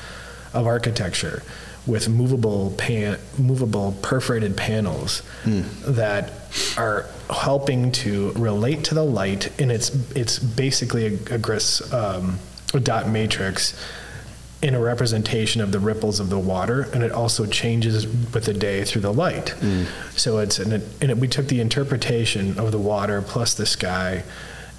of 0.52 0.66
architecture 0.66 1.42
with 1.86 2.08
movable 2.08 2.72
pan, 2.76 3.18
movable 3.38 3.92
perforated 4.02 4.56
panels 4.56 5.22
that 5.44 6.30
are 6.76 7.06
helping 7.30 7.90
to 7.90 8.30
relate 8.32 8.84
to 8.84 8.94
the 8.94 9.02
light, 9.04 9.50
and 9.60 9.72
it's 9.72 9.90
it's 10.14 10.38
basically 10.38 11.06
a, 11.06 11.34
a 11.34 11.38
gris, 11.38 11.92
um, 11.92 12.38
a 12.74 12.80
dot 12.80 13.08
matrix 13.08 13.74
in 14.62 14.74
a 14.76 14.80
representation 14.80 15.60
of 15.60 15.72
the 15.72 15.80
ripples 15.80 16.20
of 16.20 16.30
the 16.30 16.38
water, 16.38 16.82
and 16.94 17.02
it 17.02 17.10
also 17.10 17.44
changes 17.46 18.06
with 18.06 18.44
the 18.44 18.54
day 18.54 18.84
through 18.84 19.00
the 19.00 19.12
light. 19.12 19.54
So 20.14 20.38
it's 20.38 20.60
an, 20.60 20.74
and 21.00 21.10
it, 21.10 21.16
we 21.18 21.26
took 21.26 21.48
the 21.48 21.60
interpretation 21.60 22.58
of 22.60 22.70
the 22.70 22.78
water 22.78 23.20
plus 23.22 23.54
the 23.54 23.66
sky, 23.66 24.22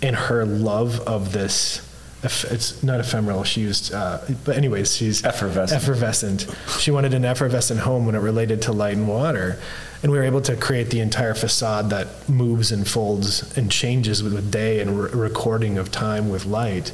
and 0.02 0.16
her 0.16 0.46
love 0.46 1.02
of 1.02 1.34
this. 1.34 1.88
It's 2.24 2.82
not 2.82 3.02
ephemeral. 3.02 3.44
She 3.44 3.60
used, 3.60 3.94
uh, 3.94 4.20
but 4.46 4.56
anyways, 4.56 4.96
she's 4.96 5.26
Effervescent. 5.26 5.82
Effervescent. 5.84 6.48
She 6.80 6.90
wanted 6.90 7.14
an 7.14 7.26
effervescent 7.26 7.82
home 7.82 8.06
when 8.06 8.16
it 8.16 8.20
related 8.20 8.62
to 8.62 8.72
light 8.72 8.96
and 8.96 9.10
water, 9.10 9.60
and 10.02 10.10
we 10.10 10.18
were 10.18 10.24
able 10.24 10.40
to 10.44 10.56
create 10.56 10.90
the 10.90 11.02
entire 11.02 11.34
facade 11.34 11.90
that 11.90 12.30
moves 12.30 12.72
and 12.72 12.88
folds 12.88 13.58
and 13.58 13.70
changes 13.70 14.24
with, 14.24 14.34
with 14.34 14.50
day 14.50 14.80
and 14.80 14.98
re- 14.98 15.10
recording 15.12 15.78
of 15.78 15.92
time 15.92 16.30
with 16.30 16.46
light 16.46 16.94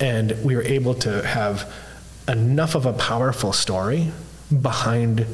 and 0.00 0.32
we 0.44 0.56
were 0.56 0.62
able 0.62 0.94
to 0.94 1.26
have 1.26 1.72
enough 2.28 2.74
of 2.74 2.86
a 2.86 2.92
powerful 2.92 3.52
story 3.52 4.10
behind 4.60 5.26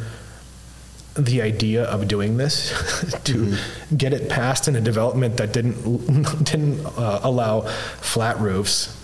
the 1.15 1.43
idea 1.43 1.85
of 1.85 2.09
doing 2.09 2.37
this 2.39 2.73
to 3.25 3.57
get 3.97 4.13
it 4.13 4.29
passed 4.31 4.67
in 4.69 4.77
a 4.77 4.81
development 4.81 5.37
that 5.37 5.53
didn't 5.53 6.45
didn't 6.45 6.85
uh, 6.87 7.21
allow 7.23 7.61
flat 8.01 8.39
roofs, 8.39 8.99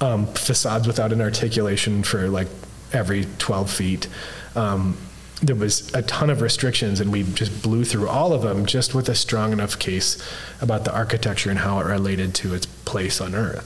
um, 0.00 0.26
facades 0.34 0.86
without 0.86 1.12
an 1.12 1.20
articulation 1.20 2.02
for 2.02 2.28
like 2.28 2.48
every 2.92 3.26
12 3.38 3.70
feet. 3.70 4.08
Um, 4.54 4.96
there 5.42 5.56
was 5.56 5.92
a 5.94 6.02
ton 6.02 6.30
of 6.30 6.40
restrictions, 6.40 7.00
and 7.00 7.12
we 7.12 7.22
just 7.22 7.62
blew 7.62 7.84
through 7.84 8.08
all 8.08 8.32
of 8.32 8.42
them 8.42 8.66
just 8.66 8.94
with 8.94 9.08
a 9.08 9.14
strong 9.14 9.52
enough 9.52 9.78
case 9.78 10.20
about 10.60 10.84
the 10.84 10.94
architecture 10.94 11.50
and 11.50 11.60
how 11.60 11.78
it 11.78 11.86
related 11.86 12.34
to 12.36 12.54
its 12.54 12.66
place 12.66 13.20
on 13.20 13.34
Earth. 13.34 13.64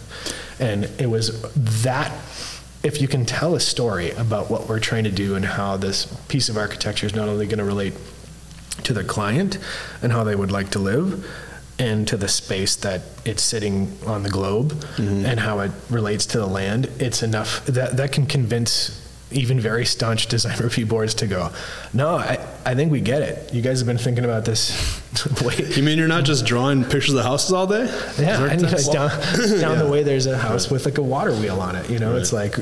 And 0.60 0.84
it 1.00 1.08
was 1.08 1.40
that 1.82 2.12
if 2.82 3.00
you 3.00 3.08
can 3.08 3.24
tell 3.24 3.54
a 3.54 3.60
story 3.60 4.10
about 4.10 4.50
what 4.50 4.68
we're 4.68 4.80
trying 4.80 5.04
to 5.04 5.10
do 5.10 5.34
and 5.34 5.44
how 5.44 5.76
this 5.76 6.06
piece 6.28 6.48
of 6.48 6.56
architecture 6.56 7.06
is 7.06 7.14
not 7.14 7.28
only 7.28 7.46
going 7.46 7.58
to 7.58 7.64
relate 7.64 7.94
to 8.82 8.92
the 8.92 9.04
client 9.04 9.58
and 10.02 10.12
how 10.12 10.24
they 10.24 10.34
would 10.34 10.50
like 10.50 10.70
to 10.70 10.78
live 10.78 11.24
and 11.78 12.06
to 12.08 12.16
the 12.16 12.28
space 12.28 12.76
that 12.76 13.02
it's 13.24 13.42
sitting 13.42 13.96
on 14.06 14.22
the 14.22 14.28
globe 14.28 14.72
mm-hmm. 14.72 15.24
and 15.24 15.40
how 15.40 15.60
it 15.60 15.70
relates 15.90 16.26
to 16.26 16.38
the 16.38 16.46
land 16.46 16.88
it's 16.98 17.22
enough 17.22 17.64
that 17.66 17.96
that 17.96 18.12
can 18.12 18.26
convince 18.26 19.01
even 19.32 19.58
very 19.60 19.84
staunch 19.84 20.26
design 20.26 20.56
review 20.62 20.86
boards 20.86 21.14
to 21.14 21.26
go 21.26 21.50
no 21.92 22.16
i, 22.16 22.38
I 22.64 22.74
think 22.74 22.92
we 22.92 23.00
get 23.00 23.22
it 23.22 23.52
you 23.52 23.62
guys 23.62 23.78
have 23.80 23.86
been 23.86 23.98
thinking 23.98 24.24
about 24.24 24.44
this 24.44 25.00
You 25.76 25.82
mean 25.82 25.98
you're 25.98 26.08
not 26.08 26.24
just 26.24 26.46
drawing 26.46 26.84
pictures 26.84 27.10
of 27.10 27.16
the 27.16 27.22
houses 27.22 27.52
all 27.52 27.66
day? 27.66 27.84
yeah, 28.18 28.44
and 28.44 28.62
like 28.62 28.90
down, 28.90 29.10
down 29.60 29.78
the 29.78 29.86
way, 29.92 30.02
there's 30.02 30.24
a 30.26 30.38
house 30.38 30.70
with 30.70 30.86
like 30.86 30.96
a 30.96 31.02
water 31.02 31.32
wheel 31.32 31.60
on 31.60 31.76
it. 31.76 31.90
You 31.90 31.98
know, 31.98 32.16
it's 32.16 32.32
like 32.32 32.56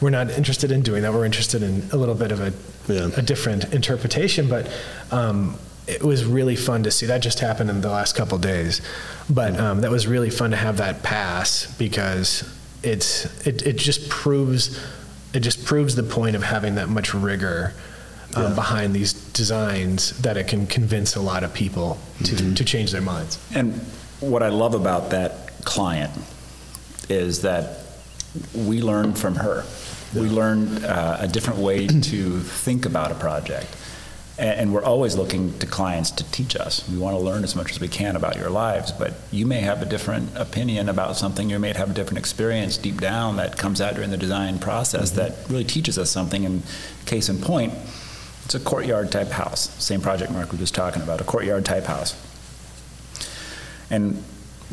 we're 0.00 0.10
not 0.10 0.28
interested 0.30 0.72
in 0.72 0.82
doing 0.82 1.02
that. 1.02 1.12
We're 1.12 1.24
interested 1.24 1.62
in 1.62 1.88
a 1.92 1.96
little 1.96 2.16
bit 2.16 2.32
of 2.32 2.40
a, 2.40 2.52
Yeah. 2.92 3.10
a 3.16 3.22
different 3.22 3.72
interpretation. 3.72 4.48
But 4.48 4.68
um, 5.12 5.56
it 5.86 6.02
was 6.02 6.24
really 6.24 6.56
fun 6.56 6.82
to 6.82 6.90
see. 6.90 7.06
That 7.06 7.22
just 7.22 7.38
happened 7.38 7.70
in 7.70 7.80
the 7.80 7.90
last 7.90 8.16
couple 8.16 8.38
days, 8.38 8.82
but 9.30 9.58
um, 9.58 9.80
that 9.82 9.90
was 9.90 10.08
really 10.08 10.30
fun 10.30 10.50
to 10.50 10.56
have 10.56 10.78
that 10.78 11.04
pass 11.04 11.72
because 11.78 12.42
it's 12.82 13.24
it, 13.46 13.62
it 13.64 13.76
just 13.78 14.08
proves 14.08 14.78
it 15.32 15.40
just 15.40 15.64
proves 15.64 15.94
the 15.94 16.02
point 16.02 16.36
of 16.36 16.42
having 16.42 16.76
that 16.76 16.88
much 16.88 17.14
rigor. 17.14 17.74
Um, 18.36 18.54
behind 18.54 18.94
these 18.94 19.14
designs, 19.14 20.10
that 20.20 20.36
it 20.36 20.48
can 20.48 20.66
convince 20.66 21.16
a 21.16 21.20
lot 21.20 21.44
of 21.44 21.54
people 21.54 21.98
to, 22.24 22.54
to 22.54 22.62
change 22.62 22.92
their 22.92 23.00
minds. 23.00 23.38
And 23.54 23.72
what 24.20 24.42
I 24.42 24.50
love 24.50 24.74
about 24.74 25.08
that 25.10 25.64
client 25.64 26.12
is 27.08 27.40
that 27.42 27.78
we 28.54 28.82
learned 28.82 29.18
from 29.18 29.34
her. 29.36 29.64
We 30.14 30.28
learned 30.28 30.84
uh, 30.84 31.18
a 31.20 31.28
different 31.28 31.60
way 31.60 31.86
to 31.86 32.40
think 32.40 32.86
about 32.86 33.12
a 33.12 33.14
project. 33.14 33.74
And 34.38 34.72
we're 34.72 34.84
always 34.84 35.16
looking 35.16 35.58
to 35.58 35.66
clients 35.66 36.12
to 36.12 36.24
teach 36.30 36.54
us. 36.54 36.88
We 36.88 36.96
want 36.96 37.16
to 37.18 37.20
learn 37.20 37.42
as 37.42 37.56
much 37.56 37.72
as 37.72 37.80
we 37.80 37.88
can 37.88 38.14
about 38.14 38.36
your 38.36 38.50
lives, 38.50 38.92
but 38.92 39.14
you 39.32 39.44
may 39.46 39.60
have 39.62 39.82
a 39.82 39.84
different 39.84 40.30
opinion 40.36 40.88
about 40.88 41.16
something. 41.16 41.50
You 41.50 41.58
may 41.58 41.72
have 41.72 41.90
a 41.90 41.92
different 41.92 42.18
experience 42.18 42.76
deep 42.76 43.00
down 43.00 43.34
that 43.36 43.58
comes 43.58 43.80
out 43.80 43.96
during 43.96 44.10
the 44.10 44.16
design 44.16 44.60
process 44.60 45.10
that 45.12 45.34
really 45.48 45.64
teaches 45.64 45.98
us 45.98 46.10
something. 46.10 46.46
And 46.46 46.62
case 47.04 47.28
in 47.28 47.38
point, 47.38 47.74
It's 48.48 48.54
a 48.54 48.60
courtyard 48.60 49.12
type 49.12 49.28
house, 49.28 49.68
same 49.78 50.00
project 50.00 50.32
Mark 50.32 50.50
was 50.52 50.58
just 50.58 50.74
talking 50.74 51.02
about, 51.02 51.20
a 51.20 51.24
courtyard 51.24 51.66
type 51.66 51.84
house. 51.84 52.16
And 53.90 54.24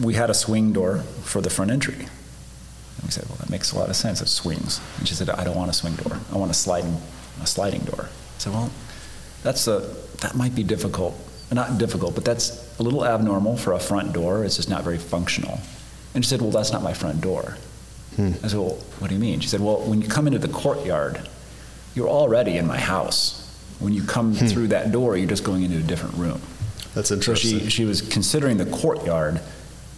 we 0.01 0.13
had 0.13 0.29
a 0.29 0.33
swing 0.33 0.71
door 0.71 0.99
for 1.23 1.41
the 1.41 1.49
front 1.49 1.71
entry. 1.71 1.95
And 1.95 3.03
we 3.03 3.09
said, 3.09 3.27
well, 3.27 3.35
that 3.39 3.49
makes 3.49 3.73
a 3.73 3.77
lot 3.77 3.89
of 3.89 3.97
sense. 3.97 4.21
It 4.21 4.29
swings. 4.29 4.79
And 4.97 5.05
she 5.05 5.13
said, 5.13 5.29
I 5.29 5.43
don't 5.43 5.57
want 5.57 5.69
a 5.69 5.73
swing 5.73 5.95
door. 5.95 6.21
I 6.31 6.37
want 6.37 6.51
a 6.51 6.53
sliding, 6.53 7.01
a 7.41 7.45
sliding 7.45 7.81
door. 7.81 8.05
I 8.05 8.39
said, 8.39 8.53
well, 8.53 8.71
that's 9.45 9.67
a, 9.67 9.79
that 10.21 10.35
might 10.35 10.55
be 10.55 10.63
difficult. 10.63 11.15
Not 11.51 11.77
difficult, 11.77 12.15
but 12.15 12.25
that's 12.25 12.77
a 12.79 12.83
little 12.83 13.05
abnormal 13.05 13.55
for 13.55 13.73
a 13.73 13.79
front 13.79 14.11
door. 14.11 14.43
It's 14.43 14.57
just 14.57 14.69
not 14.69 14.83
very 14.83 14.97
functional. 14.97 15.59
And 16.13 16.25
she 16.25 16.29
said, 16.29 16.41
well, 16.41 16.51
that's 16.51 16.73
not 16.73 16.81
my 16.81 16.93
front 16.93 17.21
door. 17.21 17.55
Hmm. 18.15 18.31
I 18.43 18.47
said, 18.47 18.59
well, 18.59 18.77
what 18.99 19.07
do 19.07 19.13
you 19.13 19.21
mean? 19.21 19.39
She 19.39 19.47
said, 19.47 19.61
well, 19.61 19.77
when 19.81 20.01
you 20.01 20.07
come 20.07 20.27
into 20.27 20.39
the 20.39 20.47
courtyard, 20.49 21.29
you're 21.93 22.09
already 22.09 22.57
in 22.57 22.65
my 22.65 22.79
house. 22.79 23.41
When 23.79 23.93
you 23.93 24.03
come 24.03 24.35
hmm. 24.35 24.47
through 24.47 24.69
that 24.69 24.91
door, 24.91 25.15
you're 25.15 25.29
just 25.29 25.43
going 25.43 25.63
into 25.63 25.77
a 25.77 25.81
different 25.81 26.15
room. 26.15 26.41
That's 26.93 27.11
interesting. 27.11 27.59
So 27.59 27.65
she, 27.65 27.69
she 27.69 27.85
was 27.85 28.01
considering 28.01 28.57
the 28.57 28.65
courtyard 28.65 29.39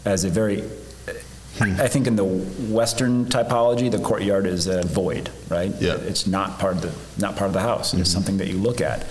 as 0.04 0.26
a 0.26 0.30
very 0.30 0.62
hmm. 0.62 1.80
I 1.80 1.88
think 1.88 2.08
in 2.08 2.16
the 2.16 2.26
Western 2.26 3.26
typology, 3.26 3.90
the 3.90 4.00
courtyard 4.00 4.46
is 4.46 4.68
a 4.68 4.84
void, 4.84 5.30
right? 5.50 5.74
Yeah. 5.80 5.96
It's 5.96 6.28
not 6.28 6.60
part 6.60 6.76
of 6.76 6.82
the 6.82 7.22
not 7.22 7.36
part 7.36 7.48
of 7.48 7.54
the 7.54 7.62
house. 7.62 7.92
Mm-hmm. 7.92 8.02
It's 8.02 8.12
something 8.12 8.38
that 8.38 8.48
you 8.48 8.58
look 8.58 8.82
at. 8.82 9.06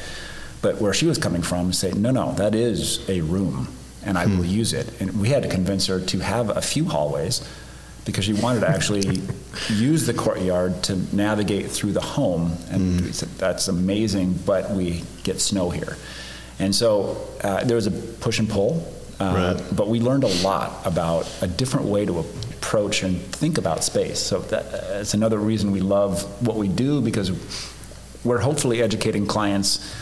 But 0.62 0.80
where 0.80 0.92
she 0.92 1.06
was 1.06 1.18
coming 1.18 1.42
from, 1.42 1.72
say, 1.72 1.92
no, 1.92 2.10
no, 2.10 2.32
that 2.32 2.54
is 2.54 3.08
a 3.08 3.20
room, 3.20 3.68
and 4.04 4.16
I 4.16 4.26
hmm. 4.26 4.38
will 4.38 4.46
use 4.46 4.72
it. 4.72 5.00
And 5.00 5.20
we 5.20 5.28
had 5.28 5.42
to 5.42 5.48
convince 5.48 5.86
her 5.86 6.00
to 6.00 6.18
have 6.18 6.56
a 6.56 6.62
few 6.62 6.86
hallways 6.86 7.46
because 8.06 8.24
she 8.24 8.32
wanted 8.32 8.60
to 8.60 8.68
actually 8.70 9.20
use 9.74 10.06
the 10.06 10.14
courtyard 10.14 10.82
to 10.84 10.96
navigate 11.14 11.70
through 11.70 11.92
the 11.92 12.00
home. 12.00 12.52
And 12.70 13.00
mm. 13.00 13.04
we 13.04 13.12
said, 13.12 13.28
that's 13.30 13.68
amazing, 13.68 14.34
but 14.46 14.70
we 14.70 15.02
get 15.24 15.40
snow 15.40 15.70
here. 15.70 15.98
And 16.58 16.74
so 16.74 17.28
uh, 17.42 17.64
there 17.64 17.74
was 17.74 17.88
a 17.88 17.90
push 17.90 18.38
and 18.38 18.48
pull, 18.48 18.86
uh, 19.20 19.54
right. 19.58 19.76
but 19.76 19.88
we 19.88 20.00
learned 20.00 20.24
a 20.24 20.42
lot 20.42 20.86
about 20.86 21.30
a 21.42 21.48
different 21.48 21.86
way 21.86 22.06
to 22.06 22.20
approach 22.20 23.02
and 23.02 23.20
think 23.20 23.58
about 23.58 23.84
space. 23.84 24.20
So 24.20 24.38
that's 24.38 25.12
another 25.12 25.38
reason 25.38 25.72
we 25.72 25.80
love 25.80 26.22
what 26.46 26.56
we 26.56 26.68
do 26.68 27.02
because 27.02 27.32
we're 28.24 28.40
hopefully 28.40 28.82
educating 28.82 29.26
clients 29.26 29.94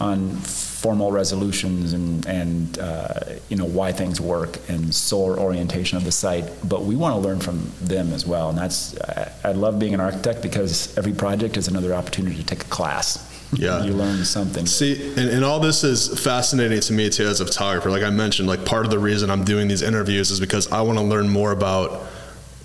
on 0.00 0.30
formal 0.78 1.10
resolutions 1.10 1.92
and, 1.92 2.24
and 2.26 2.78
uh, 2.78 3.20
you 3.48 3.56
know 3.56 3.64
why 3.64 3.90
things 3.92 4.20
work 4.20 4.58
and 4.68 4.94
solar 4.94 5.38
orientation 5.38 5.96
of 5.96 6.04
the 6.04 6.12
site. 6.12 6.44
But 6.68 6.84
we 6.84 6.94
want 6.94 7.14
to 7.14 7.20
learn 7.20 7.40
from 7.40 7.72
them 7.80 8.12
as 8.12 8.24
well, 8.24 8.50
and 8.50 8.58
that's 8.58 8.98
I, 9.00 9.32
I 9.44 9.52
love 9.52 9.78
being 9.78 9.94
an 9.94 10.00
architect 10.00 10.40
because 10.42 10.96
every 10.96 11.12
project 11.12 11.56
is 11.56 11.68
another 11.68 11.94
opportunity 11.94 12.36
to 12.36 12.44
take 12.44 12.62
a 12.62 12.68
class. 12.68 13.24
Yeah, 13.52 13.82
you 13.82 13.92
learn 13.92 14.24
something. 14.24 14.66
See, 14.66 15.14
and, 15.16 15.30
and 15.30 15.44
all 15.44 15.58
this 15.58 15.82
is 15.82 16.18
fascinating 16.20 16.80
to 16.80 16.92
me 16.92 17.10
too 17.10 17.26
as 17.26 17.40
a 17.40 17.46
photographer. 17.46 17.90
Like 17.90 18.02
I 18.04 18.10
mentioned, 18.10 18.46
like 18.46 18.64
part 18.64 18.84
of 18.84 18.90
the 18.90 18.98
reason 18.98 19.30
I'm 19.30 19.44
doing 19.44 19.68
these 19.68 19.82
interviews 19.82 20.30
is 20.30 20.38
because 20.38 20.70
I 20.70 20.82
want 20.82 20.98
to 20.98 21.04
learn 21.04 21.28
more 21.28 21.50
about 21.50 22.06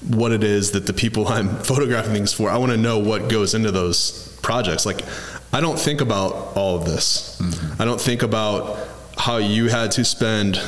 what 0.09 0.31
it 0.31 0.43
is 0.43 0.71
that 0.71 0.85
the 0.85 0.93
people 0.93 1.27
I'm 1.35 1.49
photographing 1.59 2.13
things 2.13 2.33
for. 2.33 2.49
I 2.49 2.57
want 2.57 2.71
to 2.71 2.77
know 2.77 2.99
what 2.99 3.29
goes 3.29 3.53
into 3.53 3.71
those 3.71 4.29
projects. 4.41 4.85
Like 4.85 5.01
I 5.53 5.61
don't 5.61 5.79
think 5.79 6.01
about 6.01 6.57
all 6.57 6.75
of 6.75 6.85
this. 6.85 7.39
Mm-hmm. 7.39 7.81
I 7.81 7.85
don't 7.85 8.01
think 8.01 8.23
about 8.23 8.87
how 9.17 9.37
you 9.37 9.69
had 9.69 9.91
to 9.91 10.03
spend 10.03 10.59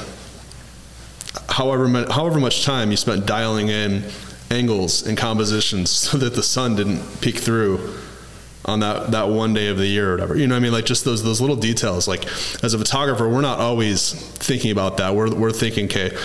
however 1.50 1.88
however 2.12 2.40
much 2.40 2.64
time 2.64 2.92
you 2.92 2.98
spent 2.98 3.26
dialing 3.26 3.70
in 3.70 4.04
angles 4.52 5.06
and 5.06 5.18
compositions 5.18 5.90
so 6.06 6.18
that 6.18 6.36
the 6.36 6.44
sun 6.44 6.76
didn't 6.76 7.02
peek 7.22 7.38
through 7.38 7.96
on 8.66 8.80
that 8.80 9.12
that 9.12 9.30
one 9.30 9.54
day 9.54 9.68
of 9.68 9.78
the 9.78 9.88
year 9.88 10.10
or 10.10 10.12
whatever. 10.14 10.38
You 10.38 10.48
know 10.48 10.56
what 10.56 10.60
I 10.60 10.64
mean? 10.64 10.72
Like 10.72 10.86
just 10.86 11.04
those 11.04 11.24
those 11.24 11.42
little 11.42 11.56
details. 11.56 12.08
Like 12.08 12.26
as 12.64 12.76
a 12.76 12.78
photographer, 12.78 13.28
we're 13.28 13.42
not 13.42 13.60
always 13.60 14.14
thinking 14.14 14.72
about 14.72 14.98
that. 14.98 15.16
We're 15.16 15.34
we're 15.34 15.52
thinking, 15.52 15.86
okay, 15.86 16.16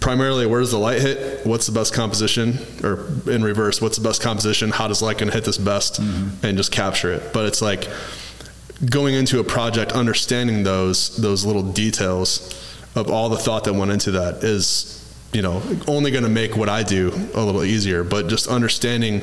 primarily 0.00 0.46
where 0.46 0.60
does 0.60 0.70
the 0.70 0.78
light 0.78 1.00
hit? 1.00 1.46
What's 1.46 1.66
the 1.66 1.72
best 1.72 1.94
composition? 1.94 2.58
Or 2.82 3.06
in 3.30 3.42
reverse 3.42 3.80
what's 3.80 3.96
the 3.98 4.04
best 4.04 4.22
composition? 4.22 4.70
How 4.70 4.88
does 4.88 5.02
light 5.02 5.18
going 5.18 5.28
to 5.28 5.34
hit 5.34 5.44
this 5.44 5.58
best? 5.58 6.00
Mm-hmm. 6.00 6.46
and 6.46 6.56
just 6.56 6.72
capture 6.72 7.12
it. 7.12 7.32
But 7.32 7.46
it's 7.46 7.62
like 7.62 7.88
going 8.90 9.14
into 9.14 9.40
a 9.40 9.44
project 9.44 9.92
understanding 9.92 10.64
those 10.64 11.16
those 11.16 11.44
little 11.44 11.62
details 11.62 12.50
of 12.94 13.10
all 13.10 13.28
the 13.28 13.36
thought 13.36 13.64
that 13.64 13.72
went 13.72 13.90
into 13.90 14.12
that 14.12 14.42
is 14.44 15.00
you 15.32 15.42
know 15.42 15.62
only 15.86 16.10
going 16.10 16.24
to 16.24 16.30
make 16.30 16.56
what 16.56 16.68
i 16.68 16.82
do 16.82 17.10
a 17.34 17.42
little 17.42 17.64
easier. 17.64 18.04
But 18.04 18.28
just 18.28 18.46
understanding 18.46 19.20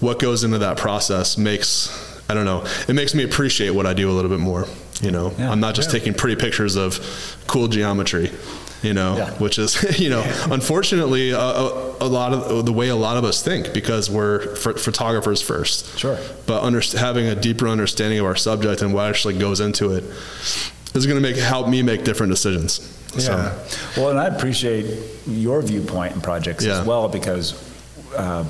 what 0.00 0.18
goes 0.18 0.44
into 0.44 0.58
that 0.58 0.76
process 0.76 1.38
makes 1.38 1.90
i 2.28 2.34
don't 2.34 2.44
know 2.44 2.64
it 2.88 2.94
makes 2.94 3.14
me 3.14 3.24
appreciate 3.24 3.70
what 3.70 3.86
i 3.86 3.94
do 3.94 4.10
a 4.10 4.12
little 4.12 4.30
bit 4.30 4.40
more 4.40 4.66
you 5.00 5.10
know? 5.10 5.32
Yeah, 5.38 5.50
i'm 5.50 5.60
not 5.60 5.74
just 5.74 5.92
yeah. 5.92 5.98
taking 5.98 6.14
pretty 6.14 6.36
pictures 6.36 6.76
of 6.76 7.00
cool 7.46 7.68
geometry 7.68 8.30
you 8.82 8.94
know, 8.94 9.16
yeah. 9.16 9.30
which 9.34 9.58
is, 9.58 9.98
you 10.00 10.10
know, 10.10 10.22
unfortunately, 10.50 11.30
a, 11.30 11.38
a, 11.38 12.08
lot 12.08 12.32
of 12.32 12.64
the 12.64 12.72
way 12.72 12.88
a 12.88 12.96
lot 12.96 13.16
of 13.16 13.24
us 13.24 13.42
think 13.42 13.72
because 13.72 14.10
we're 14.10 14.56
photographers 14.56 15.42
first. 15.42 15.98
Sure. 15.98 16.18
But 16.46 16.62
under, 16.62 16.80
having 16.80 17.26
a 17.26 17.34
deeper 17.34 17.68
understanding 17.68 18.18
of 18.18 18.26
our 18.26 18.36
subject 18.36 18.82
and 18.82 18.94
what 18.94 19.08
actually 19.08 19.38
goes 19.38 19.60
into 19.60 19.92
it 19.92 20.04
is 20.94 21.06
going 21.06 21.16
to 21.16 21.22
make 21.22 21.36
help 21.36 21.68
me 21.68 21.82
make 21.82 22.04
different 22.04 22.30
decisions. 22.30 22.96
Yeah. 23.14 23.58
So. 23.58 24.00
Well, 24.00 24.10
and 24.10 24.18
I 24.18 24.26
appreciate 24.26 24.98
your 25.26 25.62
viewpoint 25.62 26.14
in 26.14 26.20
projects 26.20 26.64
yeah. 26.64 26.80
as 26.80 26.86
well 26.86 27.08
because. 27.08 27.68
Um, 28.16 28.48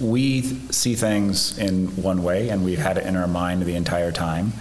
we 0.00 0.40
see 0.70 0.94
things 0.94 1.58
in 1.58 1.88
one 2.02 2.22
way, 2.22 2.48
and 2.48 2.64
we've 2.64 2.78
had 2.78 2.96
it 2.96 3.04
in 3.04 3.16
our 3.16 3.26
mind 3.26 3.62
the 3.62 3.74
entire 3.74 4.12
time. 4.12 4.54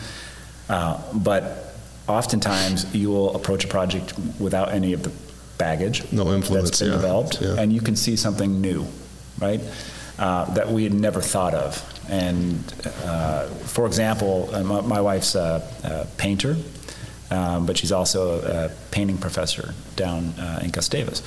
Uh, 0.68 1.02
but 1.14 1.73
oftentimes 2.08 2.94
you 2.94 3.10
will 3.10 3.36
approach 3.36 3.64
a 3.66 3.68
project 3.68 4.14
without 4.40 4.70
any 4.72 4.94
of 4.94 5.04
the 5.04 5.12
baggage 5.58 6.12
no 6.12 6.34
influence 6.34 6.70
that's 6.70 6.80
been 6.80 6.90
yeah. 6.90 6.96
developed, 6.96 7.42
yeah. 7.42 7.56
and 7.60 7.72
you 7.72 7.82
can 7.82 7.96
see 7.96 8.16
something 8.16 8.62
new, 8.62 8.86
right? 9.40 9.62
Uh, 10.20 10.46
that 10.54 10.70
we 10.70 10.84
had 10.84 10.94
never 10.94 11.22
thought 11.22 11.54
of. 11.54 11.82
And 12.10 12.64
uh, 13.04 13.48
for 13.48 13.88
example, 13.88 14.50
uh, 14.54 14.64
my, 14.64 14.82
my, 14.82 15.02
wife's 15.02 15.36
a, 15.36 15.68
a 15.84 16.06
painter, 16.18 16.56
um, 17.32 17.66
but 17.66 17.78
she's 17.78 17.92
also 17.92 18.42
a 18.42 18.70
painting 18.92 19.18
professor 19.18 19.74
down 19.96 20.34
uh, 20.40 20.60
in 20.64 20.70
Gustavus. 20.70 21.24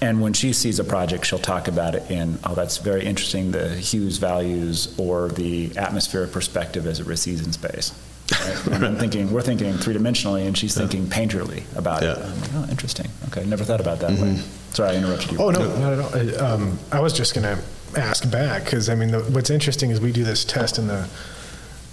And 0.00 0.22
when 0.22 0.32
she 0.32 0.52
sees 0.52 0.78
a 0.78 0.84
project, 0.84 1.26
she'll 1.26 1.38
talk 1.38 1.68
about 1.68 1.94
it 1.94 2.10
in, 2.10 2.38
oh, 2.44 2.54
that's 2.54 2.78
very 2.78 3.04
interesting, 3.04 3.50
the 3.50 3.68
hues 3.74 4.16
values 4.16 4.94
or 4.98 5.28
the 5.28 5.76
atmospheric 5.76 6.32
perspective 6.32 6.86
as 6.86 7.00
it 7.00 7.06
recedes 7.06 7.44
in 7.44 7.52
space. 7.52 7.92
Right? 8.30 8.66
And 8.66 8.86
I'm 8.86 8.96
thinking, 8.96 9.32
we're 9.32 9.42
thinking 9.42 9.72
three 9.74 9.94
dimensionally, 9.94 10.46
and 10.46 10.56
she's 10.56 10.76
yeah. 10.76 10.86
thinking 10.86 11.06
painterly 11.06 11.64
about 11.76 12.02
yeah. 12.02 12.12
it. 12.12 12.18
I'm 12.18 12.40
like, 12.40 12.50
oh, 12.54 12.66
interesting. 12.70 13.06
Okay, 13.28 13.44
never 13.44 13.64
thought 13.64 13.80
about 13.80 13.98
that 14.00 14.12
mm-hmm. 14.12 14.36
way. 14.36 14.42
Sorry, 14.70 14.90
I 14.90 14.96
interrupted 14.96 15.32
you. 15.32 15.38
Oh 15.38 15.50
no, 15.50 15.66
not 15.78 16.14
at 16.14 16.40
all. 16.40 16.44
Um, 16.44 16.78
I 16.92 17.00
was 17.00 17.12
just 17.12 17.34
going 17.34 17.44
to 17.44 17.62
ask 17.98 18.30
back 18.30 18.64
because 18.64 18.88
I 18.88 18.94
mean, 18.94 19.10
the, 19.10 19.20
what's 19.20 19.50
interesting 19.50 19.90
is 19.90 20.00
we 20.00 20.12
do 20.12 20.24
this 20.24 20.44
test 20.44 20.78
in 20.78 20.86
the 20.86 21.08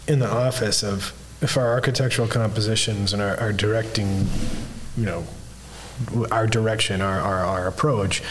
in 0.08 0.20
the 0.20 0.30
office 0.30 0.84
of 0.84 1.14
if 1.42 1.58
our 1.58 1.68
architectural 1.68 2.28
compositions 2.28 3.14
and 3.14 3.22
our, 3.22 3.40
our 3.40 3.54
directing, 3.54 4.28
you 4.96 5.06
know, 5.06 5.24
our 6.32 6.48
direction, 6.48 7.02
our, 7.02 7.20
our, 7.20 7.46
our 7.46 7.68
approach 7.68 8.24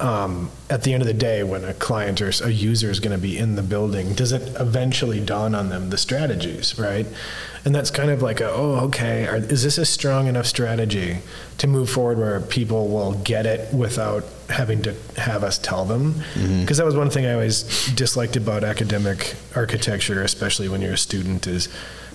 um, 0.00 0.50
at 0.70 0.82
the 0.82 0.92
end 0.92 1.02
of 1.02 1.06
the 1.06 1.14
day, 1.14 1.42
when 1.42 1.64
a 1.64 1.74
client 1.74 2.20
or 2.20 2.30
a 2.44 2.50
user 2.50 2.90
is 2.90 3.00
going 3.00 3.16
to 3.16 3.20
be 3.20 3.36
in 3.36 3.56
the 3.56 3.62
building, 3.62 4.14
does 4.14 4.32
it 4.32 4.54
eventually 4.60 5.20
dawn 5.20 5.54
on 5.54 5.70
them 5.70 5.90
the 5.90 5.98
strategies, 5.98 6.78
right? 6.78 7.06
And 7.64 7.74
that's 7.74 7.90
kind 7.90 8.10
of 8.10 8.22
like, 8.22 8.40
a, 8.40 8.48
oh, 8.50 8.84
okay, 8.86 9.26
are, 9.26 9.36
is 9.36 9.64
this 9.64 9.76
a 9.76 9.84
strong 9.84 10.28
enough 10.28 10.46
strategy 10.46 11.18
to 11.58 11.66
move 11.66 11.90
forward 11.90 12.18
where 12.18 12.40
people 12.40 12.88
will 12.88 13.14
get 13.14 13.44
it 13.44 13.74
without 13.74 14.24
having 14.48 14.82
to 14.82 14.94
have 15.16 15.42
us 15.42 15.58
tell 15.58 15.84
them? 15.84 16.12
Because 16.12 16.48
mm-hmm. 16.48 16.72
that 16.74 16.84
was 16.84 16.96
one 16.96 17.10
thing 17.10 17.26
I 17.26 17.32
always 17.32 17.92
disliked 17.94 18.36
about 18.36 18.62
academic 18.62 19.34
architecture, 19.56 20.22
especially 20.22 20.68
when 20.68 20.80
you're 20.80 20.94
a 20.94 20.98
student, 20.98 21.46
is 21.46 21.68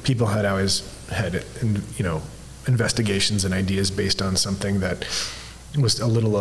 people 0.03 0.27
had 0.27 0.45
always 0.45 0.89
had, 1.09 1.43
you 1.97 2.03
know, 2.03 2.21
investigations 2.65 3.43
and 3.43 3.53
ideas 3.53 3.91
based 3.91 4.21
on 4.21 4.37
something 4.37 4.79
that 4.79 5.03
was 5.77 5.99
a 5.99 6.07
little 6.07 6.39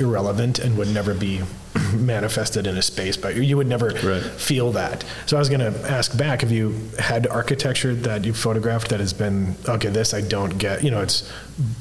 irrelevant 0.00 0.58
and 0.58 0.76
would 0.76 0.88
never 0.88 1.14
be 1.14 1.42
manifested 1.94 2.66
in 2.66 2.76
a 2.76 2.82
space, 2.82 3.16
but 3.16 3.36
you 3.36 3.56
would 3.56 3.68
never 3.68 3.90
right. 3.90 4.22
feel 4.22 4.72
that. 4.72 5.04
So 5.26 5.36
I 5.36 5.38
was 5.38 5.48
going 5.48 5.60
to 5.60 5.90
ask 5.90 6.16
back: 6.16 6.40
Have 6.40 6.50
you 6.50 6.80
had 6.98 7.26
architecture 7.26 7.94
that 7.94 8.24
you 8.24 8.32
photographed 8.32 8.88
that 8.88 9.00
has 9.00 9.12
been 9.12 9.54
okay? 9.68 9.88
This 9.88 10.12
I 10.12 10.20
don't 10.22 10.58
get. 10.58 10.82
You 10.82 10.90
know, 10.90 11.02
it's 11.02 11.30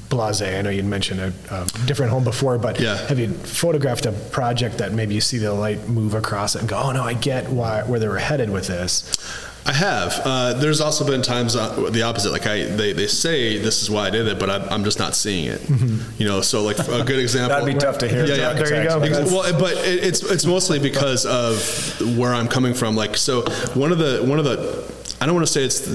blasé. 0.10 0.60
I 0.60 0.62
know 0.62 0.70
you'd 0.70 0.86
mentioned 0.86 1.20
a, 1.20 1.34
a 1.50 1.66
different 1.86 2.12
home 2.12 2.24
before, 2.24 2.58
but 2.58 2.80
yeah. 2.80 2.98
have 3.08 3.18
you 3.18 3.30
photographed 3.34 4.06
a 4.06 4.12
project 4.12 4.78
that 4.78 4.94
maybe 4.94 5.16
you 5.16 5.22
see 5.22 5.40
the 5.40 5.54
light 5.54 5.88
move 5.88 6.14
across 6.14 6.56
it 6.56 6.60
and 6.60 6.70
go, 6.70 6.78
"Oh 6.78 6.92
no, 6.92 7.04
I 7.04 7.14
get 7.14 7.50
why 7.50 7.82
where 7.84 8.00
they 8.00 8.08
were 8.08 8.20
headed 8.20 8.50
with 8.50 8.68
this." 8.68 9.18
I 9.66 9.72
have. 9.72 10.20
Uh, 10.26 10.54
there's 10.54 10.82
also 10.82 11.06
been 11.06 11.22
times 11.22 11.56
uh, 11.56 11.90
the 11.90 12.04
opposite. 12.04 12.32
Like 12.32 12.46
I, 12.48 12.66
they, 12.66 12.92
they 12.92 13.08
say 13.08 13.58
this 13.58 13.82
is 13.82 13.90
why 13.90 14.08
I 14.08 14.10
did 14.10 14.28
it, 14.28 14.38
but 14.38 14.50
I, 14.50 14.74
am 14.74 14.84
just 14.84 15.00
not 15.00 15.16
seeing 15.16 15.46
it. 15.46 15.62
Mm-hmm. 15.62 16.22
You 16.22 16.28
know, 16.28 16.42
so 16.42 16.64
like 16.64 16.80
a 16.80 17.04
good 17.04 17.20
example. 17.20 17.58
That'd 17.58 17.74
be 17.74 17.80
tough 17.80 17.98
to 18.00 18.10
hear. 18.10 18.26
Yeah, 18.26 18.36
yeah. 18.36 18.54
There 18.54 18.84
you 18.84 18.90
go. 18.90 19.00
Well, 19.26 19.58
but 19.58 19.74
it, 19.78 20.04
it's 20.04 20.22
it's 20.24 20.46
mostly 20.46 20.80
because 20.80 21.26
of 21.26 22.18
where 22.18 22.34
I'm 22.34 22.50
coming 22.50 22.74
from. 22.74 22.98
Like 22.98 23.16
so, 23.16 23.44
one 23.74 23.94
of 23.94 24.00
the 24.00 24.24
one 24.26 24.38
of 24.38 24.44
the 24.44 24.94
I 25.22 25.26
don't 25.26 25.36
want 25.36 25.48
to 25.48 25.54
say 25.54 25.64
it's 25.64 25.88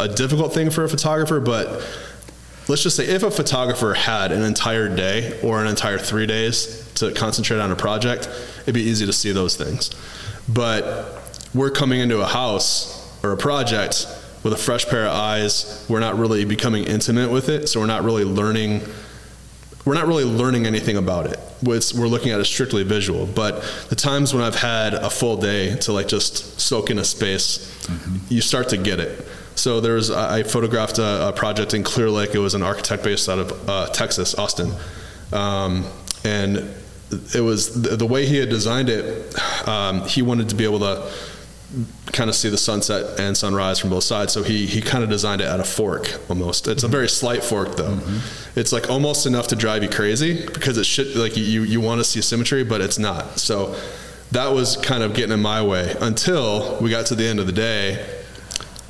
a 0.00 0.08
difficult 0.08 0.54
thing 0.54 0.70
for 0.70 0.84
a 0.84 0.88
photographer, 0.88 1.38
but 1.38 1.86
let's 2.68 2.82
just 2.82 2.96
say 2.96 3.06
if 3.06 3.22
a 3.22 3.30
photographer 3.30 3.92
had 3.92 4.32
an 4.32 4.42
entire 4.42 4.94
day 4.94 5.38
or 5.42 5.60
an 5.60 5.66
entire 5.66 5.98
three 5.98 6.26
days 6.26 6.90
to 6.94 7.12
concentrate 7.12 7.58
on 7.58 7.70
a 7.70 7.76
project, 7.76 8.30
it'd 8.62 8.74
be 8.74 8.80
easy 8.80 9.04
to 9.04 9.12
see 9.12 9.32
those 9.32 9.54
things. 9.54 9.90
But 10.48 11.22
we're 11.52 11.70
coming 11.70 12.00
into 12.00 12.22
a 12.22 12.26
house 12.26 13.01
or 13.22 13.32
a 13.32 13.36
project 13.36 14.06
with 14.42 14.52
a 14.52 14.56
fresh 14.56 14.86
pair 14.86 15.06
of 15.06 15.12
eyes. 15.12 15.84
We're 15.88 16.00
not 16.00 16.18
really 16.18 16.44
becoming 16.44 16.84
intimate 16.84 17.30
with 17.30 17.48
it, 17.48 17.68
so 17.68 17.80
we're 17.80 17.86
not 17.86 18.04
really 18.04 18.24
learning. 18.24 18.82
We're 19.84 19.94
not 19.94 20.06
really 20.06 20.24
learning 20.24 20.66
anything 20.66 20.96
about 20.96 21.26
it. 21.26 21.38
It's, 21.62 21.92
we're 21.92 22.06
looking 22.06 22.32
at 22.32 22.40
it 22.40 22.44
strictly 22.44 22.84
visual. 22.84 23.26
But 23.26 23.62
the 23.88 23.96
times 23.96 24.32
when 24.32 24.42
I've 24.42 24.54
had 24.54 24.94
a 24.94 25.10
full 25.10 25.36
day 25.36 25.76
to 25.76 25.92
like 25.92 26.08
just 26.08 26.60
soak 26.60 26.90
in 26.90 26.98
a 26.98 27.04
space, 27.04 27.58
mm-hmm. 27.86 28.18
you 28.28 28.40
start 28.40 28.68
to 28.70 28.76
get 28.76 29.00
it. 29.00 29.26
So 29.54 29.80
there's 29.80 30.10
I 30.10 30.44
photographed 30.44 30.98
a, 30.98 31.28
a, 31.28 31.32
project 31.32 31.74
in 31.74 31.82
Clear 31.82 32.10
Lake. 32.10 32.34
It 32.34 32.38
was 32.38 32.54
an 32.54 32.62
architect 32.62 33.04
based 33.04 33.28
out 33.28 33.38
of 33.38 33.68
uh, 33.68 33.86
Texas, 33.88 34.34
Austin, 34.36 34.72
um, 35.32 35.84
and 36.24 36.74
it 37.34 37.42
was 37.42 37.82
the, 37.82 37.96
the, 37.96 38.06
way 38.06 38.24
he 38.24 38.38
had 38.38 38.48
designed 38.48 38.88
it. 38.88 39.38
Um, 39.68 40.06
he 40.06 40.22
wanted 40.22 40.48
to 40.48 40.54
be 40.54 40.64
able 40.64 40.78
to 40.80 41.12
kind 42.12 42.28
of 42.28 42.36
see 42.36 42.48
the 42.48 42.58
sunset 42.58 43.18
and 43.18 43.36
sunrise 43.36 43.78
from 43.78 43.90
both 43.90 44.04
sides. 44.04 44.32
So 44.32 44.42
he 44.42 44.66
he 44.66 44.80
kind 44.80 45.02
of 45.02 45.10
designed 45.10 45.40
it 45.40 45.46
at 45.46 45.60
a 45.60 45.64
fork 45.64 46.20
almost. 46.28 46.68
It's 46.68 46.82
a 46.82 46.88
very 46.88 47.08
slight 47.08 47.42
fork 47.42 47.76
though. 47.76 47.96
Mm-hmm. 47.96 48.58
It's 48.58 48.72
like 48.72 48.90
almost 48.90 49.26
enough 49.26 49.48
to 49.48 49.56
drive 49.56 49.82
you 49.82 49.88
crazy 49.88 50.46
because 50.46 50.78
it 50.78 50.84
should 50.84 51.16
like 51.16 51.36
you 51.36 51.62
you 51.62 51.80
want 51.80 52.00
to 52.00 52.04
see 52.04 52.20
symmetry, 52.20 52.64
but 52.64 52.80
it's 52.80 52.98
not. 52.98 53.38
So 53.38 53.74
that 54.32 54.52
was 54.52 54.76
kind 54.76 55.02
of 55.02 55.14
getting 55.14 55.32
in 55.32 55.40
my 55.40 55.62
way 55.62 55.94
until 56.00 56.78
we 56.80 56.90
got 56.90 57.06
to 57.06 57.14
the 57.14 57.26
end 57.26 57.40
of 57.40 57.46
the 57.46 57.52
day, 57.52 58.04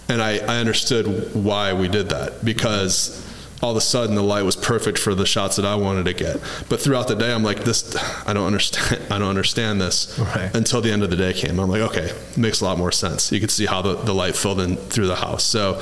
and 0.08 0.20
I 0.20 0.38
I 0.38 0.58
understood 0.58 1.34
why 1.34 1.72
we 1.72 1.88
did 1.88 2.08
that 2.08 2.44
because 2.44 3.26
all 3.62 3.70
of 3.70 3.76
a 3.76 3.80
sudden 3.80 4.16
the 4.16 4.22
light 4.22 4.42
was 4.42 4.56
perfect 4.56 4.98
for 4.98 5.14
the 5.14 5.24
shots 5.24 5.56
that 5.56 5.64
I 5.64 5.76
wanted 5.76 6.04
to 6.06 6.12
get. 6.12 6.40
But 6.68 6.80
throughout 6.80 7.06
the 7.06 7.14
day, 7.14 7.32
I'm 7.32 7.44
like, 7.44 7.62
this, 7.62 7.96
I 8.26 8.32
don't 8.32 8.46
understand, 8.46 9.02
I 9.10 9.18
don't 9.18 9.28
understand 9.28 9.80
this 9.80 10.18
right. 10.18 10.54
until 10.54 10.80
the 10.80 10.90
end 10.90 11.04
of 11.04 11.10
the 11.10 11.16
day 11.16 11.32
came. 11.32 11.60
I'm 11.60 11.70
like, 11.70 11.82
okay, 11.82 12.10
makes 12.36 12.60
a 12.60 12.64
lot 12.64 12.76
more 12.76 12.90
sense. 12.90 13.30
You 13.30 13.40
could 13.40 13.52
see 13.52 13.66
how 13.66 13.80
the, 13.80 13.94
the 13.94 14.12
light 14.12 14.34
filled 14.34 14.60
in 14.60 14.76
through 14.76 15.06
the 15.06 15.16
house. 15.16 15.44
So 15.44 15.74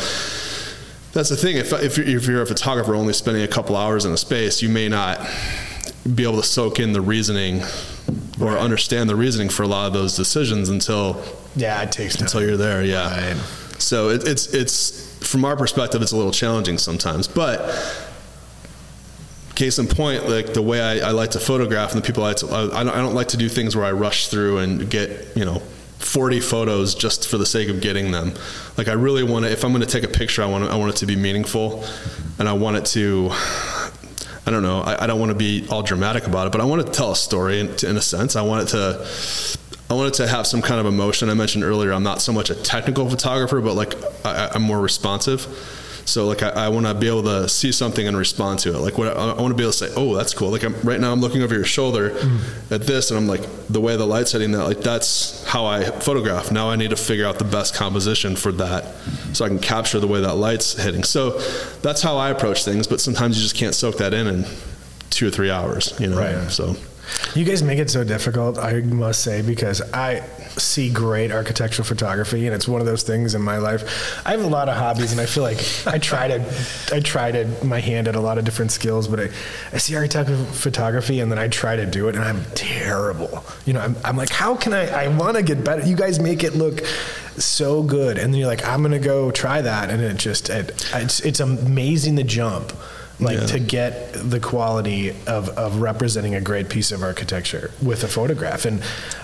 that's 1.12 1.30
the 1.30 1.36
thing. 1.36 1.56
If, 1.56 1.72
if, 1.72 1.96
you're, 1.96 2.06
if 2.06 2.26
you're 2.26 2.42
a 2.42 2.46
photographer 2.46 2.94
only 2.94 3.14
spending 3.14 3.42
a 3.42 3.48
couple 3.48 3.76
hours 3.76 4.04
in 4.04 4.12
a 4.12 4.18
space, 4.18 4.60
you 4.60 4.68
may 4.68 4.88
not 4.88 5.26
be 6.14 6.22
able 6.22 6.36
to 6.36 6.46
soak 6.46 6.80
in 6.80 6.92
the 6.92 7.00
reasoning 7.00 7.62
or 8.40 8.52
right. 8.52 8.58
understand 8.58 9.08
the 9.08 9.16
reasoning 9.16 9.48
for 9.48 9.62
a 9.62 9.66
lot 9.66 9.86
of 9.86 9.92
those 9.92 10.16
decisions 10.16 10.68
until 10.68 11.22
yeah, 11.56 11.82
it 11.82 11.92
takes 11.92 12.16
time. 12.16 12.24
until 12.24 12.42
you're 12.42 12.56
there. 12.56 12.84
Yeah. 12.84 13.32
Right. 13.32 13.36
So 13.78 14.10
it, 14.10 14.26
it's 14.26 14.52
it's 14.54 15.09
from 15.20 15.44
our 15.44 15.56
perspective, 15.56 16.02
it's 16.02 16.12
a 16.12 16.16
little 16.16 16.32
challenging 16.32 16.78
sometimes. 16.78 17.28
But 17.28 17.60
case 19.54 19.78
in 19.78 19.86
point, 19.86 20.26
like 20.28 20.54
the 20.54 20.62
way 20.62 20.80
I, 20.80 21.08
I 21.08 21.10
like 21.10 21.32
to 21.32 21.40
photograph 21.40 21.92
and 21.92 22.02
the 22.02 22.06
people 22.06 22.24
I, 22.24 22.32
to, 22.34 22.46
I, 22.46 22.82
don't, 22.82 22.88
I 22.88 22.96
don't 22.96 23.14
like 23.14 23.28
to 23.28 23.36
do 23.36 23.48
things 23.48 23.76
where 23.76 23.84
I 23.84 23.92
rush 23.92 24.28
through 24.28 24.58
and 24.58 24.90
get, 24.90 25.36
you 25.36 25.44
know, 25.44 25.62
40 25.98 26.40
photos 26.40 26.94
just 26.94 27.28
for 27.28 27.36
the 27.36 27.44
sake 27.44 27.68
of 27.68 27.82
getting 27.82 28.10
them. 28.10 28.32
Like 28.78 28.88
I 28.88 28.92
really 28.92 29.22
want 29.22 29.44
to, 29.44 29.52
if 29.52 29.62
I'm 29.64 29.72
going 29.72 29.82
to 29.82 29.86
take 29.86 30.02
a 30.02 30.08
picture, 30.08 30.42
I 30.42 30.46
want 30.46 30.64
I 30.64 30.76
want 30.76 30.94
it 30.94 30.96
to 30.96 31.06
be 31.06 31.14
meaningful 31.14 31.84
and 32.38 32.48
I 32.48 32.54
want 32.54 32.78
it 32.78 32.86
to, 32.86 33.28
I 34.46 34.50
don't 34.50 34.62
know, 34.62 34.80
I, 34.80 35.04
I 35.04 35.06
don't 35.06 35.20
want 35.20 35.30
to 35.30 35.36
be 35.36 35.66
all 35.68 35.82
dramatic 35.82 36.26
about 36.26 36.46
it, 36.46 36.52
but 36.52 36.62
I 36.62 36.64
want 36.64 36.86
to 36.86 36.90
tell 36.90 37.12
a 37.12 37.16
story 37.16 37.60
in, 37.60 37.68
in 37.86 37.98
a 37.98 38.00
sense. 38.00 38.36
I 38.36 38.42
want 38.42 38.66
it 38.66 38.70
to, 38.70 39.06
I 39.90 39.94
wanted 39.94 40.14
to 40.14 40.28
have 40.28 40.46
some 40.46 40.62
kind 40.62 40.78
of 40.78 40.86
emotion. 40.86 41.28
I 41.28 41.34
mentioned 41.34 41.64
earlier, 41.64 41.92
I'm 41.92 42.04
not 42.04 42.22
so 42.22 42.32
much 42.32 42.48
a 42.48 42.54
technical 42.54 43.10
photographer, 43.10 43.60
but 43.60 43.74
like 43.74 43.94
I, 44.24 44.54
am 44.54 44.62
more 44.62 44.80
responsive. 44.80 45.40
So 46.04 46.26
like 46.26 46.44
I, 46.44 46.50
I 46.50 46.68
want 46.68 46.86
to 46.86 46.94
be 46.94 47.08
able 47.08 47.24
to 47.24 47.48
see 47.48 47.72
something 47.72 48.06
and 48.06 48.16
respond 48.16 48.60
to 48.60 48.74
it. 48.74 48.78
Like 48.78 48.98
what 48.98 49.08
I, 49.08 49.30
I 49.30 49.40
want 49.40 49.48
to 49.48 49.54
be 49.54 49.64
able 49.64 49.72
to 49.72 49.78
say, 49.78 49.92
oh, 49.96 50.14
that's 50.14 50.32
cool. 50.32 50.50
Like 50.50 50.62
I'm, 50.62 50.80
right 50.82 51.00
now, 51.00 51.12
I'm 51.12 51.20
looking 51.20 51.42
over 51.42 51.54
your 51.54 51.64
shoulder 51.64 52.10
mm. 52.10 52.72
at 52.72 52.82
this, 52.82 53.10
and 53.10 53.18
I'm 53.18 53.26
like, 53.26 53.42
the 53.68 53.80
way 53.80 53.96
the 53.96 54.06
light's 54.06 54.30
hitting 54.30 54.52
that, 54.52 54.64
like 54.64 54.80
that's 54.80 55.44
how 55.44 55.66
I 55.66 55.84
photograph. 55.84 56.52
Now 56.52 56.70
I 56.70 56.76
need 56.76 56.90
to 56.90 56.96
figure 56.96 57.26
out 57.26 57.38
the 57.38 57.44
best 57.44 57.74
composition 57.74 58.36
for 58.36 58.52
that, 58.52 58.94
so 59.32 59.44
I 59.44 59.48
can 59.48 59.58
capture 59.58 59.98
the 59.98 60.08
way 60.08 60.20
that 60.20 60.34
light's 60.34 60.80
hitting. 60.80 61.02
So 61.02 61.38
that's 61.82 62.00
how 62.00 62.16
I 62.16 62.30
approach 62.30 62.64
things. 62.64 62.86
But 62.86 63.00
sometimes 63.00 63.36
you 63.36 63.42
just 63.42 63.56
can't 63.56 63.74
soak 63.74 63.98
that 63.98 64.14
in 64.14 64.28
in 64.28 64.44
two 65.10 65.26
or 65.26 65.30
three 65.30 65.50
hours. 65.50 65.98
You 65.98 66.08
know, 66.08 66.18
right. 66.18 66.50
so. 66.50 66.76
You 67.34 67.44
guys 67.44 67.62
make 67.62 67.78
it 67.78 67.90
so 67.90 68.02
difficult, 68.02 68.58
I 68.58 68.80
must 68.80 69.22
say, 69.22 69.42
because 69.42 69.80
I 69.92 70.26
see 70.56 70.90
great 70.90 71.30
architectural 71.30 71.86
photography, 71.86 72.46
and 72.46 72.54
it's 72.54 72.66
one 72.66 72.80
of 72.80 72.86
those 72.86 73.02
things 73.02 73.34
in 73.34 73.42
my 73.42 73.58
life. 73.58 74.20
I 74.26 74.32
have 74.32 74.42
a 74.42 74.48
lot 74.48 74.68
of 74.68 74.76
hobbies, 74.76 75.12
and 75.12 75.20
I 75.20 75.26
feel 75.26 75.44
like 75.44 75.58
I 75.86 75.98
try 75.98 76.28
to, 76.28 76.44
I 76.92 77.00
try 77.00 77.30
to 77.30 77.46
my 77.64 77.78
hand 77.78 78.08
at 78.08 78.16
a 78.16 78.20
lot 78.20 78.38
of 78.38 78.44
different 78.44 78.72
skills, 78.72 79.06
but 79.06 79.20
I, 79.20 79.28
I 79.72 79.78
see 79.78 79.94
architectural 79.94 80.44
photography, 80.44 81.20
and 81.20 81.30
then 81.30 81.38
I 81.38 81.48
try 81.48 81.76
to 81.76 81.86
do 81.86 82.08
it, 82.08 82.16
and 82.16 82.24
I'm 82.24 82.44
terrible. 82.54 83.44
You 83.64 83.74
know, 83.74 83.80
I'm, 83.80 83.96
I'm 84.04 84.16
like, 84.16 84.30
how 84.30 84.56
can 84.56 84.72
I? 84.72 84.88
I 85.04 85.08
want 85.08 85.36
to 85.36 85.42
get 85.42 85.64
better. 85.64 85.86
You 85.86 85.96
guys 85.96 86.18
make 86.18 86.42
it 86.42 86.54
look 86.54 86.84
so 87.36 87.82
good, 87.82 88.18
and 88.18 88.32
then 88.32 88.40
you're 88.40 88.48
like, 88.48 88.66
I'm 88.66 88.82
gonna 88.82 88.98
go 88.98 89.30
try 89.30 89.62
that, 89.62 89.88
and 89.90 90.02
it 90.02 90.16
just, 90.16 90.50
it, 90.50 90.84
it's, 90.94 91.20
it's 91.20 91.40
amazing 91.40 92.16
the 92.16 92.24
jump 92.24 92.72
like 93.20 93.38
yeah. 93.38 93.46
to 93.46 93.58
get 93.58 94.12
the 94.14 94.40
quality 94.40 95.10
of, 95.26 95.48
of 95.50 95.80
representing 95.80 96.34
a 96.34 96.40
great 96.40 96.68
piece 96.68 96.92
of 96.92 97.02
architecture 97.02 97.70
with 97.82 98.04
a 98.04 98.08
photograph. 98.08 98.64
And 98.64 98.82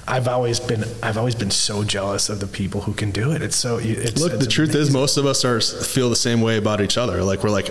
i've 0.08 0.28
always 0.28 0.60
been 0.60 0.84
i've 1.02 1.18
always 1.18 1.34
been 1.34 1.50
so 1.50 1.82
jealous 1.82 2.28
of 2.28 2.38
the 2.38 2.46
people 2.46 2.82
who 2.82 2.92
can 2.92 3.10
do 3.10 3.32
it. 3.32 3.42
It's 3.42 3.56
so 3.56 3.78
it's 3.78 4.20
look 4.20 4.32
it's 4.34 4.44
the 4.44 4.50
truth 4.50 4.74
is 4.74 4.90
most 4.92 5.16
of 5.16 5.26
us 5.26 5.44
are 5.44 5.60
feel 5.60 6.10
the 6.10 6.16
same 6.16 6.40
way 6.40 6.58
about 6.58 6.80
each 6.80 6.98
other. 6.98 7.22
Like 7.22 7.42
we're 7.42 7.50
like 7.50 7.70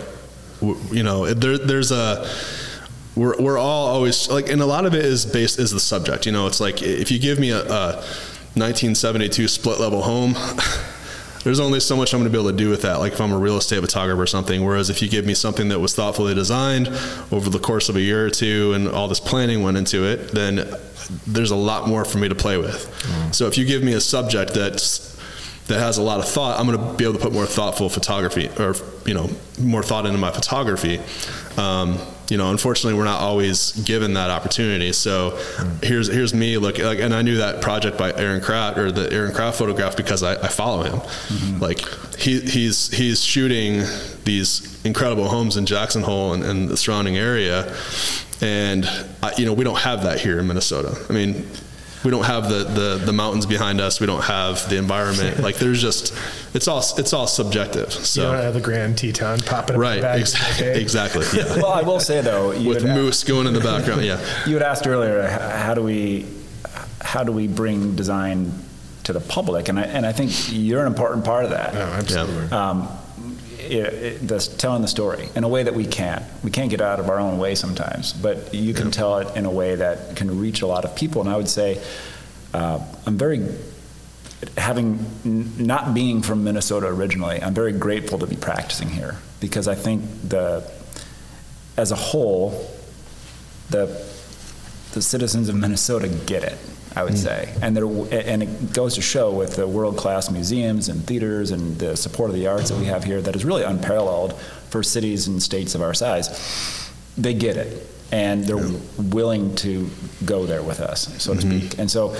you 0.61 1.03
know 1.03 1.33
there, 1.33 1.57
there's 1.57 1.91
a 1.91 2.29
we're, 3.15 3.39
we're 3.41 3.57
all 3.57 3.87
always 3.87 4.29
like 4.29 4.49
and 4.49 4.61
a 4.61 4.65
lot 4.65 4.85
of 4.85 4.93
it 4.93 5.05
is 5.05 5.25
based 5.25 5.59
is 5.59 5.71
the 5.71 5.79
subject. 5.79 6.25
You 6.25 6.31
know 6.31 6.47
it's 6.47 6.59
like 6.59 6.81
if 6.81 7.11
you 7.11 7.19
give 7.19 7.39
me 7.39 7.51
a, 7.51 7.63
a 7.63 8.03
1972 8.55 9.47
split 9.47 9.79
level 9.79 10.01
home 10.01 10.33
there's 11.45 11.59
only 11.59 11.79
so 11.79 11.95
much 11.95 12.11
I'm 12.11 12.21
going 12.21 12.31
to 12.31 12.35
be 12.35 12.41
able 12.41 12.49
to 12.49 12.57
do 12.57 12.71
with 12.71 12.81
that. 12.81 12.97
Like 12.97 13.13
if 13.13 13.21
I'm 13.21 13.31
a 13.31 13.37
real 13.37 13.57
estate 13.57 13.79
photographer 13.79 14.19
or 14.19 14.25
something. 14.25 14.65
Whereas 14.65 14.89
if 14.89 14.99
you 15.03 15.07
give 15.07 15.27
me 15.27 15.35
something 15.35 15.69
that 15.69 15.79
was 15.79 15.93
thoughtfully 15.93 16.33
designed 16.33 16.87
over 17.31 17.51
the 17.51 17.59
course 17.59 17.87
of 17.87 17.95
a 17.95 18.01
year 18.01 18.25
or 18.25 18.31
two, 18.31 18.73
and 18.73 18.89
all 18.89 19.07
this 19.07 19.19
planning 19.19 19.61
went 19.61 19.77
into 19.77 20.05
it, 20.05 20.31
then 20.31 20.67
there's 21.27 21.51
a 21.51 21.55
lot 21.55 21.87
more 21.87 22.03
for 22.03 22.17
me 22.17 22.27
to 22.27 22.33
play 22.33 22.57
with. 22.57 22.91
Mm. 23.03 23.35
So 23.35 23.45
if 23.45 23.59
you 23.59 23.65
give 23.65 23.83
me 23.83 23.93
a 23.93 24.01
subject 24.01 24.55
that's 24.55 25.15
that 25.67 25.79
has 25.79 25.99
a 25.99 26.01
lot 26.01 26.19
of 26.19 26.27
thought, 26.27 26.59
I'm 26.59 26.65
going 26.65 26.79
to 26.79 26.93
be 26.95 27.03
able 27.03 27.13
to 27.13 27.19
put 27.19 27.31
more 27.31 27.45
thoughtful 27.45 27.89
photography, 27.89 28.49
or 28.57 28.73
you 29.05 29.13
know, 29.13 29.29
more 29.61 29.83
thought 29.83 30.07
into 30.07 30.17
my 30.17 30.31
photography. 30.31 30.99
Um, 31.57 31.99
you 32.29 32.37
know, 32.37 32.49
unfortunately, 32.51 32.97
we're 32.97 33.05
not 33.05 33.19
always 33.21 33.71
given 33.83 34.13
that 34.15 34.29
opportunity. 34.29 34.93
So 34.93 35.31
mm. 35.31 35.83
here's 35.83 36.07
here's 36.07 36.33
me 36.33 36.57
look 36.57 36.77
like, 36.79 36.99
and 36.99 37.13
I 37.13 37.21
knew 37.21 37.37
that 37.37 37.61
project 37.61 37.97
by 37.97 38.13
Aaron 38.13 38.41
Kraft 38.41 38.77
or 38.77 38.91
the 38.91 39.11
Aaron 39.11 39.33
Kraft 39.33 39.57
photograph 39.57 39.95
because 39.95 40.23
I, 40.23 40.33
I 40.33 40.47
follow 40.47 40.83
him. 40.83 40.99
Mm-hmm. 40.99 41.59
Like 41.59 41.79
he 42.17 42.39
he's 42.41 42.89
he's 42.91 43.23
shooting 43.23 43.83
these 44.23 44.83
incredible 44.85 45.27
homes 45.27 45.57
in 45.57 45.65
Jackson 45.65 46.03
Hole 46.03 46.33
and, 46.33 46.43
and 46.43 46.69
the 46.69 46.77
surrounding 46.77 47.17
area, 47.17 47.75
and 48.41 48.85
I, 49.21 49.33
you 49.37 49.45
know 49.45 49.53
we 49.53 49.63
don't 49.63 49.79
have 49.79 50.03
that 50.03 50.19
here 50.19 50.39
in 50.39 50.47
Minnesota. 50.47 50.97
I 51.09 51.13
mean, 51.13 51.47
we 52.05 52.11
don't 52.11 52.25
have 52.25 52.47
the, 52.47 52.63
the, 52.63 53.01
the 53.03 53.11
mountains 53.11 53.45
behind 53.45 53.81
us. 53.81 53.99
We 53.99 54.05
don't 54.05 54.23
have 54.23 54.69
the 54.69 54.77
environment. 54.77 55.39
like 55.41 55.57
there's 55.57 55.81
just 55.81 56.13
it's 56.53 56.67
all 56.67 56.83
it's 56.97 57.11
all 57.11 57.27
subjective. 57.27 57.91
So 57.91 58.21
you 58.21 58.27
don't 58.27 58.43
have 58.43 58.53
the 58.53 58.61
Grand 58.61 58.97
Teton 58.97 59.41
popping 59.41 59.75
up 59.75 59.81
right. 59.81 60.19
Exactly. 60.19 60.67
exactly. 60.81 61.25
Yeah. 61.33 61.55
well, 61.57 61.73
I 61.73 61.81
will 61.81 61.99
say 61.99 62.21
though, 62.21 62.49
with 62.49 62.83
moose 62.83 63.21
asked, 63.21 63.27
going 63.27 63.47
in 63.47 63.53
the 63.53 63.59
background. 63.59 64.03
Yeah. 64.05 64.23
You 64.45 64.53
had 64.53 64.63
asked 64.63 64.87
earlier, 64.87 65.27
how 65.27 65.73
do 65.73 65.81
we 65.81 66.27
how 67.01 67.23
do 67.23 67.31
we 67.31 67.47
bring 67.47 67.95
design 67.95 68.53
to 69.03 69.13
the 69.13 69.19
public? 69.19 69.67
And 69.67 69.79
I 69.79 69.83
and 69.83 70.05
I 70.05 70.11
think 70.11 70.31
you're 70.53 70.81
an 70.81 70.87
important 70.87 71.25
part 71.25 71.43
of 71.43 71.51
that. 71.51 71.73
No, 71.73 71.81
absolutely. 71.81 72.51
Um, 72.55 72.87
it, 73.71 74.31
it, 74.31 74.55
telling 74.57 74.81
the 74.81 74.87
story 74.87 75.29
in 75.35 75.43
a 75.43 75.47
way 75.47 75.63
that 75.63 75.73
we 75.73 75.85
can't. 75.85 76.23
We 76.43 76.51
can't 76.51 76.69
get 76.69 76.81
out 76.81 76.99
of 76.99 77.09
our 77.09 77.19
own 77.19 77.37
way 77.37 77.55
sometimes, 77.55 78.13
but 78.13 78.53
you 78.53 78.73
can 78.73 78.85
yeah. 78.85 78.91
tell 78.91 79.17
it 79.19 79.35
in 79.35 79.45
a 79.45 79.51
way 79.51 79.75
that 79.75 80.15
can 80.15 80.39
reach 80.39 80.61
a 80.61 80.67
lot 80.67 80.85
of 80.85 80.95
people. 80.95 81.21
And 81.21 81.29
I 81.29 81.37
would 81.37 81.49
say, 81.49 81.81
uh, 82.53 82.79
I'm 83.05 83.17
very, 83.17 83.45
having 84.57 85.05
n- 85.25 85.53
not 85.57 85.93
being 85.93 86.21
from 86.21 86.43
Minnesota 86.43 86.87
originally, 86.87 87.41
I'm 87.41 87.53
very 87.53 87.73
grateful 87.73 88.19
to 88.19 88.27
be 88.27 88.35
practicing 88.35 88.89
here 88.89 89.17
because 89.39 89.67
I 89.67 89.75
think 89.75 90.03
the, 90.27 90.69
as 91.77 91.91
a 91.91 91.95
whole, 91.95 92.69
the 93.69 94.05
the 94.95 95.01
citizens 95.01 95.49
of 95.49 95.55
Minnesota 95.55 96.07
get 96.07 96.43
it. 96.43 96.57
I 96.95 97.03
would 97.03 97.13
mm. 97.13 97.17
say, 97.17 97.53
and 97.61 97.75
there, 97.75 97.85
and 97.85 98.43
it 98.43 98.73
goes 98.73 98.95
to 98.95 99.01
show 99.01 99.31
with 99.31 99.55
the 99.55 99.67
world-class 99.67 100.31
museums 100.31 100.87
and 100.87 101.03
theaters 101.05 101.51
and 101.51 101.77
the 101.77 101.97
support 101.97 102.29
of 102.29 102.35
the 102.35 102.47
arts 102.47 102.69
that 102.69 102.79
we 102.79 102.85
have 102.85 103.03
here 103.03 103.21
that 103.21 103.35
is 103.35 103.43
really 103.43 103.63
unparalleled 103.63 104.33
for 104.69 104.81
cities 104.81 105.27
and 105.27 105.43
states 105.43 105.75
of 105.75 105.81
our 105.81 105.93
size. 105.93 106.89
They 107.17 107.33
get 107.33 107.57
it, 107.57 107.85
and 108.11 108.45
they're 108.45 108.65
yeah. 108.65 108.79
willing 108.97 109.55
to 109.55 109.89
go 110.23 110.45
there 110.45 110.63
with 110.63 110.79
us, 110.79 111.21
so 111.21 111.33
to 111.33 111.39
mm-hmm. 111.39 111.59
speak. 111.59 111.79
And 111.79 111.91
so, 111.91 112.15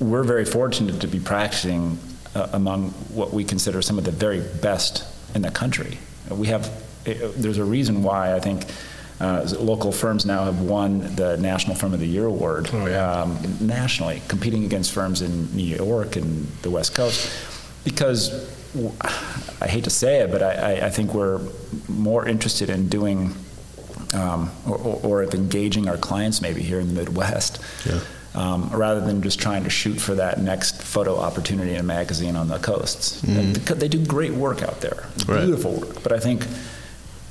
we're 0.00 0.22
very 0.22 0.44
fortunate 0.44 1.00
to 1.00 1.08
be 1.08 1.18
practicing 1.18 1.98
uh, 2.34 2.48
among 2.52 2.90
what 3.14 3.32
we 3.32 3.44
consider 3.44 3.82
some 3.82 3.98
of 3.98 4.04
the 4.04 4.12
very 4.12 4.40
best 4.60 5.04
in 5.34 5.42
the 5.42 5.50
country. 5.50 5.98
We 6.30 6.48
have, 6.48 6.68
uh, 7.06 7.14
there's 7.36 7.58
a 7.58 7.64
reason 7.64 8.02
why 8.02 8.34
I 8.34 8.40
think 8.40 8.66
uh, 9.20 9.46
local 9.58 9.90
firms 9.92 10.24
now 10.24 10.44
have 10.44 10.60
won 10.60 11.00
the 11.16 11.36
National 11.38 11.74
Firm 11.74 11.92
of 11.92 12.00
the 12.00 12.06
Year 12.06 12.26
award 12.26 12.70
Oh, 12.72 12.86
yeah. 12.86 13.22
um, 13.22 13.38
nationally, 13.60 14.22
competing 14.28 14.64
against 14.64 14.92
firms 14.92 15.22
in 15.22 15.54
New 15.56 15.64
York 15.76 16.16
and 16.16 16.46
the 16.62 16.70
West 16.70 16.94
Coast. 16.94 17.30
Because 17.84 18.30
w- 18.74 18.92
I 19.60 19.66
hate 19.66 19.84
to 19.84 19.90
say 19.90 20.20
it, 20.20 20.30
but 20.30 20.42
I, 20.42 20.52
I, 20.76 20.86
I 20.86 20.90
think 20.90 21.14
we're 21.14 21.40
more 21.88 22.26
interested 22.28 22.70
in 22.70 22.88
doing 22.88 23.34
um, 24.14 24.50
or, 24.66 24.76
or, 25.02 25.22
of 25.22 25.34
engaging 25.34 25.88
our 25.88 25.96
clients 25.98 26.40
maybe 26.40 26.62
here 26.62 26.80
in 26.80 26.86
the 26.88 26.94
Midwest. 26.94 27.60
Yeah. 27.84 28.00
Um, 28.34 28.70
rather 28.70 29.00
than 29.00 29.20
just 29.22 29.40
trying 29.40 29.64
to 29.64 29.70
shoot 29.70 29.98
for 30.00 30.14
that 30.14 30.38
next 30.40 30.80
photo 30.80 31.16
opportunity 31.18 31.72
in 31.74 31.80
a 31.80 31.82
magazine 31.82 32.36
on 32.36 32.46
the 32.48 32.58
coasts. 32.58 33.20
Because 33.22 33.78
They 33.78 33.88
do 33.88 34.04
great 34.06 34.32
work 34.32 34.62
out 34.62 34.80
there, 34.80 35.08
Right. 35.26 35.44
beautiful 35.44 35.72
work. 35.72 36.02
But 36.04 36.12
I 36.12 36.20
think 36.20 36.46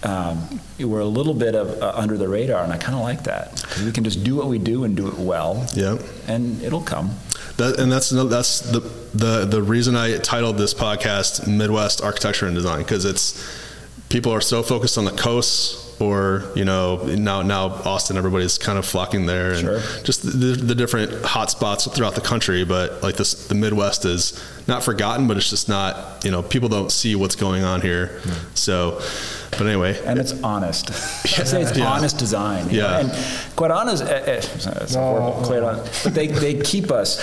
um, 0.04 0.60
we're 0.80 1.00
a 1.00 1.06
little 1.06 1.34
bit 1.34 1.56
of 1.56 1.82
uh, 1.82 1.92
under 1.96 2.18
the 2.18 2.28
radar, 2.28 2.64
and 2.64 2.72
I 2.72 2.78
kind 2.78 2.96
of 2.96 3.02
like 3.02 3.24
that 3.24 3.66
we 3.84 3.92
can 3.92 4.04
just 4.04 4.24
do 4.24 4.36
what 4.36 4.48
we 4.48 4.60
do 4.60 4.84
and 4.84 4.96
do 4.96 5.08
it 5.08 5.16
well, 5.18 5.66
Yeah. 5.76 5.98
and 6.28 6.62
it'll 6.62 6.82
come. 6.84 7.12
That, 7.58 7.80
and 7.80 7.92
that's 7.92 8.10
that's 8.12 8.60
the 8.60 8.82
the 9.14 9.46
the 9.46 9.62
reason 9.64 9.96
I 9.96 10.18
titled 10.18 10.58
this 10.58 10.74
podcast 10.74 11.48
Midwest 11.48 12.02
Architecture 12.04 12.46
and 12.46 12.54
Design 12.56 12.80
because 12.80 13.06
it's 13.06 13.44
people 14.10 14.32
are 14.32 14.42
so 14.42 14.62
focused 14.62 14.98
on 14.98 15.06
the 15.06 15.12
coasts 15.12 15.84
or 16.00 16.44
you 16.56 16.64
know 16.64 16.98
now 17.06 17.42
now 17.42 17.66
Austin 17.86 18.18
everybody's 18.18 18.58
kind 18.58 18.78
of 18.78 18.86
flocking 18.86 19.26
there 19.26 19.52
and 19.54 19.62
Sure. 19.62 19.80
just 20.04 20.22
the, 20.24 20.30
the 20.56 20.76
different 20.76 21.26
hot 21.26 21.50
spots 21.50 21.88
throughout 21.88 22.14
the 22.16 22.22
country 22.22 22.64
but 22.64 23.02
like 23.02 23.16
this 23.16 23.48
the 23.48 23.56
Midwest 23.56 24.06
is 24.06 24.40
not 24.68 24.84
forgotten 24.84 25.28
but 25.28 25.38
it's 25.38 25.50
just 25.50 25.68
not 25.68 26.24
you 26.24 26.30
know 26.30 26.44
people 26.44 26.70
don't 26.70 26.92
see 26.92 27.16
what's 27.16 27.36
going 27.36 27.64
on 27.64 27.82
here 27.82 28.22
so 28.54 29.02
but 29.52 29.62
anyway 29.62 30.00
And 30.06 30.20
it's 30.20 30.34
honest. 30.44 30.92
I 31.40 31.44
say 31.46 31.62
it's 31.64 31.76
Yeah. 31.76 31.88
honest 31.92 32.20
design. 32.20 32.68
know, 32.68 32.74
Yeah. 32.74 33.00
And 33.00 33.12
quite 33.56 33.72
honest, 33.72 34.04
eh, 34.04 34.08
eh, 34.08 34.32
it's 34.36 34.96
a 34.96 35.00
horrible- 35.00 35.42
quite 35.46 35.64
honest, 35.64 36.04
but 36.04 36.14
they, 36.14 36.28
they 36.28 36.56
keep 36.62 36.92
us, 36.92 37.20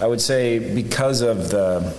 I 0.00 0.06
would 0.06 0.20
say, 0.20 0.58
because 0.74 1.22
of 1.22 1.48
the 1.48 1.92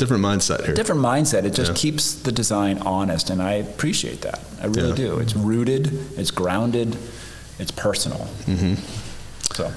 different 0.00 0.24
mindset 0.24 0.64
here 0.64 0.74
different 0.74 1.00
mindset, 1.00 1.44
it 1.44 1.54
just 1.54 1.72
Yeah. 1.72 1.76
keeps 1.84 2.12
the 2.14 2.32
design 2.32 2.78
honest, 2.84 3.30
and 3.30 3.40
I 3.42 3.52
appreciate 3.54 4.22
that. 4.22 4.40
I 4.62 4.66
really 4.66 4.88
Yeah. 4.90 4.94
do. 5.08 5.18
It's 5.18 5.36
rooted, 5.36 5.84
it's 6.16 6.30
grounded, 6.32 6.96
it's 7.58 7.70
personal. 7.70 8.28
Mm-hmm. 8.46 8.74
So, 9.52 9.70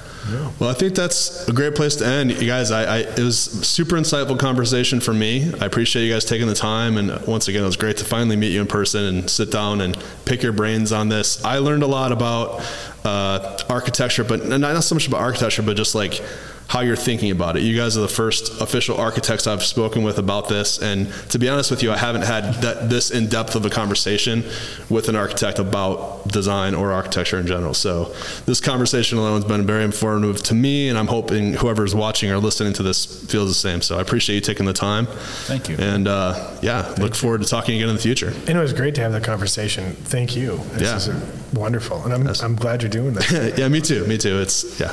Well, 0.60 0.70
I 0.70 0.72
think 0.74 0.94
that's 0.94 1.46
a 1.48 1.52
great 1.52 1.74
place 1.74 1.96
to 1.96 2.06
end, 2.06 2.30
you 2.30 2.46
guys. 2.46 2.70
I, 2.70 2.82
I 2.84 2.98
it 3.00 3.18
was 3.18 3.36
super 3.38 3.96
insightful 3.96 4.38
conversation 4.38 5.00
for 5.00 5.12
me. 5.12 5.52
I 5.60 5.66
appreciate 5.66 6.04
you 6.06 6.12
guys 6.14 6.24
taking 6.24 6.46
the 6.46 6.54
time, 6.54 6.96
and 6.96 7.10
once 7.26 7.48
again, 7.48 7.62
it 7.62 7.66
was 7.66 7.76
great 7.76 7.96
to 7.98 8.04
finally 8.04 8.36
meet 8.36 8.52
you 8.52 8.60
in 8.60 8.66
person 8.68 9.04
and 9.04 9.28
sit 9.28 9.50
down 9.50 9.80
and 9.80 9.96
pick 10.24 10.42
your 10.42 10.52
brains 10.52 10.92
on 10.92 11.08
this. 11.10 11.44
I 11.44 11.58
learned 11.58 11.82
a 11.82 11.86
lot 11.88 12.12
about 12.12 12.62
uh, 13.04 13.58
architecture, 13.68 14.24
but 14.24 14.46
not 14.46 14.60
not 14.60 14.84
so 14.84 14.94
much 14.94 15.06
about 15.08 15.20
architecture, 15.20 15.62
but 15.62 15.76
just 15.76 15.94
like 15.94 16.22
how 16.66 16.80
you're 16.80 16.96
thinking 16.96 17.30
about 17.30 17.58
it. 17.58 17.62
You 17.62 17.76
guys 17.76 17.94
are 17.98 18.00
the 18.00 18.08
first 18.08 18.62
official 18.62 18.96
architects 18.96 19.46
I've 19.46 19.62
spoken 19.62 20.02
with 20.02 20.16
about 20.18 20.48
this, 20.48 20.80
and 20.80 21.12
to 21.28 21.38
be 21.38 21.46
honest 21.50 21.70
with 21.70 21.82
you, 21.82 21.92
I 21.92 21.98
haven't 21.98 22.22
had 22.22 22.54
that 22.62 22.88
this 22.88 23.10
in 23.10 23.28
depth 23.28 23.54
of 23.54 23.66
a 23.66 23.70
conversation 23.70 24.42
with 24.88 25.10
an 25.10 25.14
architect 25.16 25.58
about 25.58 26.26
design 26.28 26.74
or 26.74 26.90
architecture 26.92 27.38
in 27.38 27.46
general. 27.46 27.74
So 27.74 28.14
this 28.46 28.62
conversation 28.62 29.18
alone 29.18 29.42
has 29.42 29.44
been 29.44 29.66
very 29.66 29.84
informative 29.84 30.42
to 30.44 30.54
me, 30.54 30.88
and 30.88 30.96
I'm 30.98 31.06
hoping 31.08 31.52
whoever's 31.52 31.94
watching 31.94 32.30
or 32.30 32.38
listening 32.38 32.72
to 32.74 32.82
this 32.82 33.30
feels 33.30 33.50
the 33.50 33.54
same. 33.54 33.82
So 33.82 33.98
I 33.98 34.00
appreciate 34.00 34.36
you 34.36 34.40
taking 34.40 34.64
the 34.64 34.72
time. 34.72 35.04
Thank 35.44 35.68
you. 35.68 35.76
And 35.78 36.08
uh, 36.08 36.56
yeah, 36.62 36.94
look 36.98 37.14
forward 37.14 37.42
to 37.42 37.46
talking 37.46 37.76
again 37.76 37.90
in 37.90 37.96
the 37.96 38.00
future. 38.02 38.28
And 38.48 38.56
it 38.56 38.62
was 38.62 38.72
great 38.72 38.94
to 38.94 39.02
have 39.02 39.12
that 39.12 39.22
conversation. 39.22 39.92
Thank 39.92 40.34
you. 40.34 40.56
This 40.72 40.82
Yeah. 41.08 41.14
is 41.14 41.52
wonderful. 41.52 42.02
And 42.04 42.14
I'm, 42.14 42.26
I'm 42.42 42.56
glad 42.56 42.80
you're 42.82 42.90
doing 42.94 43.14
this. 43.14 43.30
yeah, 43.58 43.68
me 43.68 43.80
too. 43.80 44.06
Me 44.06 44.16
too. 44.16 44.40
It's 44.40 44.80
yeah. 44.80 44.92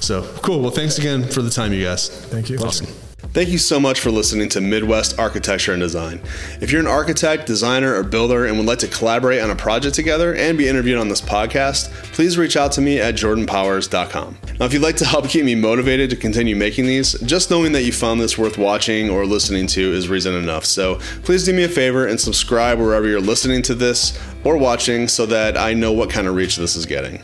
So 0.00 0.22
cool. 0.42 0.60
Well, 0.60 0.70
thanks 0.70 0.98
again 0.98 1.26
for 1.28 1.42
the 1.42 1.50
time, 1.50 1.72
you 1.72 1.84
guys. 1.84 2.08
Thank 2.26 2.50
you. 2.50 2.58
Awesome. 2.58 3.05
Thank 3.36 3.50
you 3.50 3.58
so 3.58 3.78
much 3.78 4.00
for 4.00 4.10
listening 4.10 4.48
to 4.48 4.62
Midwest 4.62 5.18
Architecture 5.18 5.74
and 5.74 5.80
Design. 5.82 6.22
If 6.62 6.72
you're 6.72 6.80
an 6.80 6.86
architect, 6.86 7.46
designer, 7.46 7.94
or 7.94 8.02
builder 8.02 8.46
and 8.46 8.56
would 8.56 8.64
like 8.64 8.78
to 8.78 8.88
collaborate 8.88 9.42
on 9.42 9.50
a 9.50 9.54
project 9.54 9.94
together 9.94 10.34
and 10.34 10.56
be 10.56 10.66
interviewed 10.66 10.96
on 10.96 11.10
this 11.10 11.20
podcast, 11.20 11.92
please 12.14 12.38
reach 12.38 12.56
out 12.56 12.72
to 12.72 12.80
me 12.80 12.98
at 12.98 13.14
jordanpowers.com. 13.14 14.38
Now, 14.58 14.64
if 14.64 14.72
you'd 14.72 14.80
like 14.80 14.96
to 14.96 15.04
help 15.04 15.28
keep 15.28 15.44
me 15.44 15.54
motivated 15.54 16.08
to 16.08 16.16
continue 16.16 16.56
making 16.56 16.86
these, 16.86 17.12
just 17.26 17.50
knowing 17.50 17.72
that 17.72 17.82
you 17.82 17.92
found 17.92 18.22
this 18.22 18.38
worth 18.38 18.56
watching 18.56 19.10
or 19.10 19.26
listening 19.26 19.66
to 19.66 19.92
is 19.92 20.08
reason 20.08 20.34
enough. 20.34 20.64
So 20.64 20.94
please 21.22 21.44
do 21.44 21.52
me 21.52 21.64
a 21.64 21.68
favor 21.68 22.06
and 22.06 22.18
subscribe 22.18 22.78
wherever 22.78 23.06
you're 23.06 23.20
listening 23.20 23.60
to 23.64 23.74
this 23.74 24.18
or 24.44 24.56
watching 24.56 25.08
so 25.08 25.26
that 25.26 25.58
I 25.58 25.74
know 25.74 25.92
what 25.92 26.08
kind 26.08 26.26
of 26.26 26.36
reach 26.36 26.56
this 26.56 26.74
is 26.74 26.86
getting. 26.86 27.20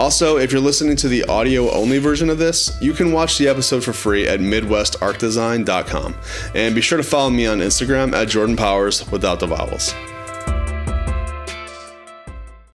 Also, 0.00 0.38
if 0.38 0.50
you're 0.50 0.62
listening 0.62 0.96
to 0.96 1.08
the 1.08 1.22
audio 1.24 1.70
only 1.72 1.98
version 1.98 2.30
of 2.30 2.38
this, 2.38 2.74
you 2.80 2.94
can 2.94 3.12
watch 3.12 3.36
the 3.36 3.46
episode 3.46 3.84
for 3.84 3.92
free 3.92 4.26
at 4.26 4.40
MidwestArcDesign.com. 4.40 6.14
And 6.54 6.74
be 6.74 6.80
sure 6.80 6.96
to 6.96 7.04
follow 7.04 7.28
me 7.28 7.46
on 7.46 7.58
Instagram 7.58 8.14
at 8.14 8.28
Jordan 8.28 8.56
Powers 8.56 9.06
without 9.12 9.40
the 9.40 9.46
vowels. 9.46 9.92